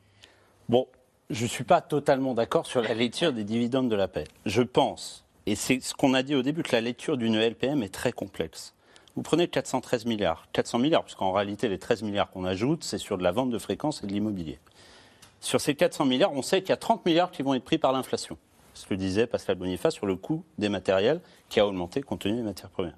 Bon, 0.68 0.88
je 1.32 1.44
ne 1.44 1.50
suis 1.50 1.64
pas 1.64 1.80
totalement 1.80 2.34
d'accord 2.34 2.66
sur 2.66 2.82
la 2.82 2.94
lecture 2.94 3.32
des 3.32 3.46
dividendes 3.46 3.90
de 3.90 3.96
la 3.96 4.10
paix. 4.10 4.26
Je 4.46 4.62
pense, 4.62 5.24
et 5.46 5.56
c'est 5.56 5.80
ce 5.80 5.94
qu'on 5.94 6.14
a 6.14 6.24
dit 6.24 6.36
au 6.36 6.42
début, 6.42 6.62
que 6.62 6.74
la 6.74 6.82
lecture 6.82 7.16
d'une 7.16 7.38
LPM 7.38 7.84
est 7.84 7.94
très 7.94 8.12
complexe. 8.12 8.74
Vous 9.16 9.22
prenez 9.22 9.48
413 9.48 10.06
milliards, 10.06 10.48
400 10.52 10.80
milliards, 10.80 11.04
puisqu'en 11.04 11.32
réalité, 11.32 11.70
les 11.70 11.80
13 11.80 12.04
milliards 12.04 12.30
qu'on 12.32 12.44
ajoute, 12.44 12.84
c'est 12.84 12.98
sur 12.98 13.18
de 13.18 13.24
la 13.24 13.32
vente 13.32 13.50
de 13.50 13.58
fréquences 13.58 14.04
et 14.04 14.08
de 14.08 14.12
l'immobilier. 14.12 14.60
Sur 15.40 15.62
ces 15.62 15.74
400 15.74 16.06
milliards, 16.06 16.34
on 16.34 16.42
sait 16.42 16.62
qu'il 16.62 16.70
y 16.70 16.74
a 16.74 16.78
30 16.78 17.06
milliards 17.06 17.32
qui 17.32 17.44
vont 17.44 17.54
être 17.54 17.64
pris 17.64 17.78
par 17.78 17.94
l'inflation. 17.94 18.38
Ce 18.74 18.86
que 18.86 18.94
disait 18.94 19.26
Pascal 19.26 19.56
Boniface 19.56 19.94
sur 19.94 20.06
le 20.06 20.16
coût 20.16 20.44
des 20.58 20.70
matériels 20.70 21.22
qui 21.50 21.62
a 21.62 21.68
augmenté 21.68 22.02
compte 22.02 22.22
tenu 22.22 22.36
des 22.36 22.44
matières 22.44 22.70
premières. 22.70 22.98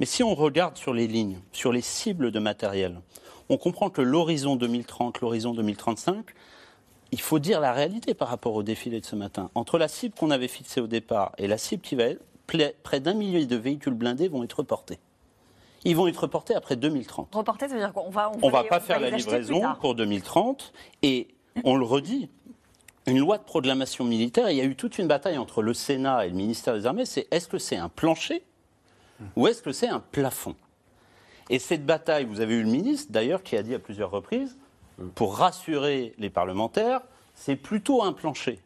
Mais 0.00 0.06
si 0.06 0.22
on 0.22 0.34
regarde 0.34 0.76
sur 0.76 0.94
les 0.94 1.06
lignes, 1.06 1.38
sur 1.52 1.72
les 1.72 1.80
cibles 1.80 2.30
de 2.32 2.38
matériel, 2.40 3.00
on 3.48 3.56
comprend 3.56 3.88
que 3.88 4.02
l'horizon 4.02 4.56
2030, 4.56 5.20
l'horizon 5.20 5.54
2035, 5.54 6.26
il 7.12 7.20
faut 7.20 7.38
dire 7.38 7.60
la 7.60 7.72
réalité 7.72 8.14
par 8.14 8.28
rapport 8.28 8.54
au 8.54 8.62
défilé 8.62 9.00
de 9.00 9.06
ce 9.06 9.16
matin. 9.16 9.50
Entre 9.54 9.78
la 9.78 9.88
cible 9.88 10.14
qu'on 10.14 10.30
avait 10.30 10.48
fixée 10.48 10.80
au 10.80 10.86
départ 10.86 11.32
et 11.38 11.46
la 11.46 11.58
cible 11.58 11.82
qui 11.82 11.94
va 11.94 12.04
être 12.04 12.22
près 12.82 13.00
d'un 13.00 13.14
millier 13.14 13.46
de 13.46 13.56
véhicules 13.56 13.94
blindés 13.94 14.28
vont 14.28 14.42
être 14.42 14.58
reportés. 14.58 14.98
Ils 15.84 15.96
vont 15.96 16.08
être 16.08 16.22
reportés 16.22 16.54
après 16.54 16.76
2030. 16.76 17.34
Reportés, 17.34 17.68
ça 17.68 17.74
veut 17.74 17.80
dire 17.80 17.92
qu'on 17.92 18.10
va. 18.10 18.32
On, 18.42 18.50
va 18.50 18.64
pas 18.64 18.80
faire 18.80 19.00
la 19.00 19.10
livraison 19.10 19.62
pour 19.80 19.94
2030. 19.94 20.72
Et 21.02 21.28
on 21.64 21.76
le 21.76 21.84
redit, 21.84 22.28
une 23.06 23.18
loi 23.18 23.38
de 23.38 23.44
proclamation 23.44 24.04
militaire, 24.04 24.50
il 24.50 24.56
y 24.56 24.60
a 24.60 24.64
eu 24.64 24.76
toute 24.76 24.98
une 24.98 25.08
bataille 25.08 25.38
entre 25.38 25.62
le 25.62 25.74
Sénat 25.74 26.26
et 26.26 26.30
le 26.30 26.34
ministère 26.34 26.74
des 26.74 26.86
Armées, 26.86 27.06
c'est 27.06 27.26
est-ce 27.30 27.48
que 27.48 27.58
c'est 27.58 27.76
un 27.76 27.88
plancher 27.88 28.44
ou 29.34 29.48
est-ce 29.48 29.62
que 29.62 29.72
c'est 29.72 29.88
un 29.88 30.00
plafond? 30.00 30.54
Et 31.50 31.58
cette 31.58 31.86
bataille, 31.86 32.24
vous 32.24 32.40
avez 32.40 32.54
eu 32.54 32.62
le 32.62 32.70
ministre 32.70 33.10
d'ailleurs 33.10 33.42
qui 33.42 33.56
a 33.56 33.62
dit 33.62 33.74
à 33.74 33.78
plusieurs 33.78 34.10
reprises, 34.10 34.58
pour 35.14 35.36
rassurer 35.36 36.14
les 36.18 36.30
parlementaires, 36.30 37.00
c'est 37.34 37.56
plutôt 37.56 38.02
un 38.02 38.12
plancher. 38.12 38.60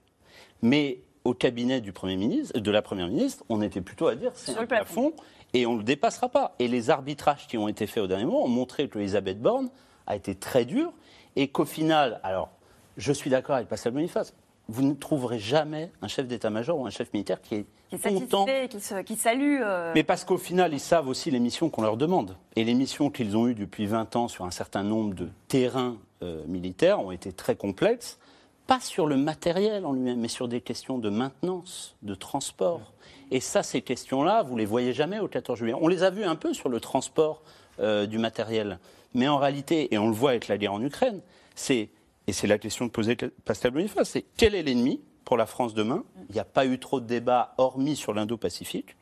Mais 0.62 1.00
au 1.24 1.34
cabinet 1.34 1.80
du 1.80 1.92
Premier 1.92 2.16
ministre, 2.16 2.58
de 2.58 2.70
la 2.70 2.82
Première 2.82 3.08
ministre, 3.08 3.44
on 3.48 3.62
était 3.62 3.80
plutôt 3.80 4.08
à 4.08 4.14
dire 4.14 4.32
c'est 4.34 4.56
un 4.56 4.66
plafond 4.66 5.12
et 5.54 5.66
on 5.66 5.74
ne 5.74 5.78
le 5.78 5.84
dépassera 5.84 6.28
pas. 6.28 6.54
Et 6.58 6.68
les 6.68 6.90
arbitrages 6.90 7.46
qui 7.46 7.58
ont 7.58 7.68
été 7.68 7.86
faits 7.86 8.02
au 8.02 8.06
dernier 8.06 8.24
moment 8.24 8.44
ont 8.44 8.48
montré 8.48 8.88
que 8.88 8.98
Elisabeth 8.98 9.40
Borne 9.40 9.68
a 10.06 10.16
été 10.16 10.34
très 10.34 10.64
dure 10.64 10.92
et 11.36 11.48
qu'au 11.48 11.64
final, 11.64 12.20
alors 12.22 12.50
je 12.96 13.12
suis 13.12 13.30
d'accord 13.30 13.56
avec 13.56 13.68
Pascal 13.68 13.92
Boniface, 13.92 14.34
vous 14.68 14.82
ne 14.82 14.94
trouverez 14.94 15.38
jamais 15.38 15.90
un 16.02 16.08
chef 16.08 16.26
d'état-major 16.26 16.78
ou 16.78 16.86
un 16.86 16.90
chef 16.90 17.12
militaire 17.12 17.40
qui 17.40 17.56
est, 17.56 17.66
qui 17.90 17.96
est 17.96 18.14
content. 18.14 18.46
Qui, 18.46 19.04
qui, 19.04 19.16
salue. 19.16 19.60
Euh, 19.62 19.92
Mais 19.94 20.02
parce 20.02 20.24
qu'au 20.24 20.38
final, 20.38 20.72
ils 20.72 20.80
savent 20.80 21.08
aussi 21.08 21.30
les 21.30 21.40
missions 21.40 21.68
qu'on 21.68 21.82
leur 21.82 21.96
demande. 21.96 22.36
Et 22.56 22.64
les 22.64 22.74
missions 22.74 23.10
qu'ils 23.10 23.36
ont 23.36 23.48
eues 23.48 23.54
depuis 23.54 23.86
20 23.86 24.16
ans 24.16 24.28
sur 24.28 24.44
un 24.44 24.50
certain 24.50 24.82
nombre 24.82 25.14
de 25.14 25.28
terrains 25.48 25.96
euh, 26.22 26.42
militaires 26.46 27.00
ont 27.00 27.10
été 27.10 27.32
très 27.32 27.56
complexes 27.56 28.18
pas 28.66 28.80
sur 28.80 29.06
le 29.06 29.16
matériel 29.16 29.84
en 29.84 29.92
lui-même, 29.92 30.20
mais 30.20 30.28
sur 30.28 30.48
des 30.48 30.60
questions 30.60 30.98
de 30.98 31.10
maintenance, 31.10 31.96
de 32.02 32.14
transport. 32.14 32.92
Et 33.30 33.40
ça, 33.40 33.62
ces 33.62 33.82
questions-là, 33.82 34.42
vous 34.42 34.56
les 34.56 34.64
voyez 34.64 34.92
jamais 34.92 35.18
au 35.18 35.28
14 35.28 35.58
juillet. 35.58 35.74
On 35.80 35.88
les 35.88 36.02
a 36.02 36.10
vues 36.10 36.24
un 36.24 36.36
peu 36.36 36.54
sur 36.54 36.68
le 36.68 36.80
transport 36.80 37.42
euh, 37.80 38.06
du 38.06 38.18
matériel. 38.18 38.78
Mais 39.14 39.28
en 39.28 39.38
réalité, 39.38 39.92
et 39.92 39.98
on 39.98 40.06
le 40.06 40.14
voit 40.14 40.30
avec 40.30 40.48
la 40.48 40.58
guerre 40.58 40.72
en 40.72 40.82
Ukraine, 40.82 41.20
c'est, 41.54 41.90
et 42.26 42.32
c'est 42.32 42.46
la 42.46 42.58
question 42.58 42.88
que 42.88 42.92
posait 42.92 43.16
Pascal 43.44 43.72
Boniface, 43.72 44.10
c'est 44.10 44.24
quel 44.36 44.54
est 44.54 44.62
l'ennemi 44.62 45.00
pour 45.24 45.36
la 45.36 45.46
France 45.46 45.74
demain? 45.74 46.04
Il 46.28 46.34
n'y 46.34 46.40
a 46.40 46.44
pas 46.44 46.66
eu 46.66 46.78
trop 46.78 47.00
de 47.00 47.06
débats 47.06 47.54
hormis 47.58 47.96
sur 47.96 48.12
l'Indo-Pacifique. 48.12 48.96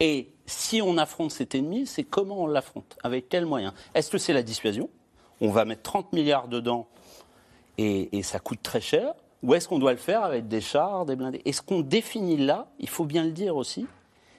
Et 0.00 0.30
si 0.46 0.80
on 0.80 0.96
affronte 0.96 1.32
cet 1.32 1.54
ennemi, 1.54 1.86
c'est 1.86 2.04
comment 2.04 2.42
on 2.42 2.46
l'affronte? 2.46 2.96
Avec 3.02 3.28
quels 3.28 3.46
moyens? 3.46 3.72
Est-ce 3.94 4.10
que 4.10 4.18
c'est 4.18 4.32
la 4.32 4.42
dissuasion? 4.42 4.88
On 5.40 5.50
va 5.50 5.64
mettre 5.64 5.82
30 5.82 6.12
milliards 6.12 6.48
dedans 6.48 6.86
et, 7.78 8.22
ça 8.22 8.40
coûte 8.40 8.60
très 8.62 8.80
cher 8.80 9.14
Ou 9.42 9.54
est-ce 9.54 9.68
qu'on 9.68 9.78
doit 9.78 9.92
le 9.92 9.98
faire 9.98 10.24
avec 10.24 10.48
des 10.48 10.60
chars, 10.60 11.06
des 11.06 11.14
blindés? 11.14 11.42
Et 11.44 11.52
ce 11.52 11.62
qu'on 11.62 11.80
définit 11.80 12.36
là, 12.36 12.66
il 12.80 12.88
faut 12.88 13.04
bien 13.04 13.24
le 13.24 13.30
dire 13.30 13.56
aussi, 13.56 13.86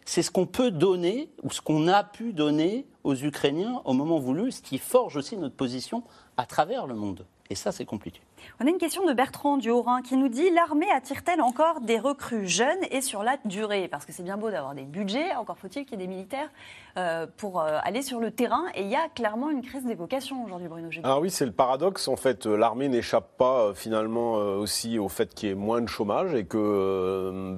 c'est 0.06 0.22
ce 0.22 0.32
qu'on 0.32 0.46
peut 0.46 0.72
donner 0.72 1.30
ou 1.44 1.52
ce 1.52 1.62
qu'on 1.62 1.88
a 1.88 2.04
pu 2.04 2.34
donner 2.34 2.86
aux 3.04 3.16
Ukrainiens 3.16 3.82
au 3.86 3.94
moment 3.94 4.20
voulu, 4.20 4.52
ce 4.52 4.62
qui 4.62 4.78
forge 4.78 5.16
aussi 5.16 5.38
notre 5.38 5.56
position 5.56 6.04
à 6.36 6.46
travers 6.46 6.88
le 6.88 6.96
monde? 6.96 7.26
Et 7.52 7.56
ça, 7.56 7.72
c'est 7.72 7.86
compliqué. 7.86 8.22
On 8.60 8.68
a 8.68 8.70
une 8.70 8.78
question 8.78 9.08
de 9.08 9.14
Bertrand 9.14 9.58
du 9.58 9.72
Haut-Rhin 9.72 10.04
qui 10.04 10.16
nous 10.18 10.28
dit 10.28 10.52
l'armée 10.52 10.86
attire-t-elle 10.92 11.42
encore 11.42 11.82
des 11.82 11.98
recrues 11.98 12.48
jeunes 12.48 12.78
et 12.92 13.02
sur 13.02 13.24
la 13.24 13.38
durée? 13.44 13.88
Parce 13.88 14.06
que 14.06 14.12
c'est 14.12 14.22
bien 14.22 14.38
beau 14.38 14.52
d'avoir 14.52 14.76
des 14.76 14.84
budgets, 14.84 15.34
encore 15.34 15.58
faut-il 15.58 15.84
qu'il 15.84 16.00
y 16.00 16.04
ait 16.04 16.06
des 16.06 16.14
militaires 16.14 16.50
euh, 16.98 17.26
pour 17.38 17.60
euh, 17.60 17.80
aller 17.84 18.04
sur 18.04 18.20
le 18.20 18.30
terrain. 18.30 18.66
Et 18.76 18.84
il 18.84 18.90
y 18.90 18.96
a 18.96 19.10
clairement 19.10 19.50
une 19.50 19.64
crise 19.64 19.84
des 19.84 19.96
vocations 19.96 20.44
aujourd'hui, 20.44 20.68
Bruno 20.68 20.90
Alors 21.04 21.18
ah 21.18 21.20
oui, 21.22 21.32
c'est 21.32 21.48
le 21.48 21.52
paradoxe. 21.52 22.08
En 22.08 22.18
fait, 22.18 22.46
euh, 22.46 22.56
l'armée 22.56 22.88
n'échappe 22.88 23.36
pas 23.38 23.74
finalement 23.74 24.34
aussi 24.34 25.00
au 25.00 25.10
fait 25.10 25.34
qu'il 25.34 25.50
y 25.50 25.52
ait 25.52 25.56
moins 25.56 25.82
de 25.82 25.88
chômage 25.88 26.36
et 26.36 26.46
que 26.46 27.56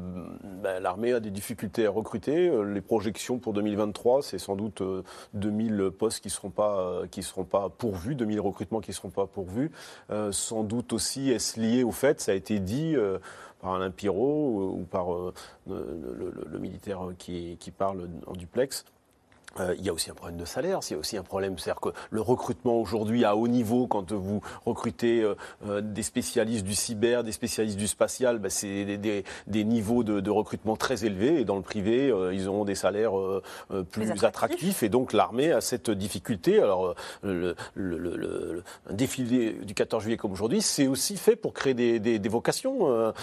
ben, 0.64 0.80
l'armée 0.82 1.12
a 1.12 1.20
des 1.20 1.32
difficultés 1.32 1.86
à 1.86 1.92
recruter. 1.92 2.50
Les 2.66 2.82
projections 2.82 3.40
pour 3.40 3.52
2023, 3.52 4.22
c'est 4.22 4.38
sans 4.38 4.56
doute 4.56 4.82
2000 5.34 5.92
postes 5.98 6.22
qui 6.22 6.30
ne 6.30 6.32
seront, 6.32 6.50
pas, 6.50 7.02
qui 7.12 7.24
seront 7.24 7.44
pas 7.44 7.68
pourvus, 7.70 8.16
2000 8.16 8.40
recrutements 8.40 8.80
qui 8.80 8.92
ne 8.92 8.96
seront 8.96 9.10
pas 9.10 9.28
pourvus. 9.28 9.72
Sans 10.32 10.64
doute 10.64 10.94
aussi 10.94 11.32
est-ce 11.32 11.60
lié 11.60 11.84
au 11.84 11.92
fait, 11.92 12.22
ça 12.22 12.32
a 12.32 12.36
été 12.36 12.60
dit 12.60 12.96
par 13.60 13.74
Alain 13.74 13.92
Pirot 13.92 14.76
ou 14.78 14.86
par 14.90 15.08
le, 15.68 16.60
militaire 16.60 17.00
qui 17.18 17.72
parle 17.78 18.10
en 18.28 18.34
duplex, 18.34 18.86
euh, 19.60 19.76
il 19.78 19.86
y 19.86 19.90
a 19.90 19.94
aussi 19.94 20.10
un 20.10 20.14
problème 20.14 20.38
de 20.38 20.46
salaire, 20.46 20.80
il 20.90 20.94
y 20.94 20.96
a 20.96 21.00
aussi 21.00 21.18
un 21.18 21.24
problème, 21.24 21.58
c'est-à-dire 21.58 21.82
que 21.82 21.90
le 22.10 22.22
recrutement 22.22 22.80
aujourd'hui 22.80 23.26
à 23.26 23.36
haut 23.36 23.48
niveau, 23.48 23.88
quand 23.88 24.12
vous 24.14 24.42
recrutez 24.66 25.22
euh, 25.22 25.36
euh, 25.68 25.82
des 25.82 26.04
spécialistes 26.04 26.64
du 26.64 26.74
cyber, 26.74 27.24
des 27.24 27.34
spécialistes 27.34 27.78
du 27.78 27.88
spatial, 27.88 28.40
bah, 28.40 28.50
c'est 28.50 28.86
des, 28.86 29.26
des, 29.48 29.64
niveaux 29.64 30.04
de, 30.04 30.22
de, 30.22 30.30
recrutement 30.30 30.78
très 30.78 31.06
élevés 31.06 31.42
et 31.42 31.46
dans 31.46 31.58
le 31.58 31.62
privé, 31.62 32.14
ils 32.34 32.48
auront 32.48 32.66
des 32.66 32.76
salaires 32.76 33.14
plus, 33.92 34.24
attractifs. 34.24 34.84
et 34.84 34.90
donc 34.90 35.14
l'armée 35.14 35.52
a 35.52 35.62
cette 35.62 35.92
difficulté. 35.92 36.60
Alors 36.60 36.96
le, 37.22 37.56
le, 37.76 37.98
le, 37.98 38.64
défilé 38.90 39.52
du 39.52 39.74
14 39.74 40.04
juillet 40.04 40.18
comme 40.18 40.32
aujourd'hui, 40.32 40.62
c'est 40.62 40.88
aussi 40.88 41.18
fait 41.18 41.36
pour 41.36 41.54
créer 41.54 41.74
des, 41.74 42.00
des 42.00 42.30
vocations. 42.30 43.14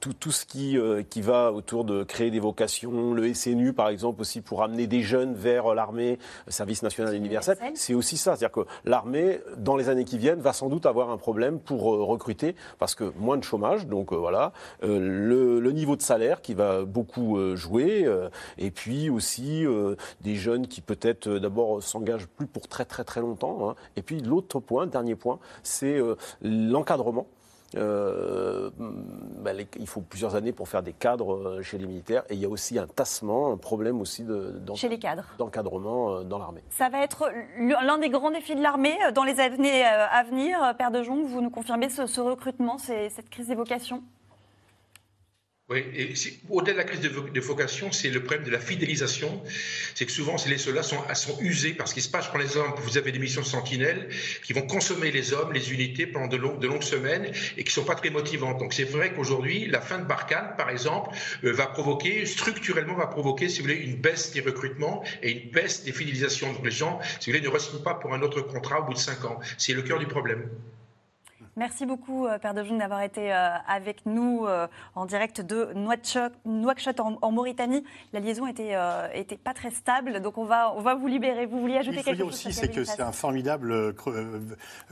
tout, 0.00 0.12
tout 0.14 0.32
ce 0.32 0.46
qui, 0.46 0.78
qui 1.10 1.20
va 1.20 1.52
autour 1.52 1.84
de 1.84 2.04
créer 2.04 2.30
des 2.30 2.40
vocations, 2.40 3.12
le 3.12 3.32
SNU 3.34 3.72
par 3.72 3.88
exemple 3.88 4.20
aussi 4.20 4.40
pour 4.40 4.62
amener 4.62 4.86
des 4.92 5.00
jeunes 5.00 5.32
vers 5.32 5.74
l'armée, 5.74 6.18
service 6.48 6.82
national 6.82 7.14
universel. 7.14 7.56
C'est 7.74 7.94
aussi 7.94 8.18
ça. 8.18 8.36
C'est-à-dire 8.36 8.52
que 8.52 8.66
l'armée, 8.84 9.40
dans 9.56 9.74
les 9.74 9.88
années 9.88 10.04
qui 10.04 10.18
viennent, 10.18 10.40
va 10.40 10.52
sans 10.52 10.68
doute 10.68 10.84
avoir 10.84 11.08
un 11.08 11.16
problème 11.16 11.60
pour 11.60 11.94
euh, 11.94 12.04
recruter 12.04 12.54
parce 12.78 12.94
que 12.94 13.10
moins 13.16 13.38
de 13.38 13.42
chômage, 13.42 13.86
donc 13.86 14.12
euh, 14.12 14.16
voilà, 14.16 14.52
euh, 14.84 15.60
le, 15.60 15.72
niveau 15.72 15.96
de 15.96 16.02
salaire 16.02 16.42
qui 16.42 16.52
va 16.52 16.84
beaucoup 16.84 17.38
jouer, 17.56 18.06
et 18.58 18.70
puis 18.70 19.08
aussi 19.08 19.64
des 20.20 20.34
jeunes 20.34 20.66
qui 20.66 20.82
peut-être 20.82 21.26
d'abord 21.38 21.82
s'engagent 21.82 22.26
plus 22.26 22.46
pour 22.46 22.68
très 22.68 22.84
très 22.84 23.04
très 23.04 23.22
longtemps. 23.22 23.70
Hein. 23.70 23.74
Et 23.96 24.02
puis 24.02 24.20
l'autre 24.20 24.60
point, 24.60 24.86
dernier 24.86 25.14
point, 25.14 25.38
c'est 25.62 25.98
l'encadrement. 26.42 27.26
Euh, 27.76 28.70
bah, 28.78 29.52
il 29.78 29.86
faut 29.86 30.00
plusieurs 30.00 30.34
années 30.34 30.52
pour 30.52 30.68
faire 30.68 30.82
des 30.82 30.92
cadres 30.92 31.36
euh, 31.36 31.62
chez 31.62 31.78
les 31.78 31.86
militaires. 31.86 32.24
Et 32.28 32.34
il 32.34 32.40
y 32.40 32.44
a 32.44 32.48
aussi 32.48 32.78
un 32.78 32.86
tassement, 32.86 33.52
un 33.52 33.56
problème 33.56 34.00
aussi 34.00 34.24
de, 34.24 34.60
d'encadrement 35.38 36.14
euh, 36.14 36.22
dans 36.22 36.38
l'armée. 36.38 36.62
Ça 36.70 36.88
va 36.88 37.02
être 37.02 37.30
l'un 37.58 37.98
des 37.98 38.08
grands 38.08 38.30
défis 38.30 38.54
de 38.54 38.62
l'armée 38.62 38.96
dans 39.14 39.24
les 39.24 39.40
années 39.40 39.84
à 39.84 40.22
venir. 40.22 40.58
Père 40.78 40.90
de 40.90 41.02
Jong, 41.02 41.24
vous 41.24 41.40
nous 41.40 41.50
confirmez 41.50 41.88
ce, 41.88 42.06
ce 42.06 42.20
recrutement, 42.20 42.78
cette 42.78 43.28
crise 43.30 43.48
des 43.48 43.54
vocations? 43.54 44.02
Au-delà 46.50 46.72
de 46.72 46.78
la 46.78 46.84
crise 46.84 47.00
de, 47.00 47.40
vocation, 47.40 47.92
c'est 47.92 48.10
le 48.10 48.20
problème 48.20 48.44
de 48.44 48.50
la 48.50 48.60
fidélisation. 48.60 49.42
C'est 49.94 50.06
que 50.06 50.12
souvent, 50.12 50.36
les 50.46 50.58
soldats 50.58 50.82
sont, 50.82 50.98
sont 51.14 51.38
usés 51.40 51.74
parce 51.74 51.92
qu'il 51.92 52.02
se 52.02 52.08
passe, 52.08 52.24
je 52.24 52.30
prends 52.30 52.38
l'exemple, 52.38 52.80
vous 52.82 52.98
avez 52.98 53.12
des 53.12 53.18
missions 53.18 53.44
sentinelles 53.44 54.08
qui 54.44 54.52
vont 54.52 54.62
consommer 54.62 55.10
les 55.10 55.32
hommes, 55.32 55.52
les 55.52 55.72
unités 55.72 56.06
pendant 56.06 56.28
de, 56.28 56.36
longues, 56.36 56.82
semaines 56.82 57.32
et 57.56 57.64
qui 57.64 57.70
ne 57.70 57.82
sont 57.82 57.84
pas 57.84 57.94
très 57.94 58.10
motivantes. 58.10 58.58
Donc 58.58 58.74
c'est 58.74 58.84
vrai 58.84 59.12
qu'aujourd'hui, 59.14 59.66
la 59.66 59.80
fin 59.80 59.98
de 59.98 60.04
Barkhane, 60.04 60.54
par 60.56 60.70
exemple, 60.70 61.10
euh, 61.44 61.52
va 61.52 61.66
provoquer, 61.66 62.26
structurellement, 62.26 62.94
va 62.94 63.06
provoquer, 63.06 63.48
si 63.48 63.58
vous 63.58 63.68
voulez, 63.68 63.80
une 63.80 63.96
baisse 63.96 64.32
des 64.32 64.40
recrutements 64.40 65.02
et 65.22 65.30
une 65.30 65.50
baisse 65.50 65.84
des 65.84 65.92
fidélisations. 65.92 66.52
Donc 66.52 66.64
les 66.64 66.70
gens, 66.70 67.00
si 67.20 67.30
vous 67.30 67.36
voulez, 67.36 67.46
ne 67.46 67.52
re 67.52 67.82
pas 67.82 67.94
pour 67.94 68.14
un 68.14 68.22
autre 68.22 68.40
contrat 68.42 68.80
au 68.80 68.84
bout 68.84 68.94
de 68.94 68.98
cinq 68.98 69.24
ans. 69.24 69.38
C'est 69.58 69.74
le 69.74 69.82
cœur 69.82 69.98
du 69.98 70.06
problème. 70.06 70.48
Merci 71.56 71.84
beaucoup, 71.84 72.26
euh, 72.26 72.38
Père 72.38 72.54
de 72.54 72.64
Jung, 72.64 72.78
d'avoir 72.78 73.02
été 73.02 73.32
euh, 73.32 73.50
avec 73.68 74.06
nous 74.06 74.46
euh, 74.46 74.66
en 74.94 75.04
direct 75.04 75.42
de 75.42 75.68
Nouakchott, 75.74 77.00
en, 77.00 77.30
Mauritanie. 77.30 77.84
La 78.14 78.20
liaison 78.20 78.46
était, 78.46 78.74
était 79.14 79.36
pas 79.36 79.52
très 79.52 79.70
stable, 79.70 80.20
donc 80.20 80.38
on 80.38 80.44
va, 80.44 80.74
on 80.74 80.80
va 80.80 80.94
vous 80.94 81.06
libérer. 81.06 81.44
Vous 81.44 81.60
vouliez 81.60 81.76
ajouter 81.76 82.02
quelque 82.02 82.06
chose 82.06 82.16
Il 82.16 82.18
faut 82.18 82.24
dire 82.24 82.50
aussi, 82.50 82.52
c'est 82.52 82.68
que 82.68 82.84
c'est 82.84 83.02
un 83.02 83.12
formidable 83.12 83.94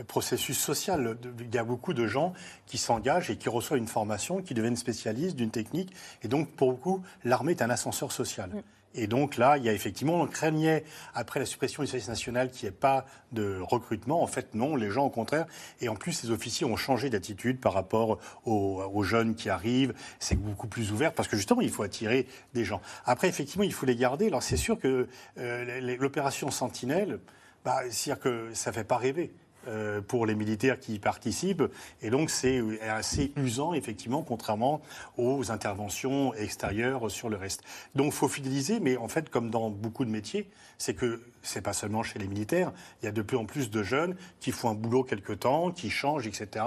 processus 0.07 0.59
social. 0.59 1.17
Il 1.39 1.55
y 1.55 1.59
a 1.59 1.65
beaucoup 1.65 1.95
de 1.95 2.07
gens 2.07 2.35
qui 2.67 2.77
s'engagent 2.77 3.31
et 3.31 3.37
qui 3.37 3.49
reçoivent 3.49 3.79
une 3.79 3.89
formation, 3.89 4.43
qui 4.43 4.53
deviennent 4.53 4.77
spécialistes 4.77 5.37
d'une 5.37 5.51
technique. 5.51 5.95
Et 6.23 6.29
donc, 6.29 6.51
pour 6.51 6.73
beaucoup, 6.73 7.03
l'armée 7.25 7.53
est 7.53 7.63
un 7.63 7.71
ascenseur 7.71 8.13
social. 8.13 8.51
Mm. 8.51 8.63
Et 8.95 9.07
donc 9.07 9.37
là, 9.37 9.57
il 9.57 9.65
y 9.65 9.69
a 9.69 9.73
effectivement, 9.73 10.21
on 10.21 10.27
craignait, 10.27 10.85
après 11.15 11.39
la 11.39 11.47
suppression 11.47 11.83
du 11.83 11.89
service 11.89 12.09
national, 12.09 12.51
qu'il 12.51 12.69
n'y 12.69 12.75
ait 12.75 12.79
pas 12.79 13.07
de 13.33 13.61
recrutement. 13.61 14.23
En 14.23 14.27
fait, 14.27 14.55
non, 14.55 14.75
les 14.75 14.91
gens, 14.91 15.05
au 15.05 15.11
contraire. 15.11 15.47
Et 15.81 15.89
en 15.89 15.95
plus, 15.95 16.25
les 16.25 16.31
officiers 16.31 16.67
ont 16.67 16.77
changé 16.77 17.09
d'attitude 17.09 17.61
par 17.61 17.73
rapport 17.73 18.19
aux, 18.45 19.03
jeunes 19.03 19.35
qui 19.35 19.49
arrivent. 19.49 19.95
C'est 20.19 20.37
beaucoup 20.37 20.67
plus 20.67 20.93
ouvert 20.93 21.13
parce 21.13 21.29
que 21.29 21.37
justement, 21.37 21.61
il 21.61 21.71
faut 21.71 21.83
attirer 21.83 22.27
des 22.53 22.65
gens. 22.65 22.81
Après, 23.05 23.29
effectivement, 23.29 23.65
il 23.65 23.73
faut 23.73 23.87
les 23.87 23.97
garder. 23.97 24.27
Alors, 24.27 24.43
c'est 24.43 24.57
sûr 24.57 24.79
que 24.79 25.09
euh, 25.39 25.97
l'opération 25.99 26.51
Sentinelle, 26.51 27.21
bah, 27.65 27.81
c'est-à-dire 27.91 28.23
que 28.23 28.51
ça 28.55 28.71
ne 28.71 28.75
fait 28.75 28.85
pas 28.85 28.97
rêver 28.97 29.33
euh, 29.69 30.01
pour 30.01 30.27
les 30.27 30.35
militaires 30.35 30.81
qui 30.81 30.95
y 30.95 30.99
participent. 30.99 31.65
Et 32.03 32.11
donc, 32.11 32.31
c'est 32.31 32.63
assez 32.89 33.33
usant, 33.37 33.75
effectivement, 33.75 34.23
contrairement 34.23 34.81
aux 35.19 35.51
interventions 35.51 36.35
extérieures 36.35 37.11
sur 37.11 37.29
le 37.29 37.37
reste. 37.37 37.63
Donc, 37.95 38.13
faut 38.13 38.29
fidéliser, 38.29 38.81
mais 38.81 38.97
en 38.97 39.09
fait, 39.09 39.29
comme 39.29 39.51
dans 39.51 39.71
beaucoup 39.71 40.05
de 40.05 40.11
métiers, 40.11 40.49
c'est 40.79 40.95
que 40.95 41.21
c'est 41.43 41.63
pas 41.63 41.73
seulement 41.73 42.03
chez 42.03 42.19
les 42.19 42.27
militaires, 42.27 42.73
il 43.03 43.07
y 43.07 43.09
a 43.09 43.13
de 43.13 43.23
plus 43.23 43.37
en 43.37 43.45
plus 43.45 43.71
de 43.71 43.83
jeunes 43.83 44.17
qui 44.41 44.53
font 44.53 44.71
un 44.71 44.75
boulot 44.75 45.05
quelque 45.05 45.33
temps, 45.33 45.71
qui 45.71 45.91
changent, 45.91 46.27
etc. 46.27 46.65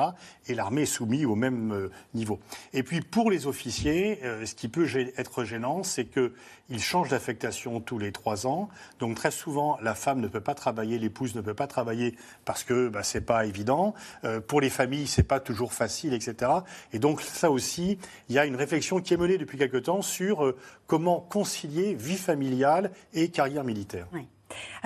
Et 0.48 0.56
l'armée 0.56 0.84
est 0.84 0.86
soumise 0.86 1.26
au 1.26 1.36
même 1.36 1.72
euh, 1.72 1.92
niveau. 2.14 2.40
Et 2.74 2.84
puis, 2.84 3.02
pour 3.02 3.30
les 3.30 3.48
officiers, 3.48 4.20
euh, 4.24 4.46
ce 4.46 4.56
qui 4.56 4.68
peut 4.68 4.88
être 5.18 5.44
gênant, 5.44 5.84
c'est 5.84 6.06
qu'ils 6.06 6.82
changent 6.82 7.10
d'affectation 7.10 7.80
tous 7.80 8.00
les 8.00 8.12
trois 8.12 8.48
ans. 8.48 8.70
Donc, 9.00 9.16
très 9.16 9.32
souvent, 9.32 9.78
la 9.82 9.96
femme 9.96 10.20
ne 10.20 10.28
peut 10.28 10.42
pas 10.42 10.56
travailler, 10.56 10.98
l'épouse 10.98 11.36
ne 11.36 11.42
peut 11.42 11.54
pas 11.54 11.68
travailler 11.68 12.16
parce 12.46 12.64
que 12.64 12.90
bah, 12.90 13.04
c'est 13.04 13.22
pas 13.22 13.46
évident. 13.46 13.94
Euh, 14.24 14.40
pour 14.40 14.62
les 14.62 14.70
familles, 14.70 15.08
c'est 15.08 15.24
pas 15.24 15.40
toujours 15.40 15.74
facile, 15.74 16.14
etc. 16.14 16.52
Et 16.92 17.00
donc 17.00 17.22
ça 17.22 17.52
aussi, 17.52 17.98
il 18.30 18.36
y 18.36 18.40
a 18.40 18.46
une 18.46 18.56
réflexion 18.56 19.00
qui 19.02 19.14
est 19.14 19.18
menée 19.18 19.38
depuis 19.38 19.58
quelque 19.58 19.78
temps 19.78 20.02
sur 20.02 20.54
comment 20.88 21.20
concilier 21.20 21.94
vie 21.94 22.18
familiale 22.18 22.92
et 23.14 23.30
carrière 23.30 23.64
militaire. 23.64 24.08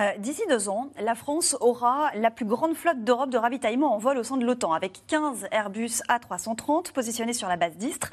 Euh, 0.00 0.12
d'ici 0.18 0.42
deux 0.48 0.68
ans, 0.68 0.90
la 1.00 1.16
France 1.16 1.56
aura 1.60 2.10
la 2.14 2.30
plus 2.30 2.44
grande 2.44 2.74
flotte 2.74 3.02
d'Europe 3.02 3.30
de 3.30 3.38
ravitaillement 3.38 3.94
en 3.94 3.98
vol 3.98 4.18
au 4.18 4.22
sein 4.22 4.36
de 4.36 4.44
l'OTAN, 4.44 4.72
avec 4.72 5.00
15 5.08 5.48
Airbus 5.50 6.02
A330 6.08 6.92
positionnés 6.92 7.32
sur 7.32 7.48
la 7.48 7.56
base 7.56 7.76
d'Istres 7.76 8.10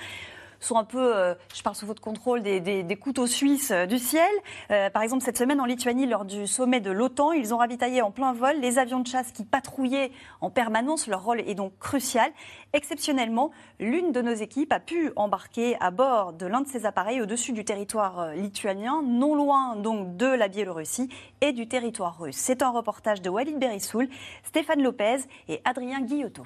sont 0.60 0.78
un 0.78 0.84
peu, 0.84 1.16
euh, 1.16 1.34
je 1.54 1.62
parle 1.62 1.76
sous 1.76 1.86
votre 1.86 2.02
contrôle, 2.02 2.42
des, 2.42 2.98
couteaux 3.00 3.28
suisses 3.28 3.72
euh, 3.72 3.86
du 3.86 4.00
ciel. 4.00 4.30
Euh, 4.72 4.90
par 4.90 5.02
exemple, 5.02 5.24
cette 5.24 5.38
semaine 5.38 5.60
en 5.60 5.66
Lituanie, 5.66 6.06
lors 6.06 6.26
du 6.26 6.48
sommet 6.48 6.80
de 6.80 6.92
l'OTAN, 6.92 7.34
ils 7.34 7.54
ont 7.54 7.58
ravitaillé 7.58 8.02
en 8.02 8.12
plein 8.12 8.34
vol 8.34 8.56
les 8.60 8.80
avions 8.80 9.00
de 9.00 9.08
chasse 9.08 9.32
qui 9.32 9.44
patrouillaient 9.44 10.12
en 10.42 10.50
permanence. 10.50 11.08
Leur 11.08 11.24
rôle 11.24 11.42
est 11.42 11.56
donc 11.56 11.78
crucial. 11.80 12.32
Exceptionnellement, 12.74 13.52
l'une 13.80 14.12
de 14.12 14.22
nos 14.22 14.34
équipes 14.34 14.74
a 14.74 14.80
pu 14.80 15.12
embarquer 15.16 15.78
à 15.80 15.92
bord 15.92 16.34
de 16.34 16.46
l'un 16.46 16.62
de 16.62 16.68
ces 16.68 16.86
appareils 16.86 17.22
au-dessus 17.22 17.54
du 17.54 17.64
territoire 17.64 18.34
lituanien, 18.34 19.02
non 19.04 19.36
loin 19.36 19.76
donc 19.76 20.18
de 20.18 20.28
la 20.28 20.48
Biélorussie 20.48 21.10
et 21.42 21.52
du 21.52 21.68
territoire 21.68 22.20
russe. 22.20 22.38
C'est 22.38 22.62
un 22.62 22.70
reportage 22.70 23.22
de 23.22 23.30
Walid 23.30 23.58
Berissoul, 23.58 24.10
Stéphane 24.44 24.82
Lopez 24.82 25.18
et 25.48 25.62
Adrien 25.64 26.02
Guillotot. 26.02 26.46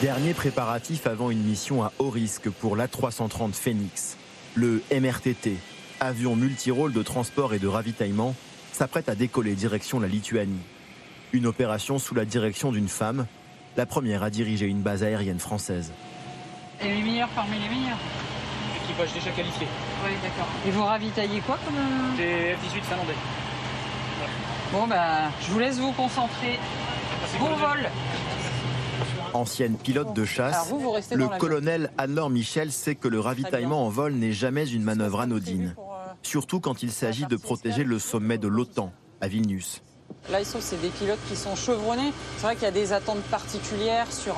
Dernier 0.00 0.32
préparatif 0.32 1.06
avant 1.06 1.30
une 1.30 1.42
mission 1.42 1.84
à 1.84 1.92
haut 1.98 2.08
risque 2.08 2.48
pour 2.48 2.74
l'A330 2.74 3.52
Phoenix. 3.52 4.16
Le 4.54 4.82
MRTT, 4.90 5.58
avion 6.00 6.36
multirôle 6.36 6.94
de 6.94 7.02
transport 7.02 7.52
et 7.52 7.58
de 7.58 7.68
ravitaillement, 7.68 8.34
s'apprête 8.72 9.10
à 9.10 9.14
décoller 9.14 9.54
direction 9.54 10.00
la 10.00 10.08
Lituanie. 10.08 10.62
Une 11.34 11.44
opération 11.46 11.98
sous 11.98 12.14
la 12.14 12.24
direction 12.24 12.72
d'une 12.72 12.88
femme, 12.88 13.26
la 13.76 13.84
première 13.84 14.22
à 14.22 14.30
diriger 14.30 14.64
une 14.64 14.80
base 14.80 15.02
aérienne 15.02 15.38
française. 15.38 15.92
Et 16.80 16.88
les 16.88 17.02
meilleurs 17.02 17.28
parmi 17.28 17.58
les 17.58 17.68
meilleurs 17.68 17.98
Équipage 18.82 19.12
déjà 19.12 19.30
qualifié. 19.32 19.66
Oui, 20.06 20.12
d'accord. 20.22 20.48
Et 20.66 20.70
vous 20.70 20.82
ravitaillez 20.82 21.40
quoi 21.40 21.58
comme. 21.66 21.76
Euh, 21.76 22.16
Des 22.16 22.54
F-18 22.54 22.82
finlandais. 22.88 23.14
Bon, 24.72 24.86
bah, 24.86 25.30
je 25.42 25.50
vous 25.52 25.58
laisse 25.58 25.78
vous 25.78 25.92
concentrer. 25.92 26.58
Bon 27.38 27.54
vol 27.54 27.90
Ancienne 29.34 29.76
pilote 29.76 30.14
de 30.14 30.24
chasse, 30.24 30.72
le 31.12 31.38
colonel 31.38 31.90
Anne-Laure 31.98 32.30
Michel 32.30 32.72
sait 32.72 32.94
que 32.94 33.08
le 33.08 33.20
ravitaillement 33.20 33.86
en 33.86 33.88
vol 33.88 34.14
n'est 34.14 34.32
jamais 34.32 34.68
une 34.68 34.82
manœuvre 34.82 35.20
anodine, 35.20 35.74
euh, 35.78 35.82
surtout 36.22 36.60
quand 36.60 36.82
il 36.82 36.90
s'agit 36.90 37.26
de 37.26 37.36
protéger 37.36 37.84
le 37.84 37.98
sommet 37.98 38.38
de 38.38 38.48
l'OTAN 38.48 38.92
à 39.20 39.28
Vilnius. 39.28 39.82
L'ISO, 40.28 40.58
c'est 40.60 40.80
des 40.80 40.90
pilotes 40.90 41.18
qui 41.28 41.34
sont 41.34 41.56
chevronnés. 41.56 42.12
C'est 42.36 42.42
vrai 42.42 42.54
qu'il 42.54 42.64
y 42.64 42.68
a 42.68 42.72
des 42.72 42.92
attentes 42.92 43.22
particulières 43.24 44.12
sur 44.12 44.36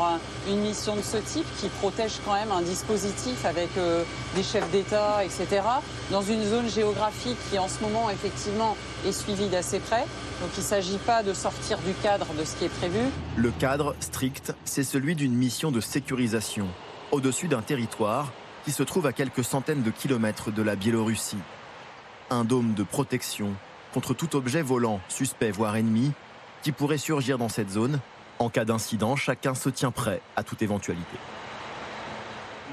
une 0.48 0.60
mission 0.60 0.96
de 0.96 1.02
ce 1.02 1.18
type 1.18 1.46
qui 1.60 1.68
protège 1.68 2.12
quand 2.24 2.34
même 2.34 2.52
un 2.52 2.62
dispositif 2.62 3.44
avec 3.44 3.68
euh, 3.76 4.04
des 4.34 4.42
chefs 4.42 4.70
d'État, 4.70 5.22
etc. 5.24 5.62
Dans 6.10 6.22
une 6.22 6.44
zone 6.44 6.68
géographique 6.70 7.36
qui, 7.50 7.58
en 7.58 7.68
ce 7.68 7.82
moment, 7.82 8.08
effectivement, 8.10 8.76
est 9.06 9.12
suivie 9.12 9.48
d'assez 9.48 9.80
près. 9.80 10.06
Donc 10.40 10.50
il 10.56 10.60
ne 10.60 10.64
s'agit 10.64 10.98
pas 10.98 11.22
de 11.22 11.34
sortir 11.34 11.78
du 11.78 11.92
cadre 11.94 12.26
de 12.38 12.44
ce 12.44 12.56
qui 12.56 12.64
est 12.64 12.68
prévu. 12.68 13.00
Le 13.36 13.50
cadre 13.50 13.94
strict, 14.00 14.54
c'est 14.64 14.84
celui 14.84 15.14
d'une 15.14 15.34
mission 15.34 15.70
de 15.70 15.80
sécurisation 15.80 16.68
au-dessus 17.10 17.48
d'un 17.48 17.62
territoire 17.62 18.32
qui 18.64 18.72
se 18.72 18.82
trouve 18.82 19.06
à 19.06 19.12
quelques 19.12 19.44
centaines 19.44 19.82
de 19.82 19.90
kilomètres 19.90 20.50
de 20.50 20.62
la 20.62 20.76
Biélorussie. 20.76 21.38
Un 22.30 22.44
dôme 22.44 22.74
de 22.74 22.82
protection 22.82 23.54
contre 23.92 24.14
tout 24.14 24.36
objet 24.36 24.62
volant, 24.62 25.00
suspect 25.08 25.50
voire 25.50 25.76
ennemi, 25.76 26.12
qui 26.62 26.72
pourrait 26.72 26.98
surgir 26.98 27.38
dans 27.38 27.48
cette 27.48 27.70
zone. 27.70 28.00
En 28.38 28.48
cas 28.48 28.64
d'incident, 28.64 29.16
chacun 29.16 29.54
se 29.54 29.68
tient 29.68 29.90
prêt 29.90 30.20
à 30.36 30.42
toute 30.42 30.62
éventualité. 30.62 31.16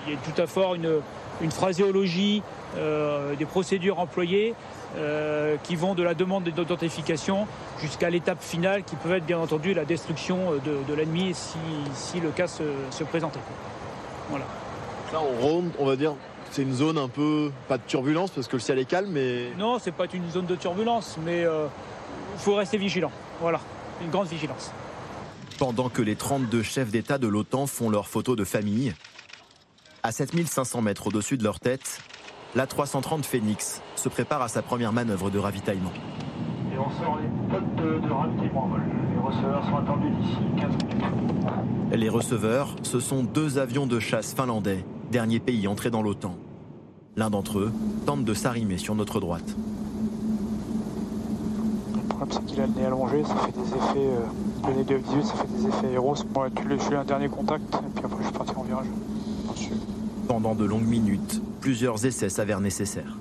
Il 0.07 0.13
y 0.13 0.15
a 0.15 0.19
tout 0.19 0.41
à 0.41 0.47
fait 0.47 0.75
une, 0.75 1.01
une 1.41 1.51
phraséologie, 1.51 2.41
euh, 2.77 3.35
des 3.35 3.45
procédures 3.45 3.99
employées 3.99 4.55
euh, 4.97 5.57
qui 5.63 5.75
vont 5.75 5.93
de 5.93 6.03
la 6.03 6.13
demande 6.13 6.43
d'authentification 6.45 7.47
jusqu'à 7.79 8.09
l'étape 8.09 8.41
finale 8.41 8.83
qui 8.83 8.95
peut 8.95 9.15
être 9.15 9.25
bien 9.25 9.39
entendu 9.39 9.73
la 9.73 9.85
destruction 9.85 10.53
de, 10.65 10.93
l'ennemi 10.93 11.33
si, 11.33 12.19
le 12.19 12.29
cas 12.29 12.47
se, 12.47 12.63
se 12.91 13.03
présentait. 13.03 13.39
Voilà. 14.29 14.45
Là, 15.11 15.19
on 15.21 15.41
ronde, 15.41 15.71
on 15.79 15.85
va 15.85 15.95
dire, 15.95 16.13
c'est 16.51 16.63
une 16.63 16.73
zone 16.73 16.97
un 16.97 17.07
peu, 17.07 17.51
pas 17.67 17.77
de 17.77 17.83
turbulence 17.85 18.31
parce 18.31 18.47
que 18.47 18.55
le 18.55 18.61
ciel 18.61 18.79
est 18.79 18.85
calme, 18.85 19.09
mais... 19.11 19.51
Non, 19.57 19.77
c'est 19.79 19.91
pas 19.91 20.05
une 20.13 20.29
zone 20.29 20.45
de 20.45 20.55
turbulence, 20.55 21.17
mais 21.23 21.41
il 21.41 21.45
euh, 21.45 21.67
faut 22.37 22.55
rester 22.55 22.77
vigilant. 22.77 23.11
Voilà, 23.41 23.59
une 24.01 24.09
grande 24.09 24.27
vigilance. 24.27 24.71
Pendant 25.57 25.89
que 25.89 26.01
les 26.01 26.15
32 26.15 26.63
chefs 26.63 26.89
d'État 26.89 27.17
de 27.17 27.27
l'OTAN 27.27 27.67
font 27.67 27.89
leurs 27.89 28.07
photos 28.07 28.35
de 28.35 28.43
famille, 28.43 28.93
à 30.03 30.11
7500 30.11 30.81
mètres 30.81 31.07
au-dessus 31.07 31.37
de 31.37 31.43
leur 31.43 31.59
tête, 31.59 31.99
la 32.55 32.65
330 32.65 33.25
Phoenix 33.25 33.81
se 33.95 34.09
prépare 34.09 34.41
à 34.41 34.47
sa 34.47 34.61
première 34.61 34.93
manœuvre 34.93 35.29
de 35.29 35.37
ravitaillement. 35.37 35.93
Et 36.73 36.77
on 36.77 36.89
sort 37.01 37.19
les 37.21 37.27
de, 37.59 37.99
de 37.99 38.11
ravitaillement 38.11 38.63
en 38.63 38.67
vol. 38.69 38.81
Les 39.13 39.21
receveurs 39.21 39.65
sont 39.65 39.77
attendus 39.77 40.09
d'ici 40.21 40.37
15 40.57 40.69
minutes. 40.69 41.05
Les 41.91 42.09
receveurs, 42.09 42.75
ce 42.83 42.99
sont 42.99 43.23
deux 43.23 43.59
avions 43.59 43.85
de 43.85 43.99
chasse 43.99 44.33
finlandais 44.33 44.83
dernier 45.09 45.39
pays 45.39 45.67
entré 45.67 45.89
dans 45.89 46.01
l'OTAN. 46.01 46.35
L'un 47.17 47.29
d'entre 47.29 47.59
eux 47.59 47.71
tente 48.05 48.23
de 48.23 48.33
s'arrimer 48.33 48.77
sur 48.77 48.95
notre 48.95 49.19
droite. 49.19 49.55
Le 51.93 52.01
problème, 52.07 52.29
c'est 52.31 52.45
qu'il 52.45 52.61
a 52.61 52.67
le 52.67 52.73
nez 52.73 52.85
allongé, 52.85 53.23
ça 53.23 53.35
fait 53.35 53.51
des 53.51 53.67
effets. 53.67 53.97
Euh, 53.97 54.67
le 54.67 54.73
nez 54.75 54.83
de 54.83 54.97
F-18, 54.97 55.23
ça 55.23 55.33
fait 55.33 55.47
des 55.57 55.67
effets 55.67 55.87
aéros. 55.87 56.15
Bon, 56.31 56.49
tu 56.55 56.63
je 56.69 56.77
fais 56.77 56.95
un 56.95 57.03
dernier 57.03 57.27
contact, 57.27 57.63
et 57.73 57.77
puis 57.95 58.05
après, 58.05 58.17
je 58.19 58.27
suis 58.27 58.37
parti 58.37 58.53
en 58.55 58.63
virage. 58.63 58.85
Pendant 60.27 60.53
de 60.53 60.65
longues 60.65 60.87
minutes, 60.87 61.41
plusieurs 61.59 62.05
essais 62.05 62.29
s'avèrent 62.29 62.61
nécessaires. 62.61 63.17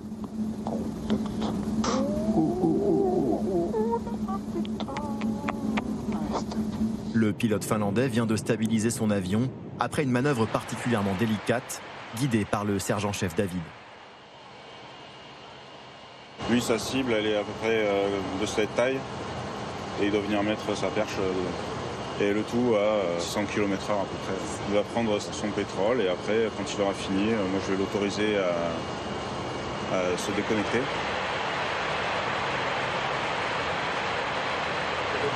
Le 7.14 7.27
pilote 7.38 7.64
finlandais 7.64 8.08
vient 8.08 8.26
de 8.26 8.36
stabiliser 8.36 8.90
son 8.90 9.10
avion 9.10 9.48
après 9.80 10.02
une 10.02 10.10
manœuvre 10.10 10.44
particulièrement 10.44 11.14
délicate, 11.18 11.80
guidée 12.16 12.44
par 12.44 12.64
le 12.64 12.78
sergent-chef 12.78 13.34
David. 13.34 13.62
Lui, 16.50 16.60
sa 16.60 16.78
cible, 16.78 17.12
elle 17.12 17.26
est 17.26 17.36
à 17.36 17.40
peu 17.40 17.52
près 17.60 17.86
euh, 17.86 18.08
de 18.40 18.46
cette 18.46 18.74
taille, 18.74 18.98
et 20.02 20.06
il 20.06 20.10
doit 20.10 20.20
venir 20.20 20.42
mettre 20.42 20.76
sa 20.76 20.88
perche, 20.88 21.16
euh, 21.20 22.24
et 22.24 22.32
le 22.32 22.42
tout 22.42 22.74
à 22.74 23.20
100 23.20 23.44
km/h 23.44 23.92
à 23.92 24.04
peu 24.04 24.16
près. 24.24 24.34
Il 24.68 24.74
va 24.74 24.82
prendre 24.82 25.18
son 25.20 25.48
pétrole, 25.48 26.00
et 26.00 26.08
après, 26.08 26.48
quand 26.56 26.64
il 26.74 26.82
aura 26.82 26.94
fini, 26.94 27.30
euh, 27.30 27.36
moi 27.50 27.60
je 27.64 27.72
vais 27.72 27.78
l'autoriser 27.78 28.36
à 29.92 30.16
se 30.18 30.30
déconnecter. 30.32 30.80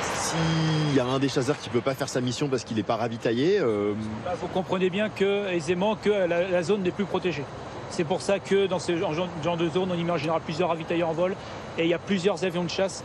S'il 0.01 0.95
y 0.95 0.99
a 0.99 1.05
un 1.05 1.19
des 1.19 1.29
chasseurs 1.29 1.57
qui 1.59 1.69
ne 1.69 1.73
peut 1.73 1.81
pas 1.81 1.95
faire 1.95 2.09
sa 2.09 2.21
mission 2.21 2.47
parce 2.47 2.63
qu'il 2.63 2.77
n'est 2.77 2.83
pas 2.83 2.95
ravitaillé. 2.95 3.59
Euh, 3.59 3.93
bah, 4.25 4.33
vous 4.39 4.47
comprenez 4.47 4.89
bien 4.89 5.09
que, 5.09 5.49
aisément 5.49 5.95
que 5.95 6.09
la, 6.09 6.63
zone 6.63 6.81
n'est 6.83 6.91
plus 6.91 7.05
protégée. 7.05 7.43
C'est 7.89 8.03
pour 8.03 8.21
ça 8.21 8.39
que 8.39 8.65
dans 8.67 8.79
ce 8.79 8.97
genre 8.97 9.57
de 9.57 9.69
zone, 9.69 9.91
on 9.91 9.95
y 9.95 10.03
met 10.03 10.11
en 10.11 10.17
général 10.17 10.41
plusieurs 10.41 10.69
ravitailleurs 10.69 11.09
en 11.09 11.13
vol 11.13 11.35
et 11.77 11.83
il 11.83 11.89
y 11.89 11.93
a 11.93 11.99
plusieurs 11.99 12.43
avions 12.43 12.63
de 12.63 12.69
chasse 12.69 13.03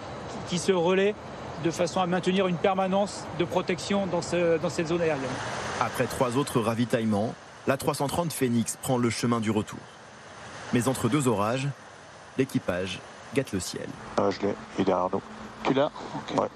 qui, 0.49 0.59
se 0.59 0.73
relaient 0.73 1.15
de 1.65 1.71
façon 1.71 2.01
à 2.01 2.07
maintenir 2.07 2.47
une 2.47 2.57
permanence 2.57 3.25
de 3.39 3.45
protection 3.45 4.07
dans, 4.07 4.21
dans 4.59 4.71
cette 4.71 4.89
zone 4.89 5.03
aérienne. 5.03 5.29
Après 5.81 6.07
trois 6.07 6.37
autres 6.37 6.61
ravitaillements, 6.61 7.35
la 7.67 7.77
330 7.77 8.33
Phoenix 8.33 8.79
prend 8.81 8.97
le 8.97 9.11
chemin 9.11 9.41
du 9.41 9.51
retour. 9.51 9.79
Mais 10.73 10.89
entre 10.89 11.09
deux 11.09 11.29
orages, 11.29 11.69
l'équipage 12.39 13.01
gâte 13.35 13.53
le 13.53 13.61
ciel. 13.61 13.87
Ah, 14.17 14.31
je 14.31 14.47
l'ai, 14.47 14.55
il 14.79 14.83
est 14.83 14.85
derrière 14.85 15.09
nous. 15.13 15.23
Tu 15.65 15.75
l'as? 15.75 15.91
Ouais. 16.37 16.49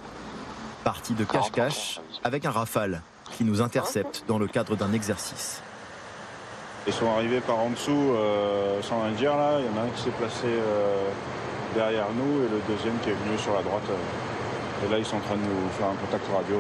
Partie 0.85 1.15
de 1.15 1.25
cache-cache 1.25 2.01
avec 2.25 2.45
un 2.45 2.51
rafale 2.51 3.03
qui 3.37 3.45
nous 3.45 3.63
intercepte 3.63 4.25
dans 4.27 4.39
le 4.39 4.49
cadre 4.49 4.75
d'un 4.77 4.93
exercice. 4.93 5.63
Ils 6.89 6.93
sont 6.93 7.09
arrivés 7.09 7.41
par 7.41 7.61
en 7.61 7.71
dessous 7.71 7.91
euh, 7.93 8.83
sans 8.83 9.01
rien 9.03 9.13
dire 9.13 9.37
là. 9.37 9.61
Il 9.61 9.67
y 9.67 9.69
en 9.69 9.81
a 9.81 9.87
un 9.87 9.91
qui 9.91 10.03
s'est 10.03 10.11
placé 10.11 10.47
euh, 10.47 10.97
derrière 11.77 12.07
nous 12.13 12.43
et 12.43 12.49
le 12.49 12.61
deuxième 12.75 12.99
qui 13.05 13.11
est 13.11 13.15
venu 13.15 13.39
sur 13.39 13.55
la 13.55 13.63
droite. 13.63 13.85
Et 14.85 14.91
là, 14.91 14.99
ils 14.99 15.05
sont 15.05 15.17
en 15.17 15.21
train 15.21 15.37
de 15.37 15.41
nous 15.41 15.69
faire 15.79 15.87
un 15.87 15.95
contact 15.95 16.25
radio. 16.35 16.57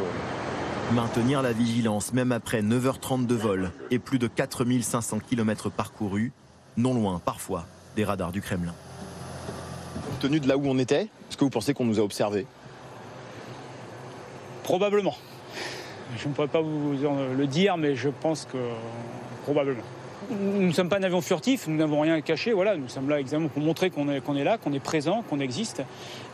Maintenir 0.92 1.42
la 1.42 1.52
vigilance 1.52 2.12
même 2.12 2.30
après 2.30 2.62
9h30 2.62 3.26
de 3.26 3.34
vol 3.34 3.72
et 3.90 3.98
plus 3.98 4.20
de 4.20 4.28
4500 4.28 5.18
km 5.28 5.68
parcourus, 5.68 6.32
non 6.76 6.94
loin 6.94 7.20
parfois 7.24 7.66
des 7.96 8.04
radars 8.04 8.30
du 8.30 8.40
Kremlin. 8.40 8.74
Compte 10.06 10.20
tenu 10.20 10.38
de 10.38 10.46
là 10.46 10.56
où 10.56 10.62
on 10.66 10.78
était, 10.78 11.02
est-ce 11.02 11.36
que 11.36 11.44
vous 11.44 11.50
pensez 11.50 11.74
qu'on 11.74 11.86
nous 11.86 11.98
a 11.98 12.02
observés? 12.02 12.46
Probablement. 14.62 15.16
Je 16.18 16.28
ne 16.28 16.34
pourrais 16.34 16.48
pas 16.48 16.60
vous 16.60 16.94
le 17.36 17.46
dire, 17.46 17.76
mais 17.76 17.96
je 17.96 18.08
pense 18.08 18.46
que 18.50 18.58
probablement. 19.44 19.82
Nous 20.30 20.66
ne 20.68 20.72
sommes 20.72 20.88
pas 20.88 20.98
un 20.98 21.02
avion 21.02 21.20
furtif, 21.20 21.66
nous 21.66 21.76
n'avons 21.76 22.00
rien 22.00 22.20
caché. 22.20 22.52
Voilà, 22.52 22.76
nous 22.76 22.88
sommes 22.88 23.08
là 23.08 23.18
exactement 23.18 23.48
pour 23.48 23.62
montrer 23.62 23.90
qu'on 23.90 24.08
est, 24.08 24.44
là, 24.44 24.58
qu'on 24.58 24.72
est 24.72 24.80
présent, 24.80 25.22
qu'on 25.28 25.40
existe. 25.40 25.82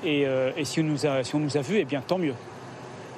Et, 0.04 0.26
euh, 0.26 0.52
si, 0.64 0.80
on 0.80 0.84
nous 0.84 1.06
a, 1.06 1.62
vus, 1.62 1.78
eh 1.78 1.84
bien 1.84 2.02
tant 2.06 2.18
mieux. 2.18 2.34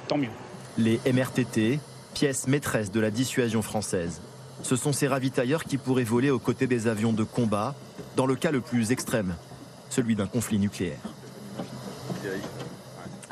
Tant 0.07 0.17
mieux. 0.17 0.29
Les 0.77 0.99
MRTT, 1.11 1.79
pièces 2.13 2.47
maîtresses 2.47 2.91
de 2.91 2.99
la 2.99 3.11
dissuasion 3.11 3.61
française. 3.61 4.21
Ce 4.63 4.75
sont 4.75 4.93
ces 4.93 5.07
ravitailleurs 5.07 5.63
qui 5.65 5.77
pourraient 5.77 6.03
voler 6.03 6.29
aux 6.29 6.39
côtés 6.39 6.67
des 6.67 6.87
avions 6.87 7.13
de 7.13 7.23
combat, 7.23 7.75
dans 8.15 8.25
le 8.25 8.35
cas 8.35 8.51
le 8.51 8.61
plus 8.61 8.91
extrême, 8.91 9.35
celui 9.89 10.15
d'un 10.15 10.27
conflit 10.27 10.59
nucléaire. 10.59 10.99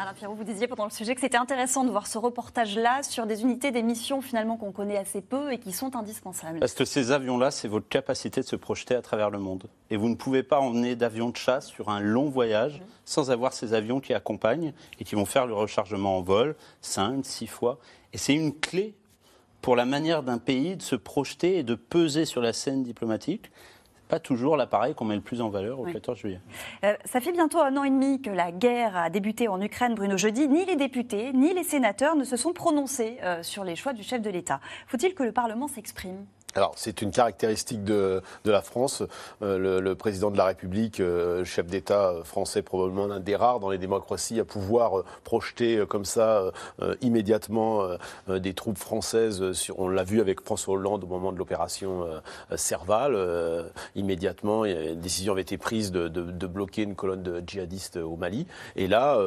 Alain 0.02 0.14
Pierrot, 0.14 0.34
vous 0.34 0.46
disiez 0.46 0.66
pendant 0.66 0.86
le 0.86 0.92
sujet 0.92 1.14
que 1.14 1.20
c'était 1.20 1.36
intéressant 1.36 1.84
de 1.84 1.90
voir 1.90 2.08
ce 2.08 2.18
reportage-là 2.18 3.04
sur 3.04 3.26
des 3.26 3.42
unités 3.42 3.72
d'émission 3.72 4.22
finalement 4.22 4.56
qu'on 4.56 4.72
connaît 4.72 4.96
assez 4.96 5.20
peu 5.20 5.52
et 5.52 5.58
qui 5.58 5.74
sont 5.74 5.94
indispensables. 5.98 6.60
Parce 6.60 6.74
que 6.74 6.86
ces 6.86 7.12
avions-là, 7.12 7.52
c'est 7.52 7.68
votre 7.68 7.90
capacité 7.90 8.40
de 8.40 8.46
se 8.46 8.56
projeter 8.56 8.96
à 8.96 9.02
travers 9.02 9.30
le 9.30 9.40
monde. 9.40 9.66
Et 9.90 9.98
vous 9.98 10.08
ne 10.08 10.16
pouvez 10.16 10.42
pas 10.42 10.62
emmener 10.62 10.96
d'avions 10.96 11.32
de 11.32 11.36
chasse 11.36 11.68
sur 11.68 11.90
un 11.90 12.00
long 12.00 12.30
voyage 12.30 12.82
sans 13.04 13.30
avoir 13.30 13.52
ces 13.52 13.74
avions 13.74 14.00
qui 14.00 14.14
accompagnent 14.14 14.72
et 15.02 15.04
qui 15.04 15.16
vont 15.16 15.26
faire 15.26 15.46
le 15.46 15.54
rechargement 15.54 16.18
en 16.18 16.22
vol 16.22 16.56
5, 16.80 17.26
6 17.26 17.48
fois. 17.48 17.78
Et 18.14 18.18
c'est 18.18 18.34
une 18.34 18.58
clé 18.58 18.96
pour 19.62 19.76
la 19.76 19.86
manière 19.86 20.24
d'un 20.24 20.38
pays 20.38 20.78
de 20.78 20.82
se 20.82 20.96
projeter 20.96 21.58
et 21.58 21.64
de 21.64 21.76
peser 21.76 22.24
sur 22.24 22.40
la 22.40 22.54
scène 22.54 22.84
diplomatique 22.84 23.52
pas 24.10 24.20
toujours 24.20 24.58
l'appareil 24.58 24.96
qu'on 24.96 25.06
met 25.06 25.16
le 25.16 25.22
plus 25.22 25.40
en 25.40 25.50
valeur 25.50 25.80
au 25.80 25.86
14 25.86 26.18
juillet. 26.18 26.42
Euh, 26.84 26.96
ça 27.06 27.22
fait 27.22 27.32
bientôt 27.32 27.60
un 27.60 27.78
an 27.78 27.84
et 27.84 27.90
demi 27.90 28.22
que 28.22 28.32
la 28.32 28.52
guerre 28.52 28.98
a 28.98 29.10
débuté 29.10 29.48
en 29.48 29.62
Ukraine, 29.62 29.94
Bruno 29.94 30.18
Jeudi. 30.18 30.48
Ni 30.50 30.66
les 30.66 30.76
députés, 30.76 31.32
ni 31.32 31.54
les 31.54 31.64
sénateurs 31.64 32.16
ne 32.16 32.24
se 32.24 32.36
sont 32.36 32.52
prononcés 32.52 33.18
euh, 33.24 33.44
sur 33.44 33.64
les 33.64 33.76
choix 33.76 33.94
du 33.94 34.04
chef 34.04 34.22
de 34.22 34.30
l'État. 34.30 34.60
Faut-il 34.88 35.14
que 35.14 35.24
le 35.24 35.32
Parlement 35.32 35.68
s'exprime? 35.68 36.26
Alors, 36.60 36.74
c'est 36.76 37.02
une 37.02 37.12
caractéristique 37.12 37.86
de, 37.86 38.22
la 38.44 38.62
France. 38.62 39.02
Euh, 39.42 39.80
le, 39.80 39.96
président 39.96 40.30
de 40.30 40.38
la 40.38 40.44
République, 40.44 41.00
euh, 41.00 41.46
chef 41.46 41.68
d'État 41.68 42.16
français, 42.26 42.62
probablement 42.62 43.08
l'un 43.08 43.22
des 43.22 43.38
rares 43.38 43.62
dans 43.62 43.70
les 43.70 43.78
démocraties 43.78 44.42
à 44.42 44.46
pouvoir 44.46 45.00
euh, 45.00 45.06
projeter 45.24 45.78
euh, 45.78 45.86
comme 45.86 46.04
ça 46.04 46.52
euh, 46.82 46.96
immédiatement 47.02 47.88
des 48.28 48.54
troupes 48.54 48.78
françaises. 48.78 49.42
On 49.78 49.88
l'a 49.88 50.04
vu 50.04 50.20
avec 50.20 50.42
François 50.42 50.74
Hollande 50.74 51.06
au 51.06 51.08
moment 51.08 51.32
de 51.32 51.38
l'opération 51.38 52.06
Serval. 52.56 53.18
immédiatement, 53.96 54.66
une 54.66 55.00
décision 55.00 55.34
avait 55.34 55.44
été 55.44 55.58
prise 55.58 55.92
de, 55.92 56.08
bloquer 56.48 56.84
une 56.84 56.96
colonne 56.96 57.24
de 57.24 57.42
djihadistes 57.46 57.98
au 57.98 58.16
Mali. 58.16 58.48
Et 58.76 58.88
là, 58.88 59.18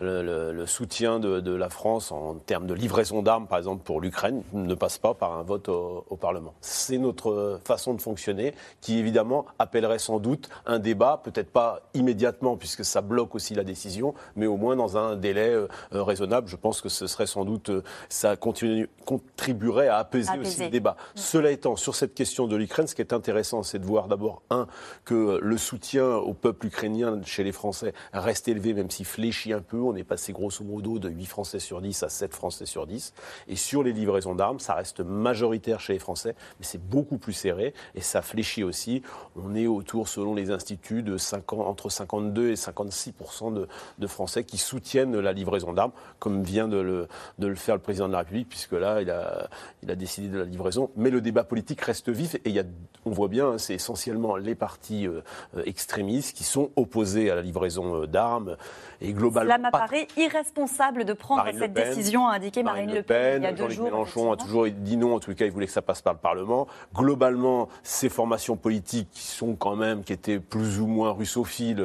le, 0.00 0.66
soutien 0.66 1.20
de, 1.20 1.54
la 1.54 1.68
France 1.68 2.10
en 2.10 2.34
termes 2.34 2.66
de 2.66 2.74
livraison 2.74 3.22
d'armes, 3.22 3.46
par 3.46 3.58
exemple 3.58 3.84
pour 3.84 4.00
l'Ukraine, 4.00 4.42
ne 4.52 4.74
passe 4.74 4.98
pas 4.98 5.14
par 5.14 5.32
un 5.32 5.42
vote 5.42 5.68
au 5.68 6.16
Parlement 6.20 6.54
c'est 6.80 6.98
notre 6.98 7.60
façon 7.64 7.94
de 7.94 8.00
fonctionner, 8.00 8.54
qui 8.80 8.98
évidemment 8.98 9.46
appellerait 9.58 9.98
sans 9.98 10.18
doute 10.18 10.48
un 10.66 10.78
débat, 10.78 11.20
peut-être 11.22 11.50
pas 11.50 11.82
immédiatement, 11.94 12.56
puisque 12.56 12.84
ça 12.84 13.00
bloque 13.00 13.34
aussi 13.34 13.54
la 13.54 13.64
décision, 13.64 14.14
mais 14.36 14.46
au 14.46 14.56
moins 14.56 14.76
dans 14.76 14.96
un 14.96 15.16
délai 15.16 15.50
euh, 15.50 15.68
raisonnable. 15.92 16.48
Je 16.48 16.56
pense 16.56 16.80
que 16.80 16.88
ce 16.88 17.06
serait 17.06 17.26
sans 17.26 17.44
doute, 17.44 17.70
euh, 17.70 17.82
ça 18.08 18.36
continue, 18.36 18.88
contribuerait 19.04 19.88
à 19.88 19.98
apaiser, 19.98 20.30
apaiser, 20.30 20.48
aussi 20.48 20.60
le 20.62 20.70
débat. 20.70 20.96
Mmh. 20.98 21.18
Cela 21.18 21.50
étant, 21.50 21.76
sur 21.76 21.94
cette 21.94 22.14
question 22.14 22.46
de 22.46 22.56
l'Ukraine, 22.56 22.86
ce 22.86 22.94
qui 22.94 23.02
est 23.02 23.12
intéressant, 23.12 23.62
c'est 23.62 23.78
de 23.78 23.86
voir 23.86 24.08
d'abord, 24.08 24.42
un, 24.50 24.66
que 25.04 25.38
le 25.40 25.58
soutien 25.58 26.16
au 26.16 26.34
peuple 26.34 26.66
ukrainien 26.66 27.20
chez 27.24 27.44
les 27.44 27.52
Français 27.52 27.92
reste 28.12 28.48
élevé, 28.48 28.74
même 28.74 28.90
s'il 28.90 29.06
fléchit 29.06 29.52
un 29.52 29.60
peu. 29.60 29.78
On 29.78 29.94
est 29.94 30.04
passé 30.04 30.32
grosso 30.32 30.64
modo 30.64 30.98
de 30.98 31.08
8 31.08 31.26
Français 31.26 31.58
sur 31.58 31.80
10 31.80 32.02
à 32.02 32.08
7 32.08 32.34
Français 32.34 32.66
sur 32.66 32.86
10. 32.86 33.12
Et 33.48 33.56
sur 33.56 33.82
les 33.82 33.92
livraisons 33.92 34.34
d'armes, 34.34 34.60
ça 34.60 34.74
reste 34.74 35.00
majoritaire 35.00 35.80
chez 35.80 35.94
les 35.94 35.98
Français, 35.98 36.34
mais 36.60 36.66
c'est 36.66 36.82
beaucoup 36.82 37.18
plus 37.18 37.32
serré 37.32 37.74
et 37.94 38.02
ça 38.02 38.22
fléchit 38.22 38.62
aussi. 38.62 39.02
On 39.34 39.54
est 39.54 39.66
autour, 39.66 40.08
selon 40.08 40.34
les 40.34 40.50
instituts, 40.50 41.02
de 41.02 41.16
50, 41.16 41.66
entre 41.66 41.88
52 41.88 42.50
et 42.50 42.56
56 42.56 43.14
de, 43.52 43.68
de, 43.98 44.06
Français 44.06 44.44
qui 44.44 44.58
soutiennent 44.58 45.18
la 45.18 45.32
livraison 45.32 45.72
d'armes, 45.72 45.92
comme 46.18 46.42
vient 46.42 46.68
de 46.68 46.76
le, 46.76 47.08
de 47.38 47.46
le, 47.46 47.54
faire 47.54 47.76
le 47.76 47.80
président 47.80 48.08
de 48.08 48.12
la 48.12 48.18
République, 48.18 48.48
puisque 48.48 48.72
là, 48.72 49.00
il 49.00 49.10
a, 49.10 49.48
il 49.82 49.90
a 49.90 49.94
décidé 49.94 50.28
de 50.28 50.38
la 50.38 50.44
livraison. 50.44 50.90
Mais 50.96 51.10
le 51.10 51.22
débat 51.22 51.44
politique 51.44 51.80
reste 51.80 52.10
vif 52.10 52.34
et 52.34 52.42
il 52.44 52.52
y 52.52 52.60
a, 52.60 52.64
on 53.06 53.10
voit 53.10 53.28
bien, 53.28 53.56
c'est 53.56 53.74
essentiellement 53.74 54.36
les 54.36 54.54
partis 54.54 55.06
euh, 55.06 55.22
extrémistes 55.64 56.36
qui 56.36 56.44
sont 56.44 56.70
opposés 56.76 57.30
à 57.30 57.34
la 57.36 57.42
livraison 57.42 58.02
euh, 58.02 58.06
d'armes. 58.06 58.56
Et 59.00 59.14
globalement. 59.14 59.54
Cela 59.54 59.58
m'apparaît 59.58 60.08
irresponsable 60.18 61.06
de 61.06 61.14
prendre 61.14 61.44
Marine 61.44 61.58
cette 61.58 61.72
Pen, 61.72 61.88
décision, 61.88 62.28
a 62.28 62.34
indiqué 62.34 62.62
Marine, 62.62 62.86
Marine 62.86 62.96
Le 62.96 63.02
Pen, 63.02 63.16
Pen 63.16 63.42
il 63.42 63.44
y 63.44 63.48
a 63.48 63.52
deux 63.52 63.62
Jean-Luc 63.62 63.76
jours. 63.76 63.84
Mélenchon 63.86 64.32
a 64.32 64.36
toujours 64.36 64.66
dit 64.68 64.98
non, 64.98 65.14
en 65.14 65.20
tout 65.20 65.34
cas, 65.34 65.46
il 65.46 65.52
voulait 65.52 65.66
que 65.66 65.72
ça 65.72 65.80
passe 65.80 66.02
par 66.02 66.12
le 66.12 66.18
Parlement. 66.18 66.49
Globalement, 66.94 67.68
ces 67.82 68.08
formations 68.08 68.56
politiques 68.56 69.08
qui 69.10 69.26
sont 69.26 69.54
quand 69.54 69.76
même, 69.76 70.02
qui 70.04 70.12
étaient 70.12 70.38
plus 70.38 70.80
ou 70.80 70.86
moins 70.86 71.12
russophiles 71.12 71.84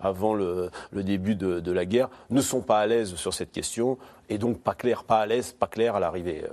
avant 0.00 0.34
le, 0.34 0.70
début 0.92 1.34
de, 1.34 1.72
la 1.72 1.84
guerre, 1.84 2.08
ne 2.30 2.40
sont 2.40 2.60
pas 2.60 2.80
à 2.80 2.86
l'aise 2.86 3.14
sur 3.14 3.34
cette 3.34 3.52
question 3.52 3.98
et 4.28 4.38
donc 4.38 4.60
pas 4.60 4.74
clair, 4.74 5.04
pas 5.04 5.20
à 5.20 5.26
l'aise, 5.26 5.52
pas 5.52 5.66
clair 5.66 5.96
à 5.96 6.00
l'arrivée. 6.00 6.44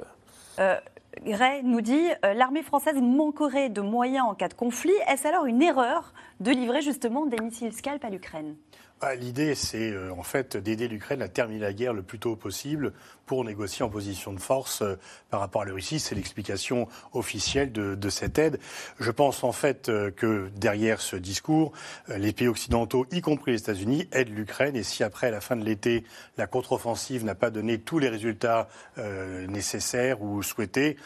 Euh, 0.59 0.75
Gray 1.23 1.63
nous 1.63 1.81
dit 1.81 2.07
euh, 2.25 2.33
l'armée 2.33 2.63
française 2.63 2.95
manquerait 3.01 3.69
de 3.69 3.81
moyens 3.81 4.25
en 4.27 4.33
cas 4.33 4.47
de 4.47 4.53
conflit. 4.53 4.93
Est-ce 5.07 5.27
alors 5.27 5.45
une 5.45 5.61
erreur 5.61 6.13
de 6.39 6.51
livrer 6.51 6.81
justement 6.81 7.25
des 7.25 7.37
missiles 7.37 7.73
Scalp 7.73 8.03
à 8.03 8.09
l'Ukraine? 8.09 8.55
Ah, 9.03 9.15
L'idée, 9.15 9.55
c'est 9.55 9.91
euh, 9.91 10.11
en 10.11 10.21
fait 10.21 10.57
d'aider 10.57 10.87
l'Ukraine 10.87 11.23
à 11.23 11.27
terminer 11.27 11.59
la 11.59 11.73
guerre 11.73 11.93
le 11.93 12.03
plus 12.03 12.19
tôt 12.19 12.35
possible 12.35 12.93
pour 13.25 13.43
négocier 13.43 13.83
en 13.83 13.89
position 13.89 14.31
de 14.31 14.39
force 14.39 14.83
euh, 14.83 14.95
par 15.31 15.39
rapport 15.39 15.63
à 15.63 15.65
la 15.65 15.73
Russie. 15.73 15.99
C'est 15.99 16.13
l'explication 16.13 16.87
officielle 17.13 17.71
de, 17.71 18.09
cette 18.09 18.37
aide. 18.37 18.59
Je 18.99 19.09
pense 19.09 19.43
en 19.43 19.53
fait 19.53 19.89
euh, 19.89 20.11
que 20.11 20.51
derrière 20.55 21.01
ce 21.01 21.15
discours, 21.15 21.71
les 22.15 22.31
pays 22.31 22.47
occidentaux, 22.47 23.07
y 23.11 23.21
compris 23.21 23.53
les 23.53 23.59
États-Unis, 23.59 24.07
aident 24.11 24.35
l'Ukraine. 24.35 24.75
Et 24.75 24.83
si 24.83 25.03
après, 25.03 25.31
la 25.31 25.41
fin 25.41 25.55
de 25.55 25.65
l'été, 25.65 26.03
la 26.37 26.45
contre-offensive 26.45 27.25
n'a 27.25 27.33
pas 27.33 27.49
donné 27.49 27.79
tous 27.79 27.97
les 27.97 28.09
résultats 28.09 28.67
nécessaires 29.47 30.21
ou 30.21 30.43
souhaités, 30.43 30.97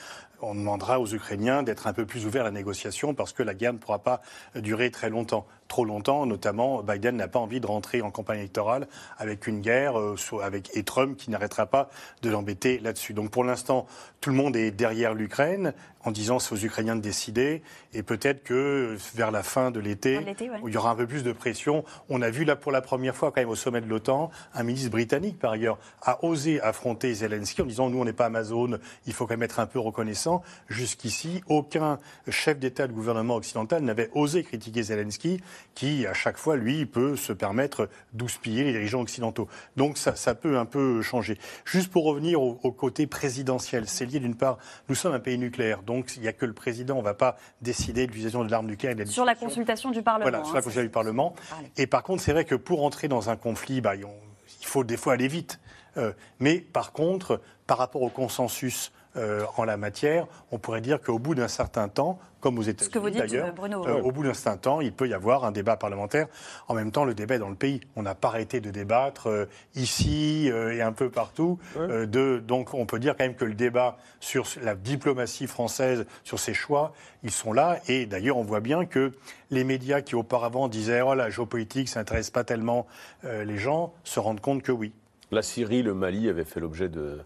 on 0.41 0.53
demandera 0.53 0.99
aux 0.99 1.07
Ukrainiens 1.07 1.63
d'être 1.63 1.87
un 1.87 1.93
peu 1.93 2.05
plus 2.05 2.25
ouverts 2.25 2.41
à 2.41 2.45
la 2.45 2.51
négociation 2.51 3.13
parce 3.13 3.33
que 3.33 3.43
la 3.43 3.53
guerre 3.53 3.73
ne 3.73 3.77
pourra 3.77 3.99
pas 3.99 4.21
durer 4.55 4.91
très 4.91 5.09
longtemps 5.09 5.47
trop 5.67 5.85
longtemps, 5.85 6.25
notamment 6.25 6.83
Biden 6.83 7.17
n'a 7.17 7.27
pas 7.27 7.39
envie 7.39 7.59
de 7.59 7.67
rentrer 7.67 8.01
en 8.01 8.11
campagne 8.11 8.39
électorale 8.39 8.87
avec 9.17 9.47
une 9.47 9.61
guerre, 9.61 9.99
euh, 9.99 10.15
avec, 10.43 10.69
et 10.75 10.83
Trump 10.83 11.17
qui 11.17 11.29
n'arrêtera 11.31 11.65
pas 11.65 11.89
de 12.21 12.29
l'embêter 12.29 12.79
là-dessus. 12.79 13.13
Donc 13.13 13.31
pour 13.31 13.43
l'instant, 13.43 13.85
tout 14.21 14.29
le 14.29 14.35
monde 14.35 14.55
est 14.55 14.71
derrière 14.71 15.13
l'Ukraine 15.13 15.73
en 16.03 16.11
disant 16.11 16.39
c'est 16.39 16.53
aux 16.53 16.57
Ukrainiens 16.57 16.95
de 16.95 17.01
décider 17.01 17.63
et 17.93 18.03
peut-être 18.03 18.43
que 18.43 18.95
vers 19.15 19.31
la 19.31 19.43
fin 19.43 19.71
de 19.71 19.79
l'été, 19.79 20.19
ouais. 20.19 20.35
où 20.61 20.69
il 20.69 20.73
y 20.73 20.77
aura 20.77 20.91
un 20.91 20.95
peu 20.95 21.07
plus 21.07 21.23
de 21.23 21.31
pression. 21.31 21.83
On 22.09 22.21
a 22.21 22.29
vu 22.29 22.45
là 22.45 22.55
pour 22.55 22.71
la 22.71 22.81
première 22.81 23.15
fois 23.15 23.31
quand 23.31 23.41
même 23.41 23.49
au 23.49 23.55
sommet 23.55 23.81
de 23.81 23.87
l'OTAN, 23.87 24.29
un 24.53 24.63
ministre 24.63 24.91
britannique 24.91 25.39
par 25.39 25.53
ailleurs 25.53 25.79
a 26.03 26.23
osé 26.23 26.61
affronter 26.61 27.13
Zelensky 27.13 27.61
en 27.61 27.65
disant 27.65 27.89
nous 27.89 27.99
on 27.99 28.05
n'est 28.05 28.13
pas 28.13 28.25
Amazon, 28.25 28.77
il 29.07 29.13
faut 29.13 29.25
quand 29.25 29.33
même 29.33 29.43
être 29.43 29.59
un 29.59 29.65
peu 29.65 29.79
reconnaissant. 29.79 30.43
Jusqu'ici, 30.69 31.41
aucun 31.47 31.97
chef 32.29 32.59
d'État 32.59 32.87
de 32.87 32.93
gouvernement 32.93 33.35
occidental 33.35 33.81
n'avait 33.81 34.09
osé 34.13 34.43
critiquer 34.43 34.83
Zelensky 34.83 35.41
qui, 35.73 36.07
à 36.07 36.13
chaque 36.13 36.37
fois, 36.37 36.55
lui, 36.55 36.85
peut 36.85 37.15
se 37.15 37.33
permettre 37.33 37.89
d'houspiller 38.13 38.63
les 38.63 38.71
dirigeants 38.71 39.01
occidentaux. 39.01 39.47
Donc 39.75 39.97
ça, 39.97 40.15
ça, 40.15 40.35
peut 40.35 40.57
un 40.57 40.65
peu 40.65 41.01
changer. 41.01 41.37
Juste 41.65 41.91
pour 41.91 42.05
revenir 42.05 42.41
au, 42.41 42.59
au 42.63 42.71
côté 42.71 43.07
présidentiel, 43.07 43.87
c'est 43.87 44.05
lié 44.05 44.19
d'une 44.19 44.35
part, 44.35 44.57
nous 44.89 44.95
sommes 44.95 45.13
un 45.13 45.19
pays 45.19 45.37
nucléaire, 45.37 45.83
donc 45.83 46.15
il 46.15 46.21
n'y 46.21 46.27
a 46.27 46.33
que 46.33 46.45
le 46.45 46.53
président, 46.53 46.95
on 46.95 46.99
ne 46.99 47.03
va 47.03 47.13
pas 47.13 47.37
décider 47.61 48.05
de 48.05 48.11
l'utilisation 48.11 48.43
de 48.43 48.51
l'arme 48.51 48.67
nucléaire. 48.67 48.95
Sur 49.07 49.25
la 49.25 49.35
consultation 49.35 49.91
du 49.91 50.01
Parlement. 50.01 50.23
Voilà, 50.23 50.39
hein, 50.39 50.45
sur 50.45 50.53
la 50.55 50.61
consultation 50.61 50.87
du 50.87 50.91
Parlement. 50.91 51.35
Et 51.77 51.87
par 51.87 52.03
contre, 52.03 52.21
c'est 52.21 52.33
vrai 52.33 52.45
que 52.45 52.55
pour 52.55 52.83
entrer 52.83 53.07
dans 53.07 53.29
un 53.29 53.35
conflit, 53.35 53.81
bah, 53.81 53.93
on, 54.03 54.13
il 54.61 54.65
faut 54.65 54.83
des 54.83 54.97
fois 54.97 55.13
aller 55.13 55.27
vite. 55.27 55.59
Euh, 55.97 56.11
mais 56.39 56.59
par 56.59 56.91
contre, 56.91 57.41
par 57.67 57.77
rapport 57.77 58.01
au 58.01 58.09
consensus 58.09 58.91
euh, 59.17 59.45
en 59.57 59.63
la 59.63 59.77
matière, 59.77 60.27
on 60.51 60.57
pourrait 60.57 60.81
dire 60.81 61.01
qu'au 61.01 61.19
bout 61.19 61.35
d'un 61.35 61.47
certain 61.47 61.87
temps, 61.87 62.19
comme 62.41 62.59
aux 62.59 62.63
États-Unis 62.63 63.11
d'ailleurs, 63.11 63.53
euh, 63.87 64.01
au 64.01 64.11
bout 64.11 64.23
d'un 64.23 64.33
certain 64.33 64.57
temps, 64.57 64.81
il 64.81 64.91
peut 64.91 65.07
y 65.07 65.13
avoir 65.13 65.45
un 65.45 65.51
débat 65.51 65.77
parlementaire. 65.77 66.27
En 66.67 66.75
même 66.75 66.91
temps, 66.91 67.05
le 67.05 67.13
débat 67.13 67.35
est 67.35 67.39
dans 67.39 67.49
le 67.49 67.55
pays. 67.55 67.81
On 67.95 68.03
n'a 68.03 68.13
pas 68.13 68.27
arrêté 68.27 68.59
de 68.59 68.69
débattre 68.69 69.27
euh, 69.27 69.45
ici 69.75 70.47
et 70.47 70.81
un 70.81 70.91
peu 70.91 71.09
partout. 71.09 71.59
de, 71.75 72.39
donc, 72.45 72.73
on 72.73 72.85
peut 72.85 72.99
dire 72.99 73.15
quand 73.17 73.23
même 73.23 73.35
que 73.35 73.45
le 73.45 73.55
débat 73.55 73.97
sur 74.19 74.45
la 74.61 74.75
diplomatie 74.75 75.47
française, 75.47 76.05
sur 76.23 76.39
ses 76.39 76.53
choix, 76.53 76.93
ils 77.23 77.31
sont 77.31 77.53
là. 77.53 77.79
Et 77.87 78.05
d'ailleurs, 78.05 78.37
on 78.37 78.43
voit 78.43 78.59
bien 78.59 78.85
que 78.85 79.13
les 79.49 79.63
médias 79.63 80.01
qui 80.01 80.15
auparavant 80.15 80.67
disaient 80.67 81.01
oh 81.01 81.15
la 81.15 81.29
géopolitique, 81.29 81.89
ça 81.89 82.01
n'intéresse 82.01 82.29
pas 82.29 82.43
tellement 82.43 82.85
les 83.23 83.57
gens, 83.57 83.93
se 84.03 84.19
rendent 84.19 84.41
compte 84.41 84.61
que 84.61 84.71
oui. 84.71 84.93
La 85.31 85.41
Syrie, 85.41 85.81
le 85.81 85.93
Mali 85.93 86.29
avaient 86.29 86.45
fait 86.45 86.59
l'objet 86.59 86.87
de, 86.87 87.19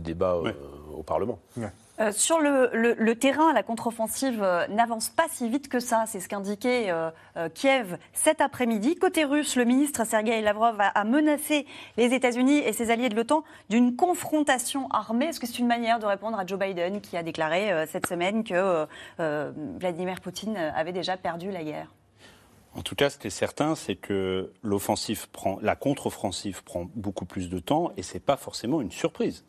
débats 0.00 0.34
euh, 0.34 0.52
au 0.96 1.02
Parlement. 1.02 1.38
Euh, 1.98 2.12
sur 2.12 2.40
le, 2.40 3.14
terrain, 3.14 3.52
la 3.52 3.62
contre-offensive 3.62 4.42
euh, 4.42 4.66
n'avance 4.68 5.08
pas 5.08 5.26
si 5.30 5.48
vite 5.48 5.68
que 5.68 5.80
ça. 5.80 6.04
C'est 6.06 6.20
ce 6.20 6.28
qu'indiquait 6.28 6.92
Kiev 7.54 7.98
cet 8.12 8.40
après-midi. 8.40 8.96
Côté 8.96 9.24
russe, 9.24 9.56
le 9.56 9.64
ministre 9.64 10.04
Sergei 10.04 10.40
Lavrov 10.40 10.76
a, 10.78 11.04
menacé 11.04 11.66
les 11.96 12.12
États-Unis 12.14 12.58
et 12.58 12.72
ses 12.72 12.90
alliés 12.90 13.08
de 13.08 13.16
l'OTAN 13.16 13.44
d'une 13.70 13.96
confrontation 13.96 14.88
armée. 14.90 15.26
Est-ce 15.26 15.40
que 15.40 15.46
c'est 15.46 15.58
une 15.58 15.66
manière 15.66 15.98
de 15.98 16.06
répondre 16.06 16.38
à 16.38 16.46
Joe 16.46 16.58
Biden 16.58 17.00
qui 17.00 17.16
a 17.16 17.22
déclaré 17.22 17.86
cette 17.86 18.06
semaine 18.06 18.44
que 18.44 18.86
Vladimir 19.78 20.20
Poutine 20.20 20.56
avait 20.56 20.92
déjà 20.92 21.16
perdu 21.16 21.50
la 21.50 21.64
guerre? 21.64 21.88
En 22.76 22.82
tout 22.82 22.94
cas, 22.94 23.08
ce 23.08 23.16
qui 23.16 23.28
est 23.28 23.30
certain, 23.30 23.74
c'est 23.74 23.96
que 23.96 24.52
l'offensive 24.62 25.30
prend, 25.30 25.58
la 25.62 25.76
contre-offensive 25.76 26.62
prend 26.62 26.86
beaucoup 26.94 27.24
plus 27.24 27.48
de 27.48 27.58
temps 27.58 27.90
et 27.96 28.02
c'est 28.02 28.20
pas 28.20 28.36
forcément 28.36 28.82
une 28.82 28.90
surprise. 28.90 29.44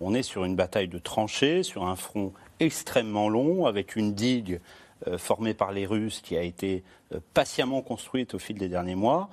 On 0.00 0.14
est 0.14 0.22
sur 0.22 0.44
une 0.44 0.56
bataille 0.56 0.88
de 0.88 0.98
tranchées, 0.98 1.62
sur 1.62 1.84
un 1.86 1.96
front 1.96 2.32
extrêmement 2.58 3.28
long, 3.28 3.66
avec 3.66 3.96
une 3.96 4.14
digue 4.14 4.60
euh, 5.06 5.18
formée 5.18 5.54
par 5.54 5.72
les 5.72 5.86
Russes 5.86 6.20
qui 6.20 6.36
a 6.36 6.42
été 6.42 6.82
euh, 7.14 7.20
patiemment 7.34 7.80
construite 7.80 8.34
au 8.34 8.38
fil 8.38 8.58
des 8.58 8.68
derniers 8.68 8.94
mois. 8.94 9.30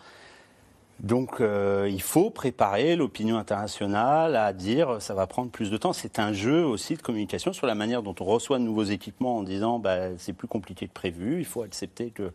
Donc 1.00 1.42
euh, 1.42 1.88
il 1.92 2.02
faut 2.02 2.30
préparer 2.30 2.96
l'opinion 2.96 3.38
internationale 3.38 4.36
à 4.36 4.52
dire 4.52 5.02
ça 5.02 5.14
va 5.14 5.28
prendre 5.28 5.52
plus 5.52 5.70
de 5.70 5.78
temps. 5.78 5.94
C'est 5.94 6.20
un 6.20 6.34
jeu 6.34 6.66
aussi 6.66 6.96
de 6.96 7.02
communication 7.02 7.54
sur 7.54 7.68
la 7.68 7.76
manière 7.76 8.02
dont 8.02 8.16
on 8.20 8.26
reçoit 8.26 8.60
de 8.60 8.64
nouveaux 8.64 8.84
équipements 8.84 9.38
en 9.38 9.44
disant 9.44 9.78
bah, 9.78 10.18
c'est 10.18 10.34
plus 10.34 10.48
compliqué 10.48 10.88
que 10.88 10.94
prévu, 10.94 11.40
il 11.40 11.46
faut 11.46 11.62
accepter 11.62 12.12
que 12.12 12.32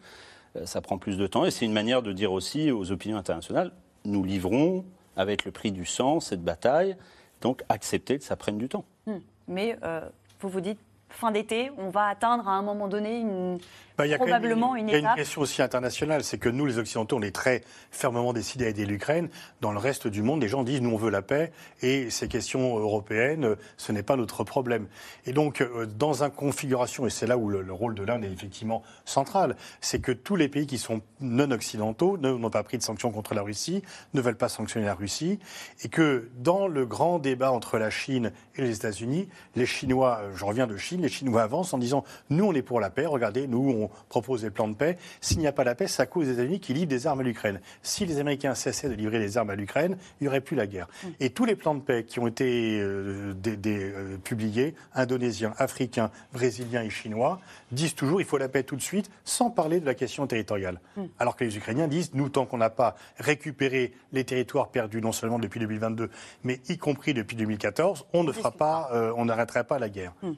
ça 0.64 0.82
prend 0.82 0.98
plus 0.98 1.16
de 1.16 1.26
temps. 1.26 1.44
Et 1.44 1.50
c'est 1.50 1.64
une 1.64 1.72
manière 1.72 2.02
de 2.02 2.12
dire 2.12 2.32
aussi 2.32 2.70
aux 2.70 2.92
opinions 2.92 3.16
internationales, 3.16 3.72
nous 4.04 4.22
livrons 4.22 4.84
avec 5.16 5.44
le 5.44 5.50
prix 5.50 5.72
du 5.72 5.86
sang 5.86 6.20
cette 6.20 6.42
bataille, 6.42 6.96
donc 7.42 7.62
accepter 7.68 8.18
que 8.18 8.24
ça 8.24 8.36
prenne 8.36 8.56
du 8.56 8.68
temps. 8.68 8.84
Hmm. 9.06 9.18
Mais 9.48 9.76
euh, 9.82 10.08
vous 10.40 10.48
vous 10.48 10.60
dites, 10.60 10.78
fin 11.10 11.30
d'été, 11.30 11.70
on 11.76 11.90
va 11.90 12.06
atteindre 12.06 12.48
à 12.48 12.52
un 12.52 12.62
moment 12.62 12.88
donné 12.88 13.20
une, 13.20 13.58
bah, 13.98 14.06
y 14.06 14.14
a 14.14 14.18
probablement 14.18 14.76
une, 14.76 14.88
étape. 14.88 15.00
Il 15.00 15.04
y 15.04 15.06
a 15.06 15.10
une 15.10 15.16
question 15.16 15.40
aussi 15.40 15.62
internationale, 15.62 16.24
c'est 16.24 16.38
que 16.38 16.48
nous, 16.48 16.66
les 16.66 16.78
Occidentaux, 16.78 17.16
on 17.16 17.22
est 17.22 17.34
très 17.34 17.62
fermement 17.90 18.32
décidés 18.32 18.66
à 18.66 18.68
aider 18.68 18.86
l'Ukraine. 18.86 19.28
Dans 19.60 19.72
le 19.72 19.78
reste 19.78 20.06
du 20.06 20.22
monde, 20.22 20.40
les 20.40 20.48
gens 20.48 20.62
disent 20.62 20.80
nous, 20.80 20.90
on 20.90 20.96
veut 20.96 21.10
la 21.10 21.22
paix, 21.22 21.52
et 21.82 22.10
ces 22.10 22.28
questions 22.28 22.78
européennes, 22.78 23.56
ce 23.76 23.92
n'est 23.92 24.02
pas 24.02 24.16
notre 24.16 24.44
problème. 24.44 24.86
Et 25.26 25.32
donc, 25.32 25.60
euh, 25.60 25.86
dans 25.86 26.22
une 26.22 26.30
configuration, 26.30 27.06
et 27.06 27.10
c'est 27.10 27.26
là 27.26 27.36
où 27.36 27.48
le, 27.48 27.72
rôle 27.72 27.94
de 27.94 28.02
l'Inde 28.02 28.24
est 28.24 28.32
effectivement 28.32 28.82
central, 29.04 29.56
c'est 29.80 30.00
que 30.00 30.12
tous 30.12 30.36
les 30.36 30.48
pays 30.48 30.66
qui 30.66 30.78
sont 30.78 31.00
non 31.20 31.50
occidentaux 31.50 32.18
n'ont 32.18 32.50
pas 32.50 32.62
pris 32.62 32.78
de 32.78 32.82
sanctions 32.82 33.10
contre 33.10 33.34
la 33.34 33.42
Russie, 33.42 33.82
ne 34.14 34.20
veulent 34.20 34.36
pas 34.36 34.48
sanctionner 34.48 34.86
la 34.86 34.94
Russie, 34.94 35.38
et 35.82 35.88
que 35.88 36.30
dans 36.38 36.66
le 36.66 36.86
grand 36.86 37.18
débat 37.18 37.52
entre 37.52 37.78
la 37.78 37.90
Chine 37.90 38.32
et 38.56 38.62
les 38.62 38.76
États-Unis, 38.76 39.28
les 39.56 39.66
Chinois, 39.66 40.20
euh, 40.22 40.32
je 40.34 40.44
reviens 40.44 40.66
de 40.66 40.76
Chine, 40.76 41.02
les 41.02 41.08
Chinois 41.08 41.42
avancent 41.42 41.74
en 41.74 41.78
disant 41.78 42.04
nous, 42.30 42.44
on 42.44 42.52
est 42.52 42.62
pour 42.62 42.80
la 42.80 42.90
paix, 42.90 43.06
regardez, 43.06 43.46
nous, 43.46 43.70
on 43.70 43.90
propose 44.08 44.42
des 44.42 44.50
plans 44.50 44.68
de 44.68 44.74
paix. 44.74 44.98
S'il 45.20 45.38
n'y 45.38 45.46
a 45.46 45.52
pas 45.52 45.64
la 45.64 45.74
paix, 45.74 45.86
c'est 45.86 46.02
à 46.02 46.06
cause 46.06 46.26
des 46.26 46.34
États-Unis 46.34 46.60
qui 46.60 46.74
livrent 46.74 46.88
des 46.88 47.06
armes 47.06 47.20
à 47.20 47.22
l'Ukraine. 47.22 47.60
Si 47.82 48.06
les 48.06 48.18
Américains 48.18 48.54
cessaient 48.54 48.88
de 48.88 48.94
livrer 48.94 49.18
des 49.18 49.38
armes 49.38 49.50
à 49.50 49.54
l'Ukraine, 49.54 49.96
il 50.20 50.24
n'y 50.24 50.28
aurait 50.28 50.40
plus 50.40 50.56
la 50.56 50.66
guerre. 50.66 50.88
Et 51.20 51.30
tous 51.30 51.44
les 51.44 51.56
plans 51.56 51.74
de 51.74 51.80
paix 51.80 52.04
qui 52.04 52.18
ont 52.20 52.26
été 52.26 52.80
euh, 52.80 53.34
euh, 53.46 54.16
publiés, 54.18 54.74
indonésiens, 54.94 55.54
africains, 55.58 56.10
brésiliens 56.32 56.82
et 56.82 56.90
chinois, 56.90 57.40
disent 57.70 57.94
toujours 57.94 58.20
il 58.20 58.26
faut 58.26 58.38
la 58.38 58.48
paix 58.48 58.62
tout 58.62 58.76
de 58.76 58.82
suite, 58.82 59.10
sans 59.24 59.50
parler 59.50 59.80
de 59.80 59.86
la 59.86 59.94
question 59.94 60.26
territoriale. 60.26 60.80
Mm. 60.96 61.02
Alors 61.18 61.36
que 61.36 61.44
les 61.44 61.56
Ukrainiens 61.56 61.88
disent 61.88 62.14
nous, 62.14 62.28
tant 62.28 62.46
qu'on 62.46 62.58
n'a 62.58 62.70
pas 62.70 62.96
récupéré 63.18 63.92
les 64.12 64.24
territoires 64.24 64.68
perdus 64.68 65.00
non 65.00 65.12
seulement 65.12 65.38
depuis 65.38 65.60
2022, 65.60 66.10
mais 66.44 66.60
y 66.68 66.78
compris 66.78 67.14
depuis 67.14 67.36
2014, 67.36 68.06
on 68.12 68.24
ne 68.24 68.32
fera 68.32 68.50
pas, 68.50 68.90
euh, 68.92 69.12
on 69.16 69.24
n'arrêtera 69.24 69.64
pas 69.64 69.78
la 69.78 69.88
guerre. 69.88 70.12
Mm. 70.22 70.32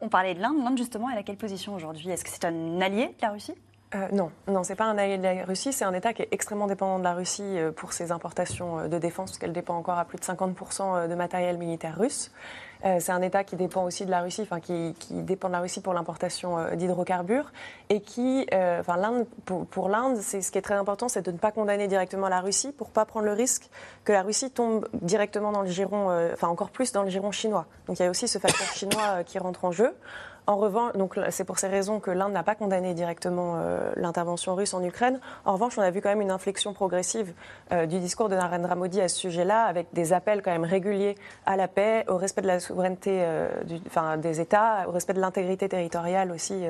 on 0.00 0.08
parlait 0.08 0.34
de 0.34 0.40
l'Inde. 0.40 0.62
L'Inde, 0.62 0.78
justement, 0.78 1.10
elle 1.10 1.18
a 1.18 1.22
quelle 1.22 1.36
position 1.36 1.74
aujourd'hui? 1.74 2.10
Est-ce 2.10 2.24
que 2.24 2.30
c'est 2.30 2.44
un 2.44 2.77
allié 2.82 3.06
de 3.06 3.22
la 3.22 3.30
Russie? 3.30 3.54
Euh, 3.94 4.08
non, 4.12 4.30
non, 4.46 4.64
c'est 4.64 4.74
pas 4.74 4.84
un 4.84 4.98
allié 4.98 5.16
de 5.16 5.22
la 5.22 5.44
Russie. 5.44 5.72
C'est 5.72 5.84
un 5.84 5.94
État 5.94 6.12
qui 6.12 6.20
est 6.22 6.28
extrêmement 6.30 6.66
dépendant 6.66 6.98
de 6.98 7.04
la 7.04 7.14
Russie 7.14 7.42
euh, 7.42 7.72
pour 7.72 7.94
ses 7.94 8.12
importations 8.12 8.80
euh, 8.80 8.88
de 8.88 8.98
défense, 8.98 9.30
parce 9.30 9.38
qu'elle 9.38 9.54
dépend 9.54 9.76
encore 9.76 9.98
à 9.98 10.04
plus 10.04 10.18
de 10.18 10.24
50% 10.24 11.08
de 11.08 11.14
matériel 11.14 11.56
militaire 11.56 11.96
russe. 11.98 12.30
c'est 12.82 13.10
un 13.10 13.22
État 13.22 13.44
qui 13.44 13.56
dépend 13.56 13.84
aussi 13.84 14.04
de 14.04 14.10
la 14.10 14.20
Russie, 14.20 14.42
enfin 14.42 14.60
qui, 14.60 14.94
dépend 15.10 15.48
de 15.48 15.54
la 15.54 15.60
Russie 15.60 15.80
pour 15.80 15.94
l'importation 15.94 16.74
d'hydrocarbures, 16.76 17.50
et 17.88 18.00
qui, 18.00 18.46
enfin 18.52 18.96
l'Inde, 18.96 19.26
pour, 19.44 19.88
l'Inde, 19.88 20.18
c'est 20.20 20.42
ce 20.42 20.52
qui 20.52 20.58
est 20.58 20.62
très 20.62 20.76
important, 20.76 21.08
c'est 21.08 21.22
de 21.22 21.32
ne 21.32 21.38
pas 21.38 21.50
condamner 21.50 21.88
directement 21.88 22.28
la 22.28 22.40
Russie 22.40 22.70
pour 22.70 22.90
pas 22.90 23.04
prendre 23.04 23.26
le 23.26 23.32
risque 23.32 23.68
que 24.04 24.12
la 24.12 24.22
Russie 24.22 24.52
tombe 24.52 24.88
directement 24.92 25.50
dans 25.50 25.62
le 25.62 25.68
giron, 25.68 26.10
enfin 26.32 26.46
encore 26.46 26.70
plus 26.70 26.92
dans 26.92 27.02
le 27.02 27.10
giron 27.10 27.32
chinois. 27.32 27.66
Donc 27.88 27.98
il 27.98 28.04
y 28.04 28.06
a 28.06 28.10
aussi 28.10 28.28
ce 28.28 28.38
facteur 28.38 28.68
chinois 28.68 29.24
qui 29.24 29.40
rentre 29.40 29.64
en 29.64 29.72
jeu. 29.72 29.92
En 30.48 30.56
revanche, 30.56 30.94
donc 30.94 31.20
c'est 31.28 31.44
pour 31.44 31.58
ces 31.58 31.68
raisons 31.68 32.00
que 32.00 32.10
l'Inde 32.10 32.32
n'a 32.32 32.42
pas 32.42 32.54
condamné 32.54 32.94
directement 32.94 33.56
euh, 33.56 33.92
l'intervention 33.96 34.54
russe 34.54 34.72
en 34.72 34.82
Ukraine. 34.82 35.20
En 35.44 35.52
revanche, 35.52 35.76
on 35.76 35.82
a 35.82 35.90
vu 35.90 36.00
quand 36.00 36.08
même 36.08 36.22
une 36.22 36.30
inflexion 36.30 36.72
progressive 36.72 37.34
euh, 37.70 37.84
du 37.84 38.00
discours 38.00 38.30
de 38.30 38.34
Narendra 38.34 38.74
Modi 38.74 38.98
à 39.02 39.08
ce 39.08 39.18
sujet-là, 39.18 39.64
avec 39.64 39.88
des 39.92 40.14
appels 40.14 40.40
quand 40.40 40.50
même 40.50 40.64
réguliers 40.64 41.16
à 41.44 41.56
la 41.56 41.68
paix, 41.68 42.06
au 42.08 42.16
respect 42.16 42.40
de 42.40 42.46
la 42.46 42.60
souveraineté 42.60 43.10
euh, 43.20 44.16
des 44.16 44.40
États, 44.40 44.88
au 44.88 44.92
respect 44.92 45.12
de 45.12 45.20
l'intégrité 45.20 45.68
territoriale 45.68 46.32
aussi 46.32 46.64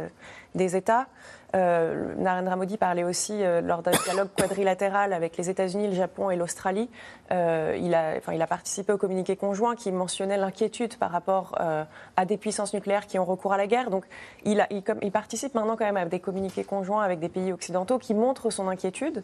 des 0.56 0.74
États. 0.74 1.06
Euh, 1.54 2.14
Narendra 2.16 2.56
Modi 2.56 2.76
parlait 2.76 3.04
aussi 3.04 3.42
euh, 3.42 3.62
lors 3.62 3.82
d'un 3.82 3.92
dialogue 3.92 4.28
quadrilatéral 4.36 5.14
avec 5.14 5.36
les 5.38 5.48
États-Unis, 5.48 5.88
le 5.88 5.94
Japon 5.94 6.30
et 6.30 6.36
l'Australie. 6.36 6.90
Euh, 7.32 7.78
il, 7.80 7.94
a, 7.94 8.14
enfin, 8.18 8.34
il 8.34 8.42
a 8.42 8.46
participé 8.46 8.92
au 8.92 8.98
communiqué 8.98 9.34
conjoint 9.34 9.74
qui 9.74 9.90
mentionnait 9.90 10.36
l'inquiétude 10.36 10.96
par 10.96 11.10
rapport 11.10 11.58
à 12.16 12.24
des 12.24 12.36
puissances 12.36 12.74
nucléaires 12.74 13.06
qui 13.06 13.18
ont 13.18 13.24
recours 13.24 13.52
à 13.52 13.56
la 13.56 13.66
guerre. 13.66 13.90
Donc 13.90 14.04
il, 14.44 14.66
il, 14.70 15.12
participe 15.12 15.54
maintenant 15.54 15.76
quand 15.76 15.84
même 15.84 15.96
à 15.96 16.04
des 16.04 16.20
communiqués 16.20 16.64
conjoints 16.64 17.02
avec 17.02 17.18
des 17.18 17.28
pays 17.28 17.52
occidentaux 17.52 17.98
qui 17.98 18.14
montrent 18.14 18.50
son 18.50 18.68
inquiétude. 18.68 19.22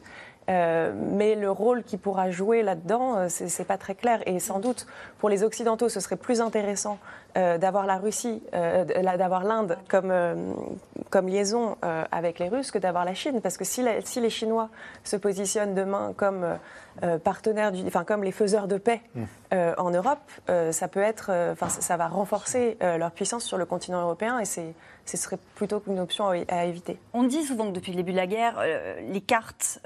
Mais 0.48 1.34
le 1.34 1.50
rôle 1.50 1.82
qu'il 1.84 1.98
pourra 1.98 2.30
jouer 2.30 2.62
là-dedans, 2.62 3.28
c'est 3.28 3.66
pas 3.66 3.78
très 3.78 3.94
clair. 3.94 4.20
Et 4.26 4.38
sans 4.40 4.58
doute, 4.58 4.86
pour 5.18 5.28
les 5.28 5.42
Occidentaux, 5.42 5.88
ce 5.88 6.00
serait 6.00 6.16
plus 6.16 6.40
intéressant 6.40 6.98
d'avoir 7.34 7.86
la 7.86 7.96
Russie, 7.96 8.42
d'avoir 8.52 9.44
l'Inde 9.44 9.76
comme, 9.88 10.12
comme 11.10 11.28
liaison 11.28 11.76
avec 12.12 12.38
les 12.38 12.48
Russes 12.48 12.70
que 12.70 12.78
d'avoir 12.78 13.04
la 13.04 13.14
Chine. 13.14 13.40
Parce 13.40 13.56
que 13.56 13.64
si, 13.64 13.84
si, 14.04 14.20
les 14.20 14.30
Chinois 14.30 14.68
se 15.02 15.16
positionnent 15.16 15.74
demain 15.74 16.12
comme 16.16 16.44
euh, 16.44 16.54
euh, 17.02 17.18
partenaires, 17.18 17.72
du, 17.72 17.84
enfin 17.86 18.04
comme 18.04 18.22
les 18.22 18.32
faiseurs 18.32 18.68
de 18.68 18.78
paix 18.78 19.00
euh, 19.52 19.74
en 19.78 19.90
Europe, 19.90 20.30
ça 20.70 20.88
peut 20.88 21.02
être, 21.02 21.32
enfin 21.52 21.68
ça 21.68 21.96
va 21.96 22.06
renforcer 22.06 22.78
leur 22.80 23.10
puissance 23.10 23.44
sur 23.44 23.58
le 23.58 23.66
continent 23.66 24.00
européen 24.00 24.38
et 24.38 24.44
c'est 24.44 24.74
ce 25.06 25.16
serait 25.16 25.38
plutôt 25.54 25.82
une 25.86 26.00
option 26.00 26.28
à 26.48 26.64
éviter. 26.64 26.98
On 27.12 27.24
dit 27.24 27.44
souvent 27.44 27.66
que 27.66 27.72
depuis 27.72 27.92
le 27.92 27.96
début 27.96 28.12
de 28.12 28.16
la 28.16 28.26
guerre, 28.26 28.62
les 29.10 29.20
cartes, 29.20 29.80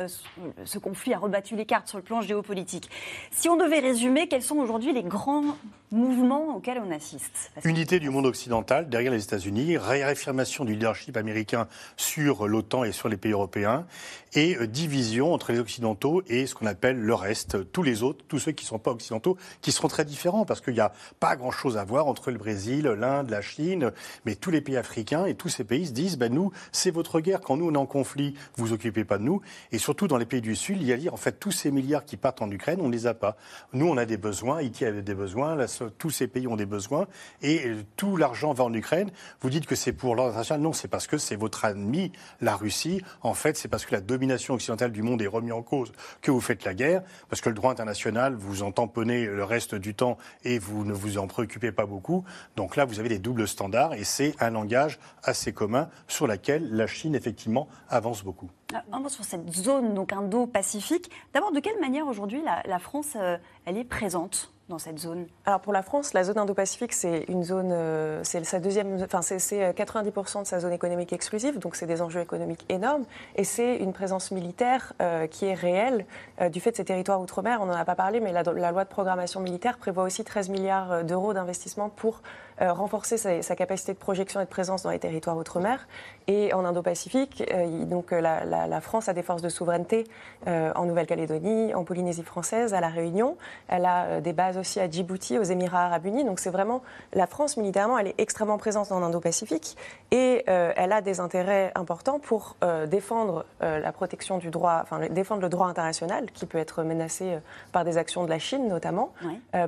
ce 0.64 0.78
conflit 0.78 1.14
a 1.14 1.18
rebattu 1.18 1.56
les 1.56 1.66
cartes 1.66 1.88
sur 1.88 1.98
le 1.98 2.04
plan 2.04 2.20
géopolitique. 2.20 2.88
Si 3.30 3.48
on 3.48 3.56
devait 3.56 3.80
résumer, 3.80 4.28
quels 4.28 4.42
sont 4.42 4.56
aujourd'hui 4.56 4.92
les 4.92 5.02
grands 5.02 5.56
mouvements 5.90 6.56
auxquels 6.56 6.80
on 6.86 6.90
assiste? 6.94 7.50
Unité 7.64 7.98
du 7.98 8.10
monde 8.10 8.26
occidental 8.26 8.88
derrière 8.88 9.12
les 9.12 9.24
États-Unis, 9.24 9.78
réaffirmation 9.78 10.64
du 10.64 10.74
leadership 10.74 11.16
américain 11.16 11.66
sur 11.96 12.46
l'OTAN 12.46 12.84
et 12.84 12.92
sur 12.92 13.08
les 13.08 13.16
pays 13.16 13.32
européens, 13.32 13.86
et 14.34 14.56
euh, 14.56 14.66
division 14.66 15.32
entre 15.32 15.52
les 15.52 15.58
Occidentaux 15.58 16.22
et 16.28 16.46
ce 16.46 16.54
qu'on 16.54 16.66
appelle 16.66 16.98
le 16.98 17.14
reste, 17.14 17.72
tous 17.72 17.82
les 17.82 18.02
autres, 18.02 18.24
tous 18.28 18.38
ceux 18.38 18.52
qui 18.52 18.64
ne 18.64 18.68
sont 18.68 18.78
pas 18.78 18.90
occidentaux, 18.90 19.38
qui 19.62 19.72
seront 19.72 19.88
très 19.88 20.04
différents, 20.04 20.44
parce 20.44 20.60
qu'il 20.60 20.74
n'y 20.74 20.80
a 20.80 20.92
pas 21.20 21.36
grand-chose 21.36 21.78
à 21.78 21.84
voir 21.84 22.06
entre 22.06 22.30
le 22.30 22.38
Brésil, 22.38 22.84
l'Inde, 22.86 23.30
la 23.30 23.40
Chine, 23.40 23.92
mais 24.26 24.34
tous 24.34 24.50
les 24.50 24.60
pays 24.60 24.76
africains 24.76 25.07
et 25.26 25.34
tous 25.34 25.48
ces 25.48 25.64
pays 25.64 25.86
se 25.86 25.92
disent, 25.92 26.18
ben 26.18 26.32
nous, 26.32 26.52
c'est 26.72 26.90
votre 26.90 27.20
guerre, 27.20 27.40
quand 27.40 27.56
nous 27.56 27.68
on 27.68 27.74
est 27.74 27.78
en 27.78 27.86
conflit, 27.86 28.34
vous 28.56 28.66
vous 28.66 28.72
occupez 28.72 29.04
pas 29.04 29.18
de 29.18 29.22
nous, 29.22 29.40
et 29.72 29.78
surtout 29.78 30.06
dans 30.06 30.18
les 30.18 30.26
pays 30.26 30.40
du 30.40 30.54
Sud, 30.54 30.78
il 30.80 30.86
y 30.86 30.92
a 30.92 30.96
dire, 30.96 31.14
en 31.14 31.16
fait, 31.18 31.38
tous 31.38 31.50
ces 31.50 31.70
milliards 31.70 32.04
qui 32.04 32.16
partent 32.16 32.42
en 32.42 32.50
Ukraine, 32.50 32.80
on 32.80 32.88
ne 32.88 32.92
les 32.92 33.06
a 33.06 33.14
pas. 33.14 33.36
Nous, 33.72 33.86
on 33.86 33.96
a 33.96 34.04
des 34.04 34.16
besoins, 34.16 34.58
Haïti 34.58 34.84
a 34.84 34.92
des 34.92 35.14
besoins, 35.14 35.56
tous 35.96 36.10
ces 36.10 36.28
pays 36.28 36.46
ont 36.46 36.56
des 36.56 36.66
besoins, 36.66 37.06
et 37.42 37.66
euh, 37.66 37.82
tout 37.96 38.16
l'argent 38.16 38.52
va 38.52 38.64
en 38.64 38.72
Ukraine. 38.72 39.10
Vous 39.40 39.50
dites 39.50 39.66
que 39.66 39.74
c'est 39.74 39.92
pour 39.92 40.14
l'ordre 40.14 40.30
international, 40.30 40.60
non, 40.60 40.72
c'est 40.72 40.88
parce 40.88 41.06
que 41.06 41.18
c'est 41.18 41.36
votre 41.36 41.64
ennemi, 41.64 42.12
la 42.40 42.56
Russie. 42.56 43.02
En 43.22 43.34
fait, 43.34 43.56
c'est 43.56 43.68
parce 43.68 43.86
que 43.86 43.94
la 43.94 44.00
domination 44.00 44.54
occidentale 44.54 44.92
du 44.92 45.02
monde 45.02 45.22
est 45.22 45.26
remise 45.26 45.52
en 45.52 45.62
cause 45.62 45.92
que 46.20 46.30
vous 46.30 46.40
faites 46.40 46.64
la 46.64 46.74
guerre, 46.74 47.02
parce 47.28 47.40
que 47.40 47.48
le 47.48 47.54
droit 47.54 47.70
international, 47.70 48.34
vous 48.34 48.62
en 48.62 48.72
tamponnez 48.72 49.26
le 49.26 49.44
reste 49.44 49.74
du 49.74 49.94
temps 49.94 50.18
et 50.44 50.58
vous 50.58 50.84
ne 50.84 50.92
vous 50.92 51.18
en 51.18 51.26
préoccupez 51.26 51.72
pas 51.72 51.86
beaucoup. 51.86 52.24
Donc 52.56 52.76
là, 52.76 52.84
vous 52.84 53.00
avez 53.00 53.08
des 53.08 53.18
doubles 53.18 53.48
standards 53.48 53.94
et 53.94 54.04
c'est 54.04 54.34
un 54.40 54.50
langage 54.50 54.97
assez 55.22 55.52
commun 55.52 55.88
sur 56.06 56.26
lequel 56.26 56.70
la 56.70 56.86
Chine, 56.86 57.14
effectivement, 57.14 57.68
avance 57.88 58.22
beaucoup. 58.22 58.50
Ah, 58.74 58.82
un 58.92 59.00
mot 59.00 59.08
sur 59.08 59.24
cette 59.24 59.50
zone 59.54 59.94
donc 59.94 60.12
indo-pacifique. 60.12 61.10
D'abord, 61.32 61.52
de 61.52 61.60
quelle 61.60 61.80
manière 61.80 62.06
aujourd'hui 62.06 62.42
la, 62.42 62.78
France, 62.78 63.14
euh, 63.16 63.38
elle 63.64 63.78
est 63.78 63.84
présente 63.84 64.52
dans 64.68 64.78
cette 64.78 64.98
zone? 64.98 65.26
Alors 65.46 65.60
pour 65.60 65.72
la 65.72 65.82
France, 65.82 66.12
la 66.12 66.24
zone 66.24 66.38
Indo-Pacifique, 66.38 66.92
c'est 66.92 67.24
une 67.28 67.42
zone, 67.42 67.70
euh, 67.72 68.20
c'est 68.22 68.44
sa 68.44 68.60
deuxième, 68.60 69.02
enfin 69.02 69.22
c'est 69.22 69.38
90% 69.38 70.42
de 70.42 70.46
sa 70.46 70.60
zone 70.60 70.72
économique 70.72 71.12
exclusive, 71.12 71.58
donc 71.58 71.76
c'est 71.76 71.86
des 71.86 72.02
enjeux 72.02 72.20
économiques 72.20 72.64
énormes, 72.68 73.04
et 73.36 73.44
c'est 73.44 73.76
une 73.76 73.92
présence 73.92 74.30
militaire 74.30 74.92
euh, 75.00 75.26
qui 75.26 75.46
est 75.46 75.54
réelle 75.54 76.04
euh, 76.40 76.48
du 76.48 76.60
fait 76.60 76.72
de 76.72 76.76
ces 76.76 76.84
territoires 76.84 77.20
outre-mer. 77.20 77.60
On 77.62 77.66
n'en 77.66 77.74
a 77.74 77.84
pas 77.84 77.94
parlé, 77.94 78.20
mais 78.20 78.32
la, 78.32 78.42
loi 78.42 78.84
de 78.84 78.88
programmation 78.88 79.40
militaire 79.40 79.78
prévoit 79.78 80.04
aussi 80.04 80.24
13 80.24 80.50
milliards 80.50 81.04
d'euros 81.04 81.32
d'investissement 81.32 81.88
pour 81.88 82.22
renforcer 82.60 83.16
sa, 83.16 83.56
capacité 83.56 83.92
de 83.92 83.98
projection 83.98 84.40
et 84.40 84.44
de 84.44 84.48
présence 84.48 84.82
dans 84.82 84.90
les 84.90 84.98
territoires 84.98 85.36
outre-mer. 85.36 85.86
Et 86.26 86.52
en 86.52 86.64
Indo-Pacifique, 86.64 87.44
donc 87.86 88.10
la, 88.10 88.44
la, 88.44 88.80
France 88.80 89.08
a 89.08 89.12
des 89.12 89.22
forces 89.22 89.42
de 89.42 89.48
souveraineté 89.48 90.04
en 90.46 90.84
Nouvelle-Calédonie, 90.84 91.74
en 91.74 91.84
Polynésie 91.84 92.22
française, 92.22 92.74
à 92.74 92.80
la 92.80 92.88
Réunion. 92.88 93.36
Elle 93.68 93.86
a 93.86 94.20
des 94.20 94.32
bases 94.32 94.58
aussi 94.58 94.80
à 94.80 94.90
Djibouti, 94.90 95.38
aux 95.38 95.42
Émirats 95.42 95.86
arabes 95.86 96.06
unis. 96.06 96.24
Donc 96.24 96.38
c'est 96.40 96.50
vraiment 96.50 96.82
la 97.12 97.26
France 97.26 97.56
militairement, 97.56 97.98
elle 97.98 98.08
est 98.08 98.14
extrêmement 98.18 98.58
présente 98.58 98.88
dans 98.88 99.00
l'Indo-Pacifique 99.00 99.76
et 100.10 100.44
euh, 100.48 100.72
elle 100.76 100.92
a 100.92 101.00
des 101.00 101.20
intérêts 101.20 101.72
importants 101.74 102.18
pour 102.18 102.56
euh, 102.62 102.86
défendre 102.86 103.44
euh, 103.62 103.78
la 103.78 103.92
protection 103.92 104.38
du 104.38 104.50
droit, 104.50 104.80
enfin 104.82 105.00
défendre 105.08 105.42
le 105.42 105.48
droit 105.48 105.66
international 105.66 106.30
qui 106.32 106.46
peut 106.46 106.58
être 106.58 106.82
menacé 106.82 107.38
par 107.72 107.84
des 107.84 107.98
actions 107.98 108.24
de 108.24 108.30
la 108.30 108.38
Chine 108.38 108.68
notamment, 108.68 109.12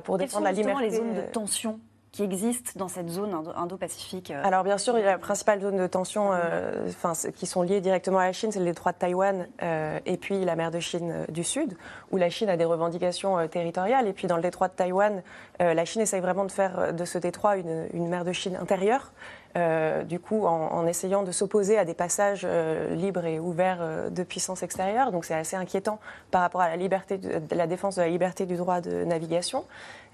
pour 0.03 0.17
défendre 0.17 0.45
la 0.45 0.51
liberté. 0.51 0.83
les 0.83 0.91
zones 0.91 1.13
de 1.13 1.21
tension 1.21 1.79
qui 2.11 2.23
existent 2.23 2.71
dans 2.75 2.89
cette 2.89 3.07
zone 3.07 3.33
indo-pacifique 3.55 4.31
euh, 4.31 4.41
Alors 4.43 4.63
bien 4.63 4.77
sûr, 4.77 4.97
il 4.97 5.01
y 5.01 5.07
a 5.07 5.11
la 5.11 5.17
principale 5.17 5.61
zone 5.61 5.77
de 5.77 5.87
tension 5.87 6.31
euh, 6.33 6.87
enfin, 6.89 7.13
qui 7.31 7.45
sont 7.45 7.61
liées 7.61 7.79
directement 7.79 8.19
à 8.19 8.25
la 8.25 8.33
Chine, 8.33 8.51
c'est 8.51 8.59
le 8.59 8.65
détroit 8.65 8.91
de 8.91 8.97
Taïwan 8.97 9.47
euh, 9.63 9.99
et 10.05 10.17
puis 10.17 10.43
la 10.43 10.57
mer 10.57 10.71
de 10.71 10.79
Chine 10.79 11.25
du 11.29 11.45
Sud, 11.45 11.77
où 12.11 12.17
la 12.17 12.29
Chine 12.29 12.49
a 12.49 12.57
des 12.57 12.65
revendications 12.65 13.47
territoriales. 13.47 14.07
Et 14.07 14.13
puis 14.13 14.27
dans 14.27 14.35
le 14.35 14.41
détroit 14.41 14.67
de 14.67 14.73
Taïwan, 14.73 15.23
la 15.59 15.85
Chine 15.85 16.01
essaye 16.01 16.21
vraiment 16.21 16.45
de 16.45 16.51
faire 16.51 16.93
de 16.93 17.05
ce 17.05 17.17
détroit 17.17 17.55
une, 17.55 17.87
une 17.93 18.07
mer 18.07 18.25
de 18.25 18.33
Chine 18.33 18.57
intérieure. 18.59 19.11
Euh, 19.57 20.03
du 20.03 20.19
coup, 20.19 20.45
en, 20.45 20.87
essayant 20.87 21.23
de 21.23 21.31
s'opposer 21.31 21.77
à 21.77 21.83
des 21.83 21.93
passages 21.93 22.43
euh, 22.45 22.95
libres 22.95 23.25
et 23.25 23.37
ouverts 23.37 23.79
euh, 23.81 24.09
de 24.09 24.23
puissance 24.23 24.63
extérieure. 24.63 25.11
Donc, 25.11 25.25
c'est 25.25 25.33
assez 25.33 25.57
inquiétant 25.57 25.99
par 26.31 26.41
rapport 26.41 26.61
à 26.61 26.69
la, 26.69 26.77
liberté 26.77 27.19
la 27.51 27.67
défense 27.67 27.95
de 27.95 28.01
la 28.01 28.07
liberté 28.07 28.45
du 28.45 28.55
droit 28.55 28.79
de 28.79 29.03
navigation. 29.03 29.65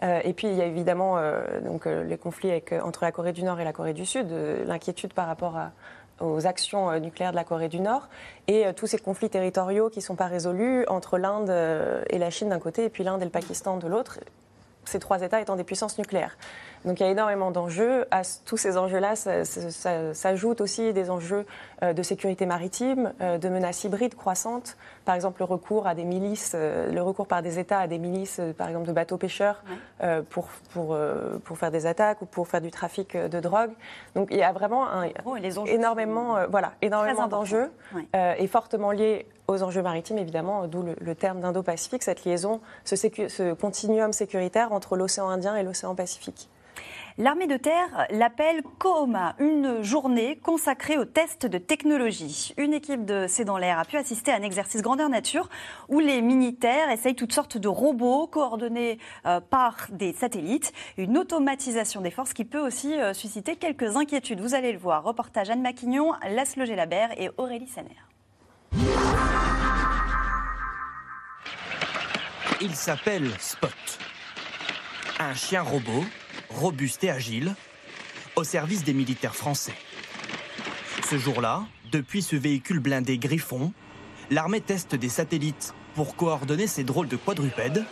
et 0.01 0.33
puis, 0.33 0.47
il 0.47 0.55
y 0.55 0.61
a 0.61 0.65
évidemment 0.65 1.17
donc, 1.63 1.85
les 1.85 2.17
conflits 2.17 2.51
entre 2.83 3.03
la 3.03 3.11
Corée 3.11 3.33
du 3.33 3.43
Nord 3.43 3.59
et 3.59 3.63
la 3.63 3.73
Corée 3.73 3.93
du 3.93 4.05
Sud, 4.05 4.27
l'inquiétude 4.65 5.13
par 5.13 5.27
rapport 5.27 5.57
aux 6.19 6.45
actions 6.45 6.99
nucléaires 6.99 7.31
de 7.31 7.35
la 7.35 7.43
Corée 7.43 7.67
du 7.67 7.79
Nord 7.79 8.07
et 8.47 8.65
tous 8.75 8.87
ces 8.87 8.99
conflits 8.99 9.29
territoriaux 9.29 9.89
qui 9.89 9.99
ne 9.99 10.03
sont 10.03 10.15
pas 10.15 10.27
résolus 10.27 10.85
entre 10.87 11.17
l'Inde 11.17 11.51
et 12.09 12.17
la 12.17 12.29
Chine 12.29 12.49
d'un 12.49 12.59
côté 12.59 12.85
et 12.85 12.89
puis 12.89 13.03
l'Inde 13.03 13.21
et 13.21 13.25
le 13.25 13.31
Pakistan 13.31 13.77
de 13.77 13.87
l'autre, 13.87 14.19
ces 14.85 14.99
trois 14.99 15.21
États 15.21 15.41
étant 15.41 15.55
des 15.55 15.63
puissances 15.63 15.97
nucléaires. 15.97 16.37
Donc 16.87 17.01
il 17.01 17.03
y 17.03 17.05
a 17.05 17.11
énormément 17.11 17.51
d'enjeux. 17.51 18.05
À 18.11 18.21
tous 18.45 18.55
ces 18.55 18.77
enjeux-là 18.77 19.15
s'ajoutent 19.15 20.61
aussi 20.61 20.93
des 20.93 21.09
enjeux 21.09 21.45
euh, 21.83 21.91
de 21.91 22.01
sécurité 22.01 22.45
maritime, 22.45 23.13
euh, 23.19 23.37
de 23.37 23.49
menaces 23.49 23.83
hybrides 23.83 24.15
croissantes. 24.15 24.77
Par 25.03 25.13
exemple, 25.13 25.41
le 25.41 25.45
recours 25.45 25.85
à 25.85 25.95
des 25.95 26.05
milices, 26.05 26.53
euh, 26.55 26.89
le 26.89 27.01
recours 27.01 27.27
par 27.27 27.41
des 27.41 27.59
États 27.59 27.79
à 27.79 27.87
des 27.87 27.97
milices, 27.97 28.39
par 28.57 28.69
exemple 28.69 28.87
de 28.87 28.93
bateaux 28.93 29.17
pêcheurs, 29.17 29.63
pour, 30.29 30.47
pour, 30.71 30.97
pour 31.43 31.57
faire 31.57 31.71
des 31.71 31.85
attaques 31.85 32.21
ou 32.21 32.25
pour 32.25 32.47
faire 32.47 32.61
du 32.61 32.71
trafic 32.71 33.17
de 33.17 33.39
drogue. 33.39 33.71
Donc 34.15 34.29
il 34.31 34.37
y 34.37 34.43
a 34.43 34.53
vraiment 34.53 34.87
un, 34.89 35.09
oh, 35.25 35.35
énormément, 35.65 36.37
voilà, 36.49 36.73
énormément 36.81 37.27
d'enjeux 37.27 37.69
et 38.13 38.47
fortement 38.47 38.91
liés 38.91 39.25
aux 39.47 39.63
enjeux 39.63 39.81
maritimes, 39.81 40.17
évidemment, 40.17 40.67
d'où 40.67 40.83
le, 40.99 41.15
terme 41.15 41.41
d'Indo-Pacifique, 41.41 42.03
cette 42.03 42.23
liaison, 42.23 42.61
ce, 42.85 42.95
ce 42.95 43.53
continuum 43.53 44.13
sécuritaire 44.13 44.71
entre 44.71 44.95
l'océan 44.95 45.27
Indien 45.29 45.55
et 45.55 45.63
l'océan 45.63 45.95
Pacifique. 45.95 46.49
L'armée 47.19 47.47
de 47.47 47.57
terre 47.57 48.05
l'appelle 48.11 48.61
COMA, 48.77 49.35
une 49.39 49.81
journée 49.81 50.37
consacrée 50.37 50.99
aux 50.99 51.05
tests 51.05 51.47
de 51.47 51.57
technologie. 51.57 52.53
Une 52.57 52.75
équipe 52.75 53.05
de 53.05 53.25
C'est 53.27 53.43
dans 53.43 53.57
l'air 53.57 53.79
a 53.79 53.85
pu 53.85 53.97
assister 53.97 54.31
à 54.31 54.35
un 54.35 54.43
exercice 54.43 54.83
grandeur 54.83 55.09
nature 55.09 55.49
où 55.89 55.99
les 55.99 56.21
militaires 56.21 56.91
essayent 56.91 57.15
toutes 57.15 57.33
sortes 57.33 57.57
de 57.57 57.67
robots 57.67 58.27
coordonnés 58.27 58.99
euh, 59.25 59.39
par 59.39 59.87
des 59.89 60.13
satellites. 60.13 60.71
Une 60.97 61.17
automatisation 61.17 62.01
des 62.01 62.11
forces 62.11 62.33
qui 62.33 62.45
peut 62.45 62.59
aussi 62.59 62.93
euh, 62.93 63.15
susciter 63.15 63.55
quelques 63.55 63.97
inquiétudes. 63.97 64.39
Vous 64.39 64.53
allez 64.53 64.71
le 64.71 64.77
voir. 64.77 65.03
Reportage 65.03 65.49
Anne 65.49 65.63
Maquignon, 65.63 66.13
Laszlo 66.29 66.65
Labert 66.65 67.19
et 67.19 67.31
Aurélie 67.37 67.67
Saner. 67.67 67.97
Il 72.61 72.75
s'appelle 72.75 73.27
Spot. 73.39 73.71
Un 75.19 75.33
chien 75.33 75.63
robot 75.63 76.03
robuste 76.49 77.03
et 77.03 77.09
agile, 77.09 77.55
au 78.35 78.43
service 78.43 78.83
des 78.83 78.93
militaires 78.93 79.35
français. 79.35 79.73
Ce 81.09 81.17
jour-là, 81.17 81.63
depuis 81.91 82.21
ce 82.21 82.35
véhicule 82.35 82.79
blindé 82.79 83.17
Griffon, 83.17 83.71
l'armée 84.29 84.61
teste 84.61 84.95
des 84.95 85.09
satellites 85.09 85.73
pour 85.95 86.15
coordonner 86.15 86.67
ces 86.67 86.83
drôles 86.83 87.07
de 87.07 87.15
quadrupèdes 87.15 87.85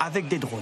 avec 0.00 0.28
des 0.28 0.38
drones. 0.38 0.60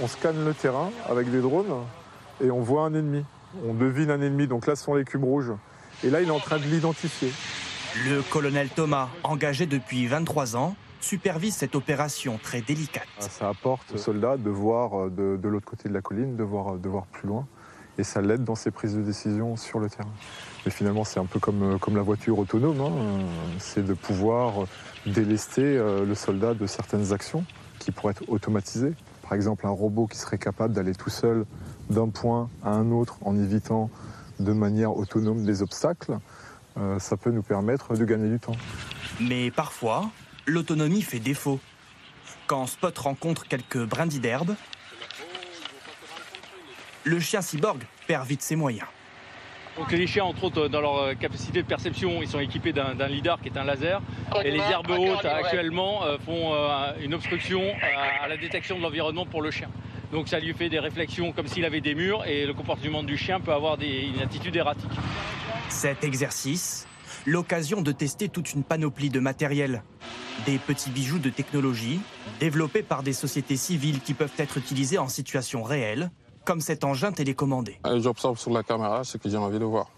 On 0.00 0.08
scanne 0.08 0.44
le 0.44 0.54
terrain 0.54 0.90
avec 1.08 1.30
des 1.30 1.40
drones 1.40 1.84
et 2.42 2.50
on 2.50 2.60
voit 2.60 2.84
un 2.84 2.94
ennemi. 2.94 3.24
On 3.66 3.74
devine 3.74 4.10
un 4.10 4.20
ennemi, 4.20 4.46
donc 4.46 4.66
là 4.66 4.74
ce 4.74 4.84
sont 4.84 4.94
les 4.94 5.04
cubes 5.04 5.24
rouges. 5.24 5.52
Et 6.02 6.10
là 6.10 6.20
il 6.22 6.28
est 6.28 6.32
en 6.32 6.40
train 6.40 6.58
de 6.58 6.64
l'identifier. 6.64 7.32
Le 8.06 8.22
colonel 8.22 8.70
Thomas, 8.70 9.10
engagé 9.22 9.66
depuis 9.66 10.06
23 10.06 10.56
ans, 10.56 10.74
supervise 11.04 11.56
cette 11.56 11.74
opération 11.74 12.38
très 12.42 12.60
délicate. 12.60 13.06
Ah, 13.18 13.22
ça 13.22 13.48
apporte 13.48 13.92
aux 13.94 13.98
soldats 13.98 14.36
de 14.36 14.50
voir 14.50 15.06
euh, 15.06 15.10
de, 15.10 15.48
l'autre 15.48 15.66
côté 15.66 15.88
de 15.88 15.94
la 15.94 16.00
colline, 16.00 16.36
de 16.36 16.42
voir, 16.42 16.76
de 16.76 16.88
voir 16.88 17.06
plus 17.06 17.28
loin, 17.28 17.46
et 17.98 18.04
ça 18.04 18.22
l'aide 18.22 18.44
dans 18.44 18.54
ses 18.54 18.70
prises 18.70 18.94
de 18.94 19.02
décision 19.02 19.56
sur 19.56 19.78
le 19.78 19.90
terrain. 19.90 20.08
Mais 20.64 20.70
finalement, 20.70 21.04
c'est 21.04 21.20
un 21.20 21.26
peu 21.26 21.40
comme, 21.40 21.74
euh, 21.74 21.78
comme 21.78 21.96
la 21.96 22.02
voiture 22.02 22.38
autonome, 22.38 22.80
hein. 22.80 23.26
c'est 23.58 23.84
de 23.84 23.94
pouvoir 23.94 24.66
délester 25.06 25.62
euh, 25.62 26.06
le 26.06 26.14
soldat 26.14 26.54
de 26.54 26.66
certaines 26.66 27.12
actions 27.12 27.44
qui 27.78 27.90
pourraient 27.90 28.12
être 28.12 28.28
automatisées. 28.28 28.94
Par 29.22 29.34
exemple, 29.34 29.66
un 29.66 29.70
robot 29.70 30.06
qui 30.06 30.18
serait 30.18 30.38
capable 30.38 30.74
d'aller 30.74 30.94
tout 30.94 31.10
seul 31.10 31.44
d'un 31.90 32.08
point 32.08 32.48
à 32.62 32.70
un 32.70 32.90
autre 32.92 33.18
en 33.22 33.36
évitant 33.36 33.90
de 34.38 34.52
manière 34.52 34.96
autonome 34.96 35.44
des 35.44 35.62
obstacles, 35.62 36.18
ça 36.98 37.16
peut 37.16 37.30
nous 37.30 37.42
permettre 37.42 37.94
de 37.96 38.04
gagner 38.04 38.30
du 38.30 38.38
temps. 38.38 38.56
Mais 39.20 39.50
parfois, 39.50 40.10
l'autonomie 40.46 41.02
fait 41.02 41.18
défaut. 41.18 41.60
Quand 42.46 42.66
Spot 42.66 42.96
rencontre 42.98 43.46
quelques 43.46 43.84
brindilles 43.84 44.20
d'herbe, 44.20 44.54
le 47.04 47.20
chien 47.20 47.42
cyborg 47.42 47.82
perd 48.06 48.26
vite 48.26 48.42
ses 48.42 48.56
moyens. 48.56 48.88
Donc 49.78 49.90
les 49.90 50.06
chiens, 50.06 50.24
entre 50.24 50.44
autres, 50.44 50.68
dans 50.68 50.82
leur 50.82 50.98
euh, 50.98 51.14
capacité 51.14 51.62
de 51.62 51.66
perception, 51.66 52.20
ils 52.20 52.28
sont 52.28 52.40
équipés 52.40 52.72
d'un 52.72 53.08
leader 53.08 53.40
qui 53.40 53.48
est 53.48 53.56
un 53.56 53.64
laser. 53.64 54.02
Et 54.44 54.50
les 54.50 54.58
herbes 54.58 54.90
hautes, 54.90 55.24
actuellement, 55.24 56.04
euh, 56.04 56.18
font 56.18 56.52
euh, 56.52 56.92
une 57.02 57.14
obstruction 57.14 57.62
à 58.22 58.28
la 58.28 58.36
détection 58.36 58.76
de 58.76 58.82
l'environnement 58.82 59.24
pour 59.24 59.40
le 59.40 59.50
chien. 59.50 59.68
Donc 60.12 60.28
ça 60.28 60.38
lui 60.40 60.52
fait 60.52 60.68
des 60.68 60.78
réflexions 60.78 61.32
comme 61.32 61.46
s'il 61.46 61.64
avait 61.64 61.80
des 61.80 61.94
murs 61.94 62.26
et 62.26 62.44
le 62.44 62.52
comportement 62.52 63.02
du 63.02 63.16
chien 63.16 63.40
peut 63.40 63.52
avoir 63.52 63.78
des, 63.78 64.10
une 64.14 64.20
attitude 64.20 64.54
erratique. 64.54 64.90
Cet 65.70 66.04
exercice 66.04 66.86
l'occasion 67.26 67.82
de 67.82 67.92
tester 67.92 68.28
toute 68.28 68.52
une 68.52 68.62
panoplie 68.62 69.10
de 69.10 69.20
matériel. 69.20 69.82
Des 70.46 70.58
petits 70.58 70.90
bijoux 70.90 71.18
de 71.18 71.30
technologie, 71.30 72.00
développés 72.40 72.82
par 72.82 73.02
des 73.02 73.12
sociétés 73.12 73.56
civiles 73.56 74.00
qui 74.00 74.14
peuvent 74.14 74.32
être 74.38 74.56
utilisés 74.58 74.98
en 74.98 75.08
situation 75.08 75.62
réelle, 75.62 76.10
comme 76.44 76.60
cet 76.60 76.84
engin 76.84 77.12
télécommandé. 77.12 77.78
J'observe 77.98 78.38
sur 78.38 78.50
la 78.50 78.62
caméra 78.62 79.04
ce 79.04 79.16
que 79.16 79.28
j'ai 79.28 79.36
envie 79.36 79.58
de 79.58 79.64
voir. 79.64 79.88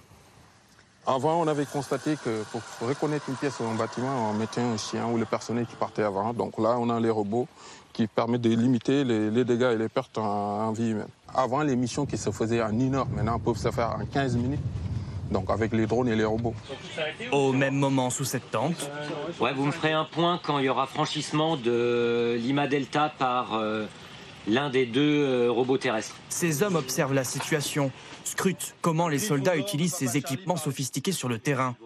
Avant, 1.06 1.40
on 1.40 1.46
avait 1.46 1.66
constaté 1.66 2.16
que 2.16 2.42
pour 2.44 2.62
reconnaître 2.88 3.28
une 3.28 3.36
pièce 3.36 3.60
ou 3.60 3.64
un 3.64 3.74
bâtiment, 3.74 4.30
on 4.30 4.32
mettait 4.32 4.62
un 4.62 4.78
chien 4.78 5.06
ou 5.06 5.18
le 5.18 5.26
personnel 5.26 5.66
qui 5.66 5.76
partait 5.76 6.02
avant. 6.02 6.32
Donc 6.32 6.58
là, 6.58 6.76
on 6.78 6.88
a 6.88 6.98
les 6.98 7.10
robots 7.10 7.46
qui 7.92 8.06
permettent 8.06 8.40
de 8.40 8.48
limiter 8.48 9.04
les, 9.04 9.44
dégâts 9.44 9.72
et 9.74 9.76
les 9.76 9.90
pertes 9.90 10.16
en, 10.16 10.66
en 10.66 10.72
vie 10.72 10.90
humaine. 10.90 11.08
Avant, 11.34 11.62
les 11.62 11.76
missions 11.76 12.06
qui 12.06 12.16
se 12.16 12.30
faisaient 12.30 12.62
en 12.62 12.78
une 12.78 12.94
heure, 12.94 13.06
maintenant 13.08 13.38
peuvent 13.38 13.58
se 13.58 13.70
faire 13.70 13.96
en 14.00 14.06
15 14.06 14.36
minutes 14.36 14.60
donc 15.34 15.50
avec 15.50 15.72
les 15.72 15.86
drones 15.86 16.08
et 16.08 16.16
les 16.16 16.24
robots. 16.24 16.54
Au 17.32 17.52
même 17.52 17.74
moment 17.74 18.08
sous 18.08 18.24
cette 18.24 18.50
tente. 18.50 18.90
Ouais, 19.40 19.52
vous 19.52 19.66
me 19.66 19.72
ferez 19.72 19.92
un 19.92 20.04
point 20.04 20.40
quand 20.42 20.58
il 20.60 20.64
y 20.64 20.68
aura 20.70 20.86
franchissement 20.86 21.56
de 21.56 22.36
Lima 22.38 22.66
Delta 22.68 23.12
par 23.18 23.54
euh, 23.54 23.84
l'un 24.46 24.70
des 24.70 24.86
deux 24.86 25.24
euh, 25.24 25.50
robots 25.50 25.76
terrestres. 25.76 26.16
Ces 26.28 26.62
hommes 26.62 26.76
observent 26.76 27.14
la 27.14 27.24
situation, 27.24 27.90
scrutent 28.24 28.74
comment 28.80 29.08
les 29.08 29.18
soldats 29.18 29.56
utilisent 29.56 29.94
ces 29.94 30.16
équipements 30.16 30.56
sophistiqués 30.56 31.12
sur 31.12 31.28
le 31.28 31.38
terrain, 31.38 31.76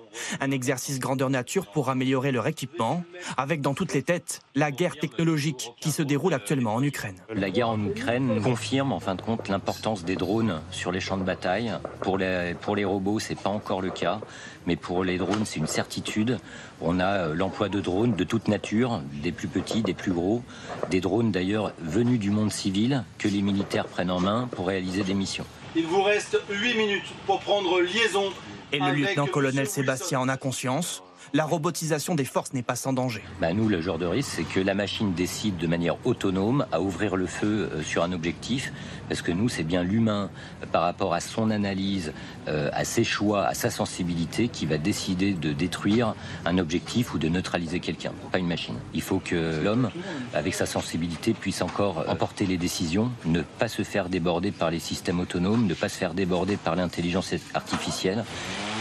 Un 0.40 0.50
exercice 0.50 0.98
grandeur 0.98 1.30
nature 1.30 1.66
pour 1.66 1.90
améliorer 1.90 2.32
leur 2.32 2.46
équipement, 2.46 3.04
avec 3.36 3.60
dans 3.60 3.74
toutes 3.74 3.94
les 3.94 4.02
têtes 4.02 4.40
la 4.54 4.70
guerre 4.70 4.96
technologique 4.96 5.72
qui 5.80 5.90
se 5.90 6.02
déroule 6.02 6.34
actuellement 6.34 6.74
en 6.74 6.82
Ukraine. 6.82 7.16
La 7.34 7.50
guerre 7.50 7.68
en 7.68 7.84
Ukraine 7.84 8.40
confirme 8.42 8.92
en 8.92 9.00
fin 9.00 9.14
de 9.14 9.22
compte 9.22 9.48
l'importance 9.48 10.04
des 10.04 10.16
drones 10.16 10.60
sur 10.70 10.92
les 10.92 11.00
champs 11.00 11.18
de 11.18 11.24
bataille. 11.24 11.72
Pour 12.00 12.18
les, 12.18 12.54
pour 12.60 12.74
les 12.74 12.84
robots, 12.84 13.18
c'est 13.18 13.38
pas 13.38 13.50
encore 13.50 13.80
le 13.80 13.90
cas, 13.90 14.20
mais 14.66 14.76
pour 14.76 15.04
les 15.04 15.18
drones, 15.18 15.44
c'est 15.44 15.60
une 15.60 15.66
certitude. 15.66 16.38
On 16.80 17.00
a 17.00 17.28
euh, 17.28 17.34
l'emploi 17.34 17.68
de 17.68 17.80
drones 17.80 18.14
de 18.14 18.24
toute 18.24 18.48
nature, 18.48 19.00
des 19.22 19.32
plus 19.32 19.48
petits, 19.48 19.82
des 19.82 19.94
plus 19.94 20.12
gros, 20.12 20.42
des 20.90 21.00
drones 21.00 21.30
d'ailleurs 21.30 21.72
venus 21.80 22.18
du 22.18 22.30
monde 22.30 22.52
civil 22.52 23.04
que 23.18 23.28
les 23.28 23.42
militaires 23.42 23.86
prennent 23.86 24.10
en 24.10 24.20
main 24.20 24.48
pour 24.52 24.66
réaliser 24.66 25.02
des 25.04 25.14
missions. 25.14 25.46
Il 25.76 25.86
vous 25.86 26.02
reste 26.02 26.40
8 26.50 26.74
minutes 26.74 27.12
pour 27.26 27.40
prendre 27.40 27.80
liaison. 27.80 28.32
Et 28.72 28.78
le 28.78 28.92
lieutenant-colonel 28.92 29.66
Sébastien 29.66 30.20
en 30.20 30.28
a 30.28 30.36
conscience 30.36 31.02
la 31.32 31.44
robotisation 31.44 32.14
des 32.14 32.24
forces 32.24 32.52
n'est 32.52 32.62
pas 32.62 32.76
sans 32.76 32.92
danger. 32.92 33.22
Bah 33.40 33.52
nous, 33.52 33.68
le 33.68 33.80
genre 33.80 33.98
de 33.98 34.06
risque, 34.06 34.30
c'est 34.36 34.44
que 34.44 34.60
la 34.60 34.74
machine 34.74 35.12
décide 35.14 35.56
de 35.56 35.66
manière 35.66 35.96
autonome 36.06 36.66
à 36.72 36.80
ouvrir 36.80 37.16
le 37.16 37.26
feu 37.26 37.70
euh, 37.72 37.82
sur 37.82 38.02
un 38.02 38.12
objectif, 38.12 38.72
parce 39.08 39.22
que 39.22 39.32
nous, 39.32 39.48
c'est 39.48 39.62
bien 39.62 39.82
l'humain, 39.82 40.30
euh, 40.62 40.66
par 40.66 40.82
rapport 40.82 41.14
à 41.14 41.20
son 41.20 41.50
analyse, 41.50 42.12
euh, 42.48 42.70
à 42.72 42.84
ses 42.84 43.04
choix, 43.04 43.46
à 43.46 43.54
sa 43.54 43.70
sensibilité, 43.70 44.48
qui 44.48 44.66
va 44.66 44.78
décider 44.78 45.32
de 45.32 45.52
détruire 45.52 46.14
un 46.44 46.58
objectif 46.58 47.14
ou 47.14 47.18
de 47.18 47.28
neutraliser 47.28 47.80
quelqu'un, 47.80 48.12
pas 48.32 48.38
une 48.38 48.48
machine. 48.48 48.76
Il 48.94 49.02
faut 49.02 49.18
que 49.18 49.62
l'homme, 49.62 49.90
avec 50.34 50.54
sa 50.54 50.66
sensibilité, 50.66 51.34
puisse 51.34 51.62
encore 51.62 52.04
emporter 52.08 52.46
les 52.46 52.56
décisions, 52.56 53.10
ne 53.24 53.42
pas 53.42 53.68
se 53.68 53.82
faire 53.82 54.08
déborder 54.08 54.50
par 54.50 54.70
les 54.70 54.78
systèmes 54.78 55.20
autonomes, 55.20 55.66
ne 55.66 55.74
pas 55.74 55.88
se 55.88 55.96
faire 55.96 56.14
déborder 56.14 56.56
par 56.56 56.76
l'intelligence 56.76 57.34
artificielle. 57.54 58.24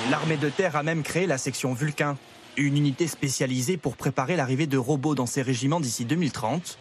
L'armée 0.09 0.37
de 0.37 0.49
terre 0.49 0.75
a 0.75 0.83
même 0.83 1.03
créé 1.03 1.27
la 1.27 1.37
section 1.37 1.73
Vulcain, 1.73 2.17
une 2.57 2.77
unité 2.77 3.07
spécialisée 3.07 3.77
pour 3.77 3.95
préparer 3.95 4.35
l'arrivée 4.35 4.67
de 4.67 4.77
robots 4.77 5.15
dans 5.15 5.25
ces 5.25 5.41
régiments 5.41 5.79
d'ici 5.79 6.05
2030 6.05 6.77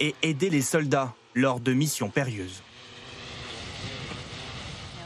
et 0.00 0.14
aider 0.22 0.50
les 0.50 0.62
soldats 0.62 1.14
lors 1.34 1.60
de 1.60 1.72
missions 1.72 2.10
périlleuses. 2.10 2.62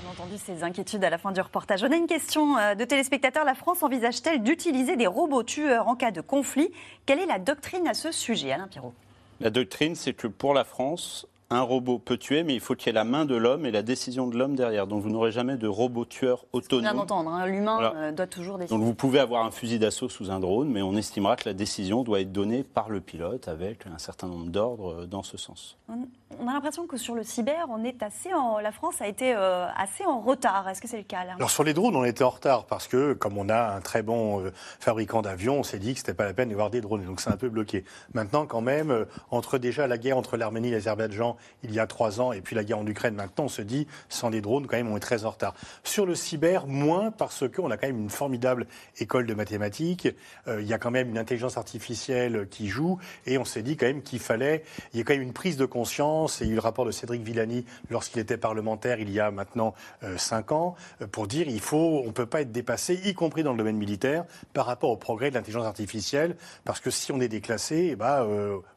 On 0.03 0.09
a 0.09 0.13
entendu 0.13 0.39
ces 0.39 0.63
inquiétudes 0.63 1.05
à 1.05 1.11
la 1.11 1.19
fin 1.19 1.33
du 1.33 1.41
reportage. 1.41 1.85
On 1.85 1.93
a 1.93 1.97
une 1.97 2.07
question 2.07 2.57
euh, 2.57 2.75
de 2.75 2.85
téléspectateurs. 2.85 3.45
La 3.45 3.55
France 3.55 3.83
envisage-t-elle 3.83 4.43
d'utiliser 4.43 4.97
des 4.97 5.07
robots 5.07 5.43
tueurs 5.43 5.87
en 5.89 5.95
cas 5.95 6.11
de 6.11 6.23
conflit? 6.23 6.71
Quelle 7.05 7.21
est 7.21 7.27
la 7.27 7.39
doctrine 7.39 7.87
à 7.87 7.95
ce 7.95 8.11
sujet, 8.11 8.53
Alain 8.53 8.69
Pirot 8.69 8.95
La 9.41 9.51
doctrine, 9.51 9.95
c'est 9.95 10.15
que 10.15 10.27
pour 10.27 10.55
la 10.55 10.65
France, 10.65 11.27
un 11.51 11.61
robot 11.61 11.99
peut 11.99 12.17
tuer, 12.17 12.43
mais 12.43 12.55
il 12.55 12.61
faut 12.61 12.75
qu'il 12.75 12.89
y 12.89 12.91
ait 12.91 12.93
la 12.93 13.05
main 13.05 13.25
de 13.25 13.37
l'homme 13.37 13.67
et 13.67 13.71
la 13.71 13.83
décision 13.83 14.27
de 14.27 14.37
l'homme 14.37 14.57
derrière. 14.57 14.87
Donc 14.87 15.03
vous 15.03 15.11
n'aurez 15.11 15.31
jamais 15.31 15.57
de 15.57 15.69
robot 15.69 16.05
tueur 16.05 16.45
autonome. 16.53 16.83
Bien 16.83 16.95
d'entendre, 16.95 17.31
hein. 17.31 17.47
l'humain 17.47 17.93
euh, 17.95 18.13
doit 18.13 18.27
toujours 18.27 18.59
décider. 18.59 18.77
Donc 18.77 18.85
vous 18.85 18.95
pouvez 18.95 19.21
avoir 19.21 19.45
un 19.45 19.51
fusil 19.51 19.79
d'assaut 19.79 20.09
sous 20.09 20.31
un 20.31 20.41
drone, 20.41 20.69
mais 20.69 20.83
on 20.83 20.97
estimera 20.97 21.37
que 21.37 21.49
la 21.49 21.55
décision 21.55 22.03
doit 22.03 22.21
être 22.21 22.33
donnée 22.33 22.65
par 22.65 22.91
le 22.91 23.01
pilote 23.01 23.49
avec 23.49 23.87
un 23.87 23.99
certain 23.99 24.27
nombre 24.27 24.51
d'ordres 24.51 25.03
euh, 25.03 25.07
dans 25.07 25.23
ce 25.23 25.37
sens. 25.37 25.77
On 26.41 26.49
a 26.49 26.53
l'impression 26.53 26.89
que 26.89 26.97
sur 26.97 27.15
le 27.15 27.23
cyber, 27.23 27.67
on 27.71 27.85
est 27.85 28.03
assez 28.03 28.35
en... 28.35 28.59
la 28.59 28.73
France 28.73 29.01
a 29.01 29.07
été 29.07 29.33
euh, 29.33 29.69
assez 29.77 30.05
en 30.05 30.21
retard. 30.21 30.69
Est-ce 30.69 30.83
que 30.83 30.89
c'est 30.89 30.97
le 30.97 31.05
cas 31.05 31.21
Alors 31.21 31.51
sur 31.51 31.63
les 31.63 31.73
drones, 31.73 31.95
on 31.95 32.05
était 32.05 32.25
en 32.25 32.31
retard 32.31 32.67
parce 32.67 32.89
que 32.89 33.13
comme 33.13 33.39
on 33.39 33.49
a 33.49 33.75
un 33.77 33.81
très 33.81 34.03
bon 34.03 34.51
fabricant 34.81 35.23
d'avions, 35.23 35.61
on 35.61 35.63
s'est 35.63 35.79
dit 35.79 35.93
que 35.93 36.01
c'était 36.01 36.15
pas 36.15 36.25
la 36.25 36.35
peine 36.35 36.49
d'avoir 36.49 36.71
des 36.71 36.81
drones. 36.81 37.05
Donc 37.05 37.21
c'est 37.21 37.31
un 37.31 37.37
peu 37.37 37.49
bloqué. 37.49 37.85
Maintenant, 38.13 38.45
quand 38.45 38.61
même, 38.61 39.07
entre 39.31 39.59
déjà 39.59 39.87
la 39.87 39.99
guerre 39.99 40.19
entre 40.19 40.37
l'Arménie 40.37 40.69
et 40.69 40.73
l'Azerbaïdjan 40.73 41.37
il 41.63 41.73
y 41.73 41.79
a 41.79 41.87
trois 41.87 42.21
ans 42.21 42.33
et 42.33 42.41
puis 42.41 42.57
la 42.57 42.65
guerre 42.65 42.81
en 42.81 42.87
Ukraine 42.87 43.15
maintenant, 43.15 43.45
on 43.45 43.49
se 43.49 43.63
dit, 43.63 43.87
sans 44.09 44.31
des 44.31 44.41
drones, 44.41 44.67
quand 44.67 44.77
même, 44.77 44.91
on 44.91 44.97
est 44.97 45.01
très 45.01 45.27
en 45.27 45.31
retard. 45.31 45.55
Sur 45.85 46.07
le 46.07 46.17
cyber, 46.17 46.67
moins 46.67 47.13
parce 47.13 47.49
qu'on 47.49 47.71
a 47.71 47.77
quand 47.77 47.87
même 47.87 48.01
une 48.01 48.11
formidable 48.11 48.67
école 48.99 49.27
de 49.27 49.35
mathématiques, 49.35 50.09
euh, 50.49 50.61
il 50.61 50.67
y 50.67 50.75
a 50.75 50.79
quand 50.79 50.91
même 50.91 51.09
une 51.09 51.19
intelligence 51.19 51.57
artificielle 51.57 52.49
qui 52.51 52.67
joue 52.67 52.99
et 53.27 53.39
on 53.39 53.45
s'est 53.45 53.63
dit 53.63 53.77
quand 53.77 53.87
même 53.87 54.03
qu'il 54.03 54.19
fallait, 54.19 54.65
il 54.93 54.99
y 54.99 55.01
a 55.01 55.05
quand 55.05 55.15
même 55.15 55.23
une 55.23 55.33
prise 55.33 55.57
de 55.57 55.67
conscience 55.67 56.16
et 56.25 56.45
il 56.45 56.47
y 56.47 56.51
a 56.51 56.53
eu 56.53 56.55
le 56.57 56.61
rapport 56.61 56.85
de 56.85 56.91
Cédric 56.91 57.23
Villani 57.23 57.65
lorsqu'il 57.91 58.21
était 58.21 58.37
parlementaire 58.39 58.99
il 59.01 59.11
y 59.11 59.21
a 59.21 59.31
maintenant 59.31 59.75
euh, 60.03 60.17
cinq 60.17 60.53
ans 60.53 60.75
euh, 61.03 61.07
pour 61.07 61.27
dire 61.27 61.47
il 61.49 61.61
faut, 61.61 62.03
on 62.05 62.07
ne 62.07 62.13
peut 62.13 62.27
pas 62.27 62.41
être 62.41 62.53
dépassé, 62.53 63.01
y 63.05 63.15
compris 63.15 63.43
dans 63.43 63.53
le 63.53 63.59
domaine 63.59 63.77
militaire, 63.77 64.25
par 64.53 64.67
rapport 64.67 64.91
au 64.91 64.97
progrès 64.97 65.31
de 65.31 65.35
l'intelligence 65.35 65.67
artificielle 65.67 66.37
parce 66.65 66.81
que 66.81 66.91
si 66.91 67.13
on 67.13 67.21
est 67.21 67.29
déclassé, 67.29 67.91
eh 67.93 67.97
ben, 67.97 68.27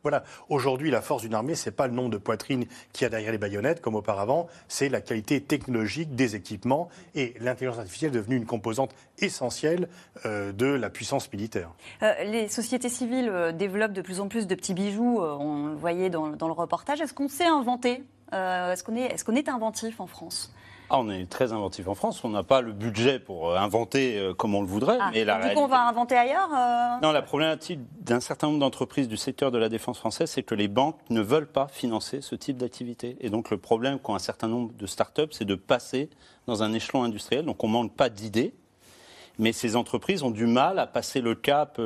voilà. 0.04 0.24
Aujourd'hui, 0.50 0.92
la 0.92 1.02
force 1.02 1.24
d'une 1.24 1.34
armée, 1.34 1.56
c'est 1.56 1.72
pas 1.72 1.88
le 1.88 1.94
nombre 1.94 2.10
de 2.10 2.18
poitrines 2.18 2.66
qu'il 2.94 3.04
y 3.04 3.06
a 3.06 3.10
derrière 3.10 3.32
les 3.32 3.38
baïonnettes, 3.38 3.82
comme 3.82 3.96
auparavant, 3.96 4.48
c'est 4.68 4.90
la 4.90 5.02
qualité 5.02 5.42
technologique 5.42 6.16
des 6.16 6.36
équipements 6.36 6.90
et 7.16 7.34
l'intelligence 7.40 7.80
artificielle 7.80 8.12
est 8.12 8.16
devenue 8.16 8.36
une 8.36 8.46
composante 8.46 8.94
essentielle 9.22 9.88
euh, 10.26 10.52
de 10.52 10.66
la 10.66 10.90
puissance 10.90 11.32
militaire. 11.32 11.72
Euh, 12.04 12.24
les 12.24 12.48
sociétés 12.48 12.90
civiles 12.90 13.30
euh, 13.30 13.52
développent 13.52 13.94
de 13.94 14.02
plus 14.02 14.20
en 14.20 14.28
plus 14.28 14.48
de 14.48 14.56
petits 14.56 14.74
bijoux, 14.74 15.20
on 15.22 15.68
le 15.68 15.76
voyait 15.76 16.10
dans, 16.10 16.30
dans 16.30 16.48
le 16.48 16.54
reportage. 16.54 17.02
Est-ce 17.02 17.14
qu'on 17.14 17.28
sait 17.28 17.48
inventer 17.48 18.04
Est-ce 18.32 18.84
qu'on 18.84 18.96
est, 18.96 19.14
est, 19.14 19.24
qu'on 19.24 19.36
est 19.36 19.50
inventif 19.50 20.00
en 20.00 20.08
France? 20.08 20.54
Ah, 20.92 21.00
on 21.00 21.10
est 21.12 21.30
très 21.30 21.54
inventif 21.54 21.88
en 21.88 21.94
France. 21.94 22.24
On 22.24 22.30
n'a 22.30 22.42
pas 22.42 22.62
le 22.62 22.72
budget 22.72 23.20
pour 23.20 23.56
inventer 23.56 24.32
comme 24.40 24.56
on 24.56 24.62
le 24.62 24.68
voudrait. 24.68 24.98
Ah, 25.00 25.12
mais 25.14 25.24
la 25.24 25.50
du 25.50 25.54
coup, 25.54 25.62
on 25.62 25.68
va 25.68 25.88
inventer 25.88 26.16
ailleurs 26.16 26.50
euh? 26.52 27.00
Non, 27.04 27.12
la 27.12 27.22
problématique 27.22 27.80
d'un 28.02 28.20
certain 28.20 28.48
nombre 28.48 28.60
d'entreprises 28.60 29.08
du 29.08 29.16
secteur 29.16 29.52
de 29.52 29.60
la 29.60 29.70
défense 29.70 30.00
française, 30.00 30.32
c'est 30.32 30.42
que 30.42 30.56
les 30.56 30.68
banques 30.68 30.98
ne 31.12 31.22
veulent 31.22 31.52
pas 31.52 31.68
financer 31.68 32.22
ce 32.22 32.34
type 32.34 32.58
d'activité. 32.58 33.18
Et 33.22 33.30
donc, 33.30 33.52
le 33.52 33.58
problème 33.58 34.00
qu'ont 34.00 34.16
un 34.16 34.20
certain 34.20 34.48
nombre 34.48 34.74
de 34.74 34.88
start-up, 34.88 35.30
c'est 35.32 35.46
de 35.46 35.54
passer 35.54 36.10
dans 36.48 36.64
un 36.64 36.74
échelon 36.74 37.04
industriel. 37.04 37.46
Donc, 37.46 37.64
on 37.64 37.68
ne 37.68 37.74
manque 37.74 37.96
pas 37.96 38.10
d'idées. 38.10 38.56
Mais 39.40 39.54
ces 39.54 39.76
entreprises 39.76 40.22
ont 40.22 40.32
du 40.32 40.46
mal 40.46 40.78
à 40.78 40.86
passer 40.86 41.22
le 41.22 41.34
cap. 41.34 41.82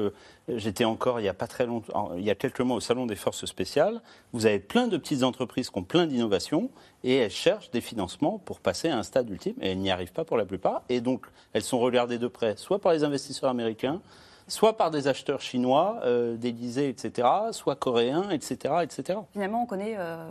J'étais 0.50 0.84
encore 0.84 1.20
il 1.20 1.24
y 1.24 1.30
a 1.30 1.34
pas 1.34 1.48
très 1.48 1.66
longtemps, 1.66 2.12
il 2.18 2.24
y 2.24 2.30
a 2.30 2.36
quelques 2.36 2.60
mois 2.60 2.76
au 2.76 2.82
salon 2.82 3.06
des 3.06 3.16
forces 3.16 3.46
spéciales. 3.46 4.02
Vous 4.34 4.46
avez 4.46 4.60
plein 4.60 4.88
de 4.88 4.98
petites 4.98 5.24
entreprises 5.24 5.70
qui 5.70 5.78
ont 5.78 5.84
plein 5.84 6.08
d'innovations 6.08 6.70
et 7.04 7.16
elles 7.16 7.32
cherchent 7.32 7.72
des 7.72 7.82
financements 7.82 8.40
pour 8.40 8.60
passer 8.60 8.90
à 8.90 8.98
un 8.98 9.04
stade 9.04 9.30
ultime 9.30 9.56
et 9.62 9.72
elles 9.72 9.80
n'y 9.80 9.92
arrivent 9.92 10.12
pas 10.12 10.26
pour 10.26 10.36
la 10.36 10.46
plupart. 10.46 10.82
Et 10.90 11.00
donc 11.00 11.28
elles 11.54 11.64
sont 11.64 11.80
regardées 11.80 12.18
de 12.18 12.28
près, 12.28 12.58
soit 12.58 12.80
par 12.80 12.92
les 12.92 13.04
investisseurs 13.04 13.50
américains, 13.50 14.02
soit 14.48 14.78
par 14.78 14.92
des 14.92 15.08
acheteurs 15.08 15.42
chinois, 15.42 16.00
euh, 16.04 16.38
etc., 16.42 17.28
soit 17.52 17.76
coréens, 17.76 18.30
etc., 18.30 18.76
etc. 18.82 19.20
Finalement, 19.32 19.64
on 19.64 19.66
connaît, 19.66 19.96
euh, 19.98 20.26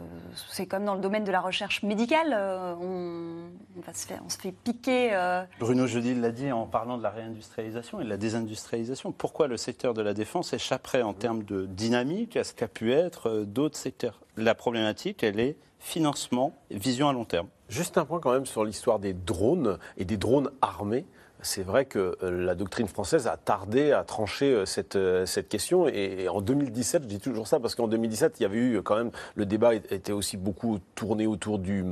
c'est 0.49 0.67
comme 0.67 0.85
dans 0.85 0.95
le 0.95 1.01
domaine 1.01 1.25
de 1.25 1.33
la 1.33 1.41
recherche 1.41 1.83
médicale, 1.83 2.33
euh, 2.33 2.75
on, 2.81 3.81
on, 3.81 3.93
se 3.93 4.07
fait, 4.07 4.19
on, 4.25 4.29
se 4.29 4.39
fait, 4.39 4.53
piquer. 4.53 5.11
Euh. 5.13 5.45
Bruno 5.59 5.87
Jeudi 5.87 6.15
l'a 6.15 6.31
dit 6.31 6.53
en 6.53 6.67
parlant 6.67 6.99
de 6.99 7.03
la 7.03 7.11
réindustrialisation 7.11 8.01
et 8.01 8.05
de 8.05 8.09
la 8.09 8.17
désindustrialisation. 8.17 9.13
Pourquoi 9.13 9.49
le 9.49 9.57
secteur 9.57 9.95
de 9.95 10.03
la 10.03 10.15
défense 10.15 10.53
échapperait 10.53 11.03
en 11.03 11.15
termes 11.15 11.43
de 11.45 11.67
dynamique 11.67 12.37
à 12.37 12.45
ce 12.45 12.53
qu'a 12.53 12.69
pu 12.69 12.93
être 12.93 13.45
d'autres 13.47 13.79
secteurs? 13.79 14.21
La 14.37 14.55
problématique, 14.55 15.23
elle 15.23 15.41
est 15.41 15.57
financement, 15.79 16.55
vision 16.71 17.09
à 17.09 17.13
long 17.13 17.25
terme. 17.25 17.49
Juste 17.69 17.99
un 17.99 18.05
point 18.05 18.21
quand 18.21 18.33
même 18.33 18.47
sur 18.47 18.65
l'histoire 18.65 18.99
des 18.99 19.13
drones 19.15 19.79
et 19.97 20.05
des 20.05 20.17
drones 20.17 20.51
armés 20.61 21.05
c'est 21.43 21.63
vrai 21.63 21.85
que 21.85 22.17
euh, 22.23 22.45
la 22.45 22.55
doctrine 22.55 22.87
française 22.87 23.27
a 23.27 23.37
tardé 23.37 23.93
à 23.93 24.05
trancher 24.05 24.53
euh, 24.53 24.65
cette, 24.65 24.97
euh, 24.97 25.27
cette 25.27 25.49
question. 25.49 25.89
Et, 25.89 26.29
en 26.29 26.41
2017, 26.41 27.03
je 27.03 27.09
dis 27.09 27.19
toujours 27.19 27.49
ça 27.49 27.59
parce 27.59 27.75
qu'en 27.75 27.89
2017, 27.89 28.39
il 28.39 28.45
y 28.45 28.47
avait 28.47 28.59
eu 28.59 28.83
quand 28.83 28.97
même 28.97 29.11
le 29.35 29.45
débat 29.45 29.75
était 29.75 30.13
aussi 30.13 30.37
beaucoup 30.37 30.79
tourné 30.95 31.27
autour 31.27 31.59
de 31.59 31.83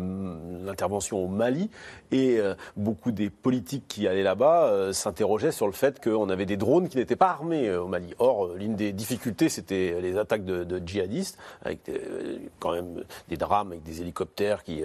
l'intervention 0.64 1.18
au 1.18 1.26
Mali 1.26 1.68
et 2.12 2.38
beaucoup 2.76 3.10
des 3.10 3.30
politiques 3.30 3.84
qui 3.88 4.06
allaient 4.06 4.22
là-bas 4.22 4.92
s'interrogeaient 4.92 5.52
sur 5.52 5.66
le 5.66 5.72
fait 5.72 6.02
qu'on 6.02 6.28
avait 6.28 6.46
des 6.46 6.56
drones 6.56 6.88
qui 6.88 6.96
n'étaient 6.96 7.16
pas 7.16 7.30
armés 7.30 7.74
au 7.74 7.88
Mali. 7.88 8.14
Or, 8.18 8.54
l'une 8.54 8.76
des 8.76 8.92
difficultés, 8.92 9.48
c'était 9.48 10.00
les 10.00 10.16
attaques 10.16 10.44
de, 10.44 10.82
djihadistes 10.84 11.38
avec 11.62 11.90
quand 12.58 12.72
même 12.72 13.04
des 13.28 13.36
drames 13.36 13.72
avec 13.72 13.82
des 13.82 14.00
hélicoptères 14.00 14.62
qui, 14.62 14.82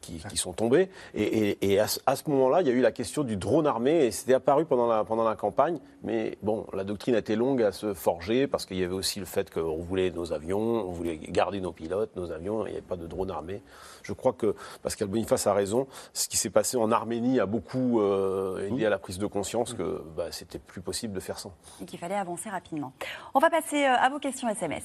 qui, 0.00 0.36
sont 0.36 0.52
tombés. 0.52 0.88
Et, 1.14 1.78
à, 1.78 1.86
à 2.06 2.16
ce 2.16 2.28
moment-là, 2.30 2.62
il 2.62 2.68
y 2.68 2.70
a 2.70 2.74
eu 2.74 2.80
la 2.80 2.92
question 2.92 3.24
du 3.24 3.36
drone 3.36 3.65
armée 3.66 4.06
et 4.06 4.10
c'était 4.10 4.34
apparu 4.34 4.64
pendant 4.64 4.86
la, 4.86 5.04
pendant 5.04 5.24
la 5.24 5.36
campagne. 5.36 5.78
Mais 6.02 6.38
bon, 6.42 6.66
la 6.72 6.84
doctrine 6.84 7.14
a 7.14 7.18
été 7.18 7.36
longue 7.36 7.62
à 7.62 7.72
se 7.72 7.94
forger 7.94 8.46
parce 8.46 8.66
qu'il 8.66 8.78
y 8.78 8.84
avait 8.84 8.94
aussi 8.94 9.18
le 9.20 9.26
fait 9.26 9.52
qu'on 9.52 9.82
voulait 9.82 10.10
nos 10.10 10.32
avions, 10.32 10.60
on 10.60 10.92
voulait 10.92 11.16
garder 11.16 11.60
nos 11.60 11.72
pilotes, 11.72 12.14
nos 12.16 12.30
avions, 12.30 12.66
il 12.66 12.70
n'y 12.70 12.76
avait 12.76 12.86
pas 12.86 12.96
de 12.96 13.06
drone 13.06 13.30
armé. 13.30 13.62
Je 14.02 14.12
crois 14.12 14.32
que 14.32 14.54
Pascal 14.82 15.08
Boniface 15.08 15.46
a 15.46 15.54
raison. 15.54 15.88
Ce 16.12 16.28
qui 16.28 16.36
s'est 16.36 16.50
passé 16.50 16.76
en 16.76 16.92
Arménie 16.92 17.40
a 17.40 17.46
beaucoup 17.46 18.00
euh, 18.00 18.68
aidé 18.68 18.86
à 18.86 18.90
la 18.90 18.98
prise 18.98 19.18
de 19.18 19.26
conscience 19.26 19.74
que 19.74 20.02
bah, 20.16 20.30
c'était 20.30 20.60
plus 20.60 20.80
possible 20.80 21.12
de 21.12 21.20
faire 21.20 21.38
sans. 21.38 21.52
Et 21.82 21.84
qu'il 21.84 21.98
fallait 21.98 22.14
avancer 22.14 22.48
rapidement. 22.48 22.92
On 23.34 23.40
va 23.40 23.50
passer 23.50 23.84
euh, 23.84 23.96
à 23.98 24.08
vos 24.08 24.18
questions 24.18 24.48
SMS. 24.48 24.84